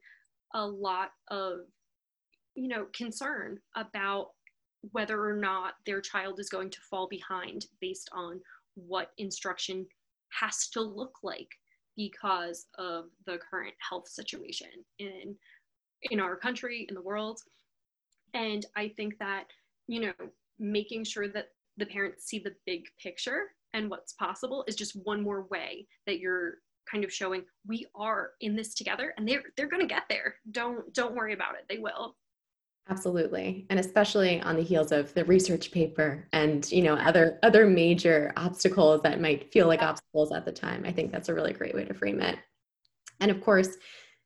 a 0.53 0.65
lot 0.65 1.11
of 1.29 1.59
you 2.55 2.67
know 2.67 2.85
concern 2.93 3.59
about 3.75 4.29
whether 4.91 5.23
or 5.23 5.35
not 5.35 5.75
their 5.85 6.01
child 6.01 6.39
is 6.39 6.49
going 6.49 6.69
to 6.69 6.79
fall 6.89 7.07
behind 7.07 7.65
based 7.79 8.09
on 8.13 8.39
what 8.75 9.11
instruction 9.17 9.85
has 10.39 10.67
to 10.69 10.81
look 10.81 11.15
like 11.23 11.47
because 11.95 12.65
of 12.77 13.05
the 13.25 13.37
current 13.49 13.73
health 13.87 14.07
situation 14.07 14.67
in 14.99 15.35
in 16.11 16.19
our 16.19 16.35
country 16.35 16.85
in 16.89 16.95
the 16.95 17.01
world 17.01 17.39
and 18.33 18.65
i 18.75 18.87
think 18.97 19.17
that 19.19 19.45
you 19.87 20.01
know 20.01 20.13
making 20.59 21.03
sure 21.03 21.27
that 21.27 21.49
the 21.77 21.85
parents 21.85 22.25
see 22.25 22.39
the 22.39 22.53
big 22.65 22.83
picture 23.01 23.47
and 23.73 23.89
what's 23.89 24.13
possible 24.13 24.63
is 24.67 24.75
just 24.75 24.95
one 25.03 25.21
more 25.21 25.47
way 25.49 25.87
that 26.05 26.19
you're 26.19 26.55
kind 26.89 27.03
of 27.03 27.13
showing 27.13 27.43
we 27.67 27.85
are 27.95 28.31
in 28.41 28.55
this 28.55 28.73
together 28.73 29.13
and 29.17 29.27
they're 29.27 29.43
they're 29.55 29.69
going 29.69 29.81
to 29.81 29.93
get 29.93 30.03
there 30.09 30.35
don't 30.51 30.93
don't 30.93 31.15
worry 31.15 31.33
about 31.33 31.55
it 31.55 31.65
they 31.69 31.77
will 31.77 32.15
Absolutely. 32.89 33.65
And 33.69 33.79
especially 33.79 34.41
on 34.41 34.57
the 34.57 34.61
heels 34.61 34.91
of 34.91 35.13
the 35.13 35.23
research 35.23 35.71
paper 35.71 36.27
and, 36.33 36.69
you 36.69 36.83
know, 36.83 36.95
other 36.95 37.39
other 37.41 37.65
major 37.65 38.33
obstacles 38.35 39.01
that 39.03 39.21
might 39.21 39.53
feel 39.53 39.67
like 39.67 39.81
obstacles 39.81 40.33
at 40.33 40.43
the 40.43 40.51
time. 40.51 40.83
I 40.85 40.91
think 40.91 41.11
that's 41.11 41.29
a 41.29 41.33
really 41.33 41.53
great 41.53 41.73
way 41.73 41.85
to 41.85 41.93
frame 41.93 42.19
it. 42.19 42.37
And 43.21 43.31
of 43.31 43.39
course, 43.39 43.77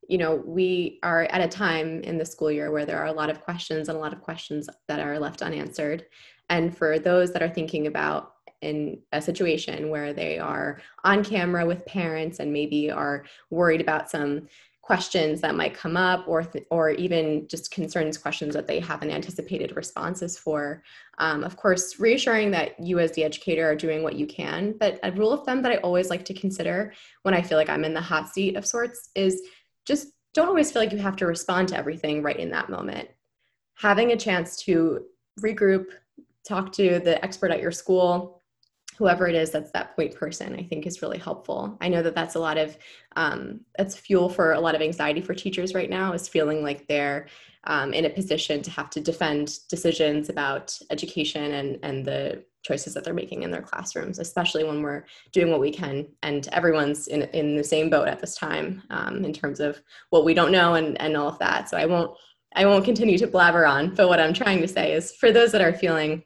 you 0.10 0.18
know, 0.18 0.42
we 0.44 1.00
are 1.04 1.26
at 1.26 1.42
a 1.42 1.48
time 1.48 2.02
in 2.02 2.18
the 2.18 2.26
school 2.26 2.52
year 2.52 2.72
where 2.72 2.86
there 2.86 2.98
are 2.98 3.06
a 3.06 3.12
lot 3.14 3.30
of 3.30 3.42
questions 3.42 3.90
and 3.90 3.98
a 3.98 4.02
lot 4.02 4.14
of 4.14 4.22
questions 4.22 4.68
that 4.88 5.00
are 5.00 5.20
left 5.20 5.44
unanswered. 5.44 6.06
And 6.50 6.76
for 6.76 7.00
those 7.00 7.34
that 7.34 7.44
are 7.44 7.50
thinking 7.50 7.88
about 7.88 8.34
in 8.62 9.00
a 9.12 9.22
situation 9.22 9.90
where 9.90 10.14
they 10.14 10.40
are 10.40 10.82
on 11.04 11.24
camera 11.24 11.66
with 11.66 11.86
parents 11.86 12.40
and 12.40 12.52
maybe 12.52 12.90
are 12.90 13.26
worried 13.50 13.82
about 13.82 14.10
some 14.10 14.48
questions 14.82 15.42
that 15.42 15.54
might 15.54 15.74
come 15.74 15.98
up 15.98 16.26
or 16.28 16.44
th- 16.44 16.66
or 16.72 16.92
even 16.92 17.46
just 17.50 17.70
concerns 17.72 18.18
questions 18.18 18.54
that 18.54 18.68
they 18.68 18.80
haven't 18.80 19.12
anticipated 19.12 19.76
responses 19.76 20.40
for 20.40 20.82
um, 21.18 21.44
of 21.44 21.58
course 21.58 22.00
reassuring 22.00 22.50
that 22.52 22.80
you 22.80 22.98
as 22.98 23.12
the 23.12 23.24
educator 23.24 23.70
are 23.70 23.76
doing 23.76 24.02
what 24.02 24.16
you 24.16 24.26
can. 24.26 24.74
But 24.80 24.98
a 25.04 25.12
rule 25.12 25.34
of 25.34 25.46
thumb 25.46 25.62
that 25.64 25.74
i 25.74 25.78
always 25.78 26.10
like 26.10 26.24
to 26.26 26.34
consider 26.34 26.94
when 27.24 27.34
i 27.34 27.42
feel 27.42 27.58
like 27.58 27.70
i'm 27.70 27.84
in 27.84 27.94
the 27.94 28.02
hot 28.02 28.30
seat 28.30 28.56
of 28.56 28.66
sorts 28.66 29.10
is 29.14 29.42
just 29.86 30.08
don't 30.34 30.48
always 30.48 30.72
feel 30.72 30.82
like 30.82 30.92
you 30.92 31.00
have 31.00 31.16
to 31.18 31.26
respond 31.26 31.68
to 31.68 31.78
everything 31.78 32.22
right 32.22 32.38
in 32.40 32.52
that 32.52 32.70
moment. 32.70 33.10
Having 33.76 34.12
a 34.12 34.18
chance 34.18 34.56
to 34.64 35.06
regroup 35.42 35.88
talk 36.48 36.72
to 36.72 37.00
the 37.00 37.24
expert 37.24 37.52
at 37.52 37.62
your 37.62 37.72
school 37.72 38.38
whoever 38.98 39.28
it 39.28 39.36
is 39.36 39.52
that's 39.52 39.72
that 39.72 39.96
point 39.96 40.16
person 40.16 40.56
i 40.56 40.64
think 40.64 40.86
is 40.86 41.02
really 41.02 41.18
helpful. 41.18 41.78
I 41.82 41.88
know 41.88 42.02
that 42.02 42.16
that's 42.16 42.36
a 42.36 42.40
lot 42.40 42.58
of 42.58 42.78
um, 43.16 43.62
that's 43.78 43.96
fuel 43.96 44.30
for 44.30 44.54
a 44.54 44.60
lot 44.60 44.76
of 44.76 44.82
anxiety 44.82 45.22
for 45.22 45.34
teachers 45.34 45.74
right 45.74 45.90
now 45.90 46.14
is 46.14 46.28
feeling 46.28 46.64
like 46.64 46.88
they're 46.88 47.28
um, 47.66 47.94
in 47.94 48.06
a 48.06 48.10
position 48.10 48.62
to 48.62 48.72
have 48.72 48.90
to 48.92 49.02
defend 49.02 49.60
decisions 49.70 50.30
about 50.30 50.78
education 50.90 51.54
and, 51.54 51.80
and 51.84 52.06
the 52.06 52.44
choices 52.64 52.94
that 52.94 53.04
they're 53.04 53.14
making 53.14 53.44
in 53.44 53.52
their 53.52 53.62
classrooms 53.62 54.20
especially 54.20 54.64
when 54.64 54.82
we're 54.82 55.06
doing 55.32 55.52
what 55.52 55.60
we 55.60 55.72
can 55.72 56.08
and 56.24 56.48
everyone's 56.52 57.08
in, 57.08 57.24
in 57.34 57.56
the 57.56 57.64
same 57.64 57.90
boat 57.90 58.08
at 58.08 58.20
this 58.20 58.36
time 58.36 58.84
um, 58.90 59.24
in 59.24 59.34
terms 59.34 59.60
of 59.60 59.82
what 60.10 60.26
we 60.26 60.34
don't 60.34 60.52
know 60.52 60.76
and, 60.76 61.00
and 61.02 61.16
all 61.16 61.30
of 61.30 61.40
that. 61.40 61.70
So 61.70 61.78
i 61.78 61.86
won't 61.86 62.12
i 62.56 62.66
won't 62.66 62.86
continue 62.86 63.18
to 63.18 63.28
blabber 63.28 63.66
on 63.66 63.94
but 63.96 64.08
what 64.08 64.20
i'm 64.20 64.34
trying 64.34 64.62
to 64.62 64.68
say 64.68 64.94
is 64.94 65.12
for 65.14 65.32
those 65.32 65.52
that 65.52 65.62
are 65.62 65.74
feeling 65.74 66.24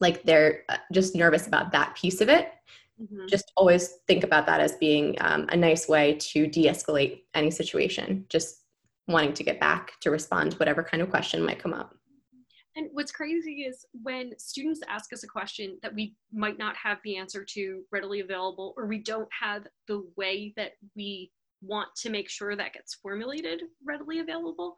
like 0.00 0.22
they're 0.22 0.64
uh, 0.68 0.76
just 0.92 1.14
nervous 1.14 1.46
about 1.46 1.72
that 1.72 1.94
piece 1.94 2.20
of 2.20 2.28
it. 2.28 2.52
Mm-hmm. 3.00 3.28
just 3.28 3.50
always 3.56 3.94
think 4.06 4.24
about 4.24 4.44
that 4.44 4.60
as 4.60 4.74
being 4.76 5.16
um, 5.22 5.46
a 5.48 5.56
nice 5.56 5.88
way 5.88 6.18
to 6.20 6.46
de-escalate 6.46 7.22
any 7.34 7.50
situation. 7.50 8.26
Just 8.28 8.64
wanting 9.08 9.32
to 9.32 9.42
get 9.42 9.58
back 9.58 9.92
to 10.00 10.10
respond 10.10 10.52
to 10.52 10.58
whatever 10.58 10.82
kind 10.82 11.02
of 11.02 11.08
question 11.08 11.42
might 11.42 11.58
come 11.58 11.72
up. 11.72 11.94
And 12.76 12.88
what's 12.92 13.10
crazy 13.10 13.62
is 13.62 13.86
when 14.02 14.32
students 14.38 14.80
ask 14.86 15.12
us 15.14 15.24
a 15.24 15.26
question 15.26 15.78
that 15.82 15.94
we 15.94 16.14
might 16.32 16.58
not 16.58 16.76
have 16.76 16.98
the 17.02 17.16
answer 17.16 17.44
to 17.44 17.82
readily 17.90 18.20
available 18.20 18.74
or 18.76 18.86
we 18.86 18.98
don't 18.98 19.28
have 19.38 19.66
the 19.88 20.06
way 20.16 20.52
that 20.56 20.72
we 20.94 21.32
want 21.62 21.88
to 21.96 22.10
make 22.10 22.28
sure 22.28 22.54
that 22.54 22.74
gets 22.74 22.94
formulated 22.94 23.62
readily 23.84 24.20
available 24.20 24.76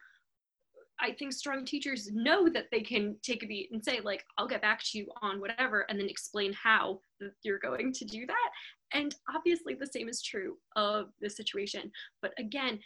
I 1.01 1.13
think 1.13 1.33
strong 1.33 1.65
teachers 1.65 2.11
know 2.13 2.49
that 2.51 2.67
they 2.71 2.81
can 2.81 3.17
take 3.23 3.43
a 3.43 3.47
beat 3.47 3.71
and 3.73 3.85
say, 3.85 4.01
like, 4.01 4.25
I'll 4.39 4.47
get 4.47 4.63
back 4.63 4.81
to 4.85 4.99
you 4.99 5.07
on 5.21 5.41
whatever, 5.41 5.81
and 5.89 5.99
then 5.99 6.09
explain 6.09 6.53
how 6.53 7.01
you're 7.43 7.59
going 7.59 7.93
to 7.93 8.05
do 8.05 8.27
that. 8.27 8.51
And 8.93 9.15
obviously, 9.35 9.75
the 9.75 9.87
same 9.87 10.09
is 10.09 10.23
true 10.23 10.57
of 10.77 11.09
the 11.21 11.31
situation. 11.31 11.91
But 12.21 12.33
again, 12.39 12.79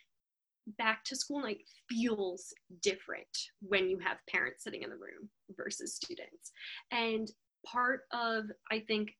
back 0.78 1.04
to 1.04 1.16
school 1.16 1.40
night 1.40 1.58
feels 1.88 2.52
different 2.82 3.26
when 3.60 3.88
you 3.88 3.98
have 3.98 4.18
parents 4.28 4.64
sitting 4.64 4.82
in 4.82 4.90
the 4.90 4.96
room 4.96 5.28
versus 5.56 5.94
students. 5.94 6.52
And 6.90 7.30
part 7.66 8.02
of, 8.12 8.46
I 8.70 8.80
think, 8.80 9.10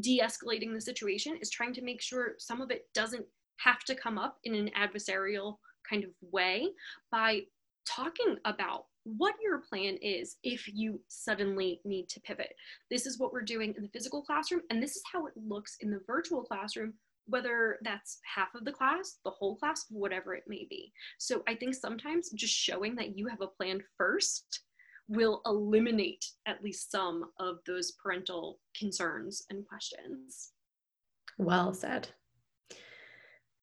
de 0.00 0.20
escalating 0.20 0.72
the 0.72 0.80
situation 0.80 1.36
is 1.40 1.50
trying 1.50 1.74
to 1.74 1.82
make 1.82 2.00
sure 2.00 2.34
some 2.38 2.60
of 2.62 2.70
it 2.70 2.86
doesn't 2.94 3.26
have 3.58 3.80
to 3.84 3.94
come 3.94 4.18
up 4.18 4.38
in 4.44 4.54
an 4.54 4.70
adversarial 4.80 5.56
kind 5.88 6.04
of 6.04 6.10
way 6.20 6.68
by 7.10 7.42
talking 7.86 8.36
about 8.44 8.86
what 9.04 9.34
your 9.42 9.58
plan 9.58 9.96
is 10.00 10.36
if 10.42 10.68
you 10.72 11.00
suddenly 11.08 11.80
need 11.84 12.08
to 12.08 12.20
pivot. 12.20 12.54
This 12.90 13.06
is 13.06 13.18
what 13.18 13.32
we're 13.32 13.42
doing 13.42 13.74
in 13.76 13.82
the 13.82 13.88
physical 13.88 14.22
classroom, 14.22 14.62
and 14.70 14.82
this 14.82 14.96
is 14.96 15.02
how 15.12 15.26
it 15.26 15.32
looks 15.36 15.76
in 15.80 15.90
the 15.90 16.00
virtual 16.06 16.42
classroom, 16.42 16.94
whether 17.26 17.78
that's 17.82 18.18
half 18.22 18.54
of 18.54 18.64
the 18.64 18.72
class, 18.72 19.18
the 19.24 19.30
whole 19.30 19.56
class, 19.56 19.86
whatever 19.90 20.34
it 20.34 20.44
may 20.46 20.66
be. 20.68 20.92
So 21.18 21.42
I 21.48 21.54
think 21.54 21.74
sometimes 21.74 22.30
just 22.30 22.54
showing 22.54 22.94
that 22.96 23.18
you 23.18 23.26
have 23.26 23.40
a 23.40 23.46
plan 23.46 23.82
first 23.98 24.60
will 25.08 25.42
eliminate 25.46 26.24
at 26.46 26.62
least 26.62 26.90
some 26.90 27.24
of 27.38 27.58
those 27.66 27.92
parental 28.02 28.60
concerns 28.78 29.42
and 29.50 29.66
questions. 29.66 30.52
Well 31.38 31.74
said. 31.74 32.08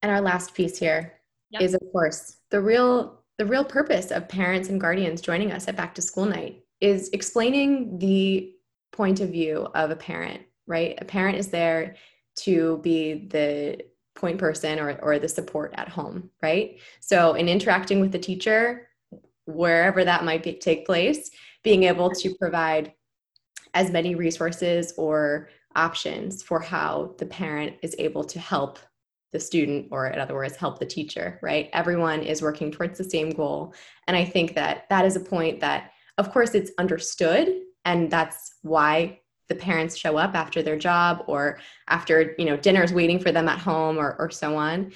And 0.02 0.12
our 0.12 0.22
last 0.22 0.54
piece 0.54 0.78
here 0.78 1.14
yep. 1.50 1.62
is, 1.62 1.74
of 1.74 1.82
course, 1.92 2.38
the 2.52 2.62
real 2.62 3.24
the 3.40 3.46
real 3.46 3.64
purpose 3.64 4.12
of 4.12 4.28
parents 4.28 4.68
and 4.68 4.82
guardians 4.82 5.22
joining 5.22 5.54
us 5.54 5.70
at 5.70 5.78
back 5.78 5.96
to 5.96 6.02
school 6.02 6.26
night 6.26 6.62
is 6.82 7.10
explaining 7.14 7.98
the 7.98 8.54
point 8.92 9.22
of 9.22 9.30
view 9.30 9.66
of 9.74 9.92
a 9.92 9.96
parent, 9.96 10.42
right? 10.68 10.98
A 11.02 11.06
parent 11.06 11.38
is 11.38 11.48
there 11.48 11.96
to 12.40 12.80
be 12.80 13.28
the 13.30 13.80
point 14.14 14.38
person 14.38 14.78
or, 14.78 15.00
or 15.02 15.20
the 15.20 15.30
support 15.30 15.74
at 15.78 15.88
home, 15.88 16.30
right? 16.44 16.80
So 17.00 17.36
in 17.36 17.48
interacting 17.48 18.02
with 18.02 18.12
the 18.12 18.20
teacher, 18.20 18.90
wherever 19.46 20.04
that 20.04 20.26
might 20.26 20.44
be, 20.44 20.54
take 20.54 20.86
place, 20.86 21.32
being 21.64 21.84
able 21.84 22.12
to 22.12 22.36
provide 22.36 22.92
as 23.74 23.90
many 23.90 24.16
resources 24.16 24.94
or 24.98 25.48
options 25.78 26.44
for 26.44 26.60
how 26.60 27.16
the 27.20 27.26
parent 27.26 27.78
is 27.84 27.96
able 28.00 28.26
to 28.26 28.40
help 28.40 28.80
the 29.32 29.40
student 29.40 29.88
or 29.92 30.08
in 30.08 30.20
other 30.20 30.34
words 30.34 30.56
help 30.56 30.80
the 30.80 30.86
teacher 30.86 31.40
right? 31.42 31.70
Everyone 31.74 32.22
is 32.22 32.42
working 32.42 32.72
towards 32.72 32.98
the 32.98 33.04
same 33.04 33.30
goal. 33.30 33.74
And 34.08 34.16
i 34.18 34.26
think 34.26 34.56
that 34.56 34.86
that 34.90 35.06
is 35.06 35.16
a 35.16 35.20
point 35.20 35.60
that 35.60 35.92
of 36.18 36.32
course 36.32 36.56
it's 36.56 36.72
understood 36.78 37.48
and 37.86 38.12
that's 38.12 38.56
why 38.62 39.20
the 39.48 39.56
parents 39.56 39.98
show 39.98 40.16
up 40.18 40.36
after 40.36 40.62
their 40.62 40.78
job 40.78 41.24
or 41.28 41.60
after 41.88 42.36
you 42.38 42.46
know 42.46 42.58
dinner's 42.58 42.94
waiting 42.94 43.20
for 43.20 43.32
them 43.32 43.48
at 43.48 43.60
home 43.60 43.98
or, 43.98 44.16
or 44.20 44.30
so 44.30 44.56
on. 44.56 44.92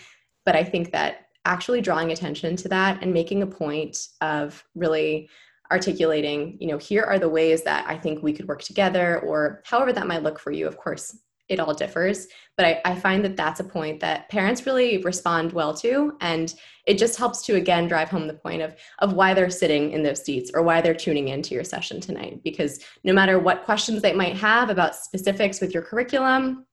But 0.45 0.55
i 0.55 0.63
think 0.63 0.91
that 0.91 1.27
actually 1.45 1.81
drawing 1.81 2.11
attention 2.11 2.55
to 2.55 2.67
that 2.69 3.01
and 3.01 3.13
making 3.13 3.41
a 3.41 3.47
point 3.47 3.97
of 4.21 4.63
really 4.75 5.29
articulating 5.71 6.57
you 6.59 6.67
know 6.67 6.77
here 6.77 7.03
are 7.03 7.19
the 7.19 7.29
ways 7.29 7.63
that 7.63 7.85
i 7.87 7.97
think 7.97 8.21
we 8.21 8.33
could 8.33 8.47
work 8.47 8.61
together 8.61 9.19
or 9.21 9.61
however 9.65 9.91
that 9.91 10.07
might 10.07 10.23
look 10.23 10.39
for 10.39 10.51
you 10.51 10.67
of 10.67 10.77
course 10.77 11.17
it 11.49 11.59
all 11.59 11.73
differs 11.73 12.27
but 12.55 12.65
I, 12.65 12.81
I, 12.85 12.95
find 12.95 13.25
that 13.25 13.35
that's 13.35 13.59
a 13.59 13.63
point 13.63 13.99
that 14.01 14.29
parents 14.29 14.65
really 14.65 14.99
respond 14.99 15.53
well 15.53 15.73
to 15.75 16.15
and 16.21 16.53
it 16.85 16.97
just 16.97 17.17
helps 17.17 17.41
to 17.45 17.55
again 17.55 17.87
drive 17.87 18.09
home 18.09 18.27
the 18.27 18.33
point 18.33 18.61
of 18.61 18.75
of 18.99 19.13
why 19.13 19.33
they're 19.33 19.49
sitting 19.49 19.91
in 19.91 20.03
those 20.03 20.23
seats 20.23 20.51
or 20.53 20.63
why 20.63 20.81
they're 20.81 20.93
tuning 20.93 21.29
into 21.29 21.55
your 21.55 21.63
session 21.63 21.99
tonight. 21.99 22.41
Because 22.43 22.83
no 23.03 23.13
matter 23.13 23.39
what 23.39 23.63
questions 23.63 24.01
they 24.01 24.13
might 24.13 24.35
have 24.35 24.69
about 24.69 24.95
specifics 24.95 25.61
with 25.61 25.73
your 25.73 25.83
curriculum 25.83 26.65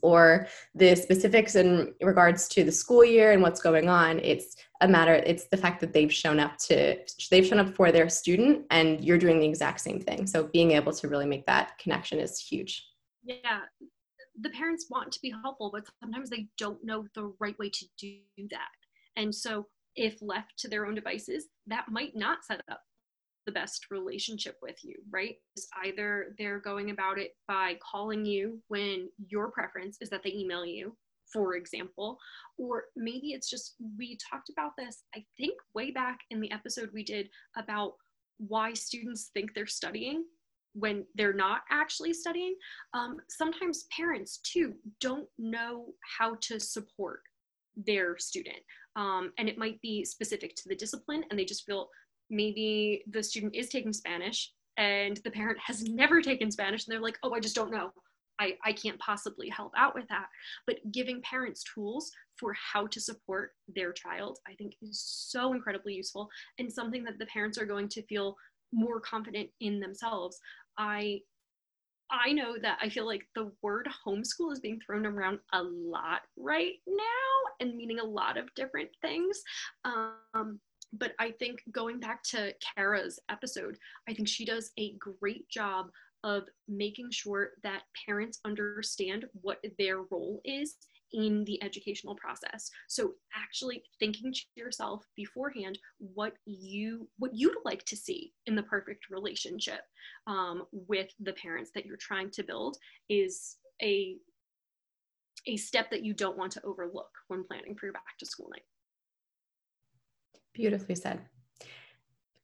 or 0.00 0.46
the 0.74 0.94
specifics 0.96 1.54
in 1.54 1.92
regards 2.00 2.48
to 2.48 2.64
the 2.64 2.72
school 2.72 3.04
year 3.04 3.32
and 3.32 3.42
what's 3.42 3.60
going 3.60 3.90
on 3.90 4.18
it's 4.20 4.56
a 4.80 4.88
matter 4.88 5.12
it's 5.12 5.48
the 5.48 5.56
fact 5.56 5.80
that 5.82 5.92
they've 5.92 6.12
shown 6.12 6.40
up 6.40 6.56
to 6.56 6.96
they've 7.30 7.46
shown 7.46 7.58
up 7.58 7.74
for 7.74 7.92
their 7.92 8.08
student 8.08 8.64
and 8.70 9.04
you're 9.04 9.18
doing 9.18 9.38
the 9.38 9.46
exact 9.46 9.80
same 9.80 10.00
thing. 10.00 10.26
So 10.26 10.44
being 10.44 10.72
able 10.72 10.92
to 10.92 11.08
really 11.08 11.26
make 11.26 11.46
that 11.46 11.78
connection 11.78 12.18
is 12.18 12.38
huge. 12.38 12.88
Yeah 13.22 13.60
the 14.42 14.50
parents 14.50 14.86
want 14.90 15.12
to 15.12 15.20
be 15.20 15.34
helpful, 15.42 15.70
but 15.72 15.86
sometimes 16.02 16.30
they 16.30 16.48
don't 16.58 16.84
know 16.84 17.06
the 17.14 17.32
right 17.38 17.58
way 17.58 17.70
to 17.70 17.86
do 17.98 18.16
that. 18.50 18.68
And 19.16 19.34
so, 19.34 19.66
if 19.94 20.22
left 20.22 20.58
to 20.58 20.68
their 20.68 20.86
own 20.86 20.94
devices, 20.94 21.48
that 21.66 21.90
might 21.90 22.16
not 22.16 22.44
set 22.44 22.62
up 22.70 22.80
the 23.44 23.52
best 23.52 23.90
relationship 23.90 24.56
with 24.62 24.76
you, 24.82 24.94
right? 25.10 25.36
It's 25.56 25.68
either 25.84 26.34
they're 26.38 26.60
going 26.60 26.90
about 26.90 27.18
it 27.18 27.32
by 27.46 27.76
calling 27.82 28.24
you 28.24 28.60
when 28.68 29.08
your 29.28 29.50
preference 29.50 29.98
is 30.00 30.08
that 30.10 30.22
they 30.22 30.32
email 30.32 30.64
you, 30.64 30.96
for 31.32 31.56
example, 31.56 32.18
or 32.56 32.84
maybe 32.96 33.28
it's 33.28 33.50
just 33.50 33.74
we 33.98 34.16
talked 34.30 34.48
about 34.48 34.72
this, 34.78 35.02
I 35.14 35.24
think, 35.36 35.54
way 35.74 35.90
back 35.90 36.20
in 36.30 36.40
the 36.40 36.52
episode 36.52 36.90
we 36.94 37.04
did 37.04 37.28
about 37.56 37.94
why 38.38 38.72
students 38.72 39.30
think 39.34 39.54
they're 39.54 39.66
studying 39.66 40.24
when 40.74 41.04
they're 41.14 41.32
not 41.32 41.62
actually 41.70 42.12
studying. 42.12 42.54
Um, 42.94 43.18
sometimes 43.28 43.86
parents 43.96 44.38
too 44.38 44.74
don't 45.00 45.28
know 45.38 45.86
how 46.18 46.36
to 46.42 46.58
support 46.58 47.20
their 47.76 48.18
student. 48.18 48.58
Um, 48.96 49.32
and 49.38 49.48
it 49.48 49.58
might 49.58 49.80
be 49.80 50.04
specific 50.04 50.54
to 50.56 50.68
the 50.68 50.76
discipline, 50.76 51.24
and 51.30 51.38
they 51.38 51.44
just 51.44 51.64
feel 51.64 51.88
maybe 52.30 53.02
the 53.10 53.22
student 53.22 53.54
is 53.54 53.68
taking 53.68 53.92
Spanish 53.92 54.52
and 54.78 55.18
the 55.24 55.30
parent 55.30 55.58
has 55.64 55.82
never 55.88 56.20
taken 56.20 56.50
Spanish, 56.50 56.86
and 56.86 56.92
they're 56.92 57.02
like, 57.02 57.18
oh, 57.22 57.32
I 57.32 57.40
just 57.40 57.56
don't 57.56 57.72
know. 57.72 57.92
I, 58.40 58.56
I 58.64 58.72
can't 58.72 58.98
possibly 58.98 59.48
help 59.50 59.72
out 59.76 59.94
with 59.94 60.08
that. 60.08 60.26
But 60.66 60.78
giving 60.90 61.22
parents 61.22 61.62
tools 61.74 62.10
for 62.36 62.54
how 62.54 62.86
to 62.88 63.00
support 63.00 63.52
their 63.68 63.92
child, 63.92 64.38
I 64.48 64.54
think, 64.54 64.74
is 64.82 65.00
so 65.00 65.52
incredibly 65.52 65.94
useful 65.94 66.28
and 66.58 66.72
something 66.72 67.04
that 67.04 67.18
the 67.18 67.26
parents 67.26 67.58
are 67.58 67.66
going 67.66 67.88
to 67.90 68.02
feel 68.02 68.36
more 68.72 69.00
confident 69.00 69.50
in 69.60 69.78
themselves 69.78 70.40
I 70.78 71.20
I 72.10 72.32
know 72.32 72.56
that 72.60 72.78
I 72.82 72.90
feel 72.90 73.06
like 73.06 73.26
the 73.34 73.50
word 73.62 73.88
homeschool 74.06 74.52
is 74.52 74.60
being 74.60 74.80
thrown 74.84 75.06
around 75.06 75.38
a 75.54 75.62
lot 75.62 76.20
right 76.36 76.74
now 76.86 77.54
and 77.58 77.74
meaning 77.74 78.00
a 78.00 78.04
lot 78.04 78.36
of 78.36 78.54
different 78.54 78.90
things. 79.00 79.42
Um, 79.86 80.60
but 80.92 81.12
I 81.18 81.30
think 81.30 81.62
going 81.72 82.00
back 82.00 82.22
to 82.24 82.54
Kara's 82.76 83.18
episode, 83.30 83.78
I 84.06 84.12
think 84.12 84.28
she 84.28 84.44
does 84.44 84.72
a 84.78 84.94
great 84.98 85.48
job 85.48 85.86
of 86.22 86.44
making 86.68 87.10
sure 87.10 87.52
that 87.62 87.82
parents 88.06 88.40
understand 88.44 89.24
what 89.40 89.64
their 89.78 90.02
role 90.10 90.40
is 90.44 90.76
in 91.12 91.44
the 91.44 91.62
educational 91.62 92.14
process. 92.14 92.70
So 92.88 93.12
actually 93.34 93.82
thinking 93.98 94.32
to 94.32 94.40
yourself 94.56 95.04
beforehand 95.16 95.78
what 95.98 96.34
you 96.46 97.08
what 97.18 97.34
you'd 97.34 97.56
like 97.64 97.84
to 97.86 97.96
see 97.96 98.32
in 98.46 98.54
the 98.54 98.62
perfect 98.62 99.10
relationship 99.10 99.80
um, 100.26 100.64
with 100.72 101.08
the 101.20 101.32
parents 101.34 101.70
that 101.74 101.86
you're 101.86 101.96
trying 101.96 102.30
to 102.32 102.42
build 102.42 102.76
is 103.08 103.56
a 103.82 104.16
a 105.46 105.56
step 105.56 105.90
that 105.90 106.04
you 106.04 106.14
don't 106.14 106.38
want 106.38 106.52
to 106.52 106.64
overlook 106.64 107.10
when 107.28 107.44
planning 107.44 107.74
for 107.74 107.86
your 107.86 107.92
back 107.92 108.16
to 108.18 108.26
school 108.26 108.48
night. 108.50 108.62
Beautifully 110.54 110.94
said. 110.94 111.20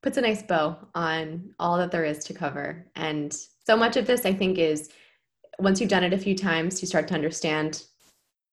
Puts 0.03 0.17
a 0.17 0.21
nice 0.21 0.43
bow 0.43 0.77
on 0.95 1.55
all 1.59 1.77
that 1.79 1.91
there 1.91 2.05
is 2.05 2.25
to 2.25 2.35
cover. 2.35 2.87
And 2.97 3.37
so 3.69 3.77
much 3.77 3.99
of 3.99 4.07
this 4.07 4.25
i 4.25 4.33
think 4.33 4.57
is 4.57 4.89
once 5.59 5.79
you've 5.79 5.91
done 5.91 6.05
it 6.05 6.15
a 6.15 6.25
few 6.27 6.35
times 6.35 6.81
you 6.81 6.89
start 6.89 7.07
to 7.07 7.13
understand 7.13 7.85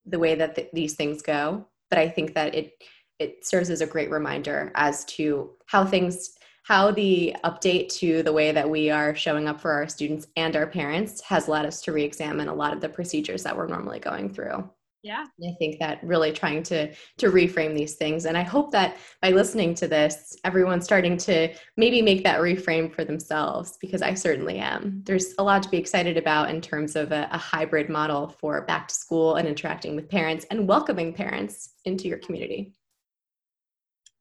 the 0.05 0.19
way 0.19 0.35
that 0.35 0.55
th- 0.55 0.69
these 0.73 0.93
things 0.93 1.21
go 1.21 1.65
but 1.89 1.99
i 1.99 2.07
think 2.07 2.33
that 2.33 2.53
it 2.55 2.71
it 3.19 3.45
serves 3.45 3.69
as 3.69 3.81
a 3.81 3.87
great 3.87 4.11
reminder 4.11 4.71
as 4.75 5.05
to 5.05 5.51
how 5.65 5.85
things 5.85 6.31
how 6.63 6.89
the 6.89 7.35
update 7.43 7.89
to 7.89 8.23
the 8.23 8.33
way 8.33 8.51
that 8.51 8.67
we 8.67 8.89
are 8.89 9.13
showing 9.15 9.47
up 9.47 9.61
for 9.61 9.71
our 9.71 9.87
students 9.87 10.27
and 10.35 10.55
our 10.55 10.65
parents 10.65 11.21
has 11.21 11.47
led 11.47 11.65
us 11.65 11.81
to 11.81 11.91
re-examine 11.91 12.47
a 12.47 12.53
lot 12.53 12.73
of 12.73 12.81
the 12.81 12.89
procedures 12.89 13.43
that 13.43 13.55
we're 13.55 13.67
normally 13.67 13.99
going 13.99 14.33
through 14.33 14.67
yeah. 15.05 15.23
I 15.43 15.53
think 15.59 15.77
that 15.79 16.03
really 16.03 16.31
trying 16.31 16.63
to 16.63 16.91
to 16.91 17.27
reframe 17.27 17.75
these 17.75 17.93
things. 17.93 18.25
And 18.25 18.35
i 18.35 18.41
hope 18.41 18.71
that 18.71 18.97
by 19.21 19.29
listening 19.29 19.75
to 19.75 19.87
this 19.87 20.35
everyone's 20.43 20.83
starting 20.83 21.15
to 21.17 21.53
maybe 21.77 22.01
make 22.01 22.23
that 22.23 22.39
reframe 22.39 22.91
for 22.91 23.05
themselves 23.05 23.77
because 23.79 24.01
i 24.01 24.15
certainly 24.15 24.57
am. 24.57 25.03
There's 25.05 25.35
a 25.37 25.43
lot 25.43 25.61
to 25.61 25.69
be 25.69 25.77
excited 25.77 26.17
about 26.17 26.49
in 26.49 26.59
terms 26.59 26.95
of 26.95 27.11
a, 27.11 27.29
a 27.31 27.37
hybrid 27.37 27.87
model 27.87 28.29
for 28.39 28.65
back 28.65 28.87
to 28.87 28.95
school 28.95 29.35
and 29.35 29.47
interacting 29.47 29.95
with 29.95 30.09
parents 30.09 30.47
and 30.49 30.67
welcoming 30.67 31.13
parents 31.13 31.75
into 31.85 32.07
your 32.07 32.17
community. 32.17 32.73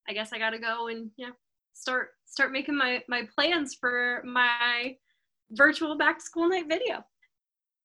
I 0.06 0.12
guess 0.12 0.34
i 0.34 0.38
gotta 0.38 0.58
go 0.58 0.88
and 0.88 1.10
yeah 1.16 1.30
start 1.72 2.08
start 2.26 2.52
making 2.52 2.76
my 2.76 3.02
my 3.08 3.22
plans 3.34 3.74
for 3.74 4.22
my 4.26 4.96
virtual 5.52 5.96
back 5.96 6.18
to 6.18 6.24
school 6.24 6.50
night 6.50 6.68
video 6.68 7.02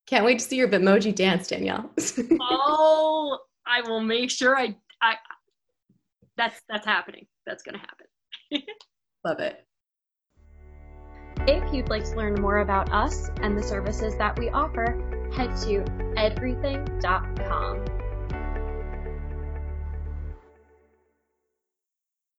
can't 0.10 0.26
wait 0.26 0.40
to 0.40 0.46
see 0.46 0.56
your 0.56 0.68
Bitmoji 0.68 1.14
dance, 1.14 1.48
Danielle. 1.48 1.92
oh, 2.42 3.38
I 3.68 3.88
will 3.88 4.02
make 4.02 4.32
sure 4.32 4.58
I, 4.58 4.76
I 5.02 5.16
that's 6.36 6.62
that's 6.68 6.86
happening. 6.86 7.28
That's 7.46 7.62
gonna 7.62 7.78
happen. 7.78 8.08
Love 9.26 9.40
it. 9.40 9.66
If 11.48 11.74
you'd 11.74 11.90
like 11.90 12.04
to 12.06 12.16
learn 12.16 12.42
more 12.42 12.60
about 12.60 12.92
us 12.92 13.30
and 13.42 13.58
the 13.58 13.64
services 13.64 14.16
that 14.18 14.38
we 14.40 14.50
offer, 14.50 15.30
head 15.36 15.56
to 15.62 15.84
edverything.com. 16.18 17.99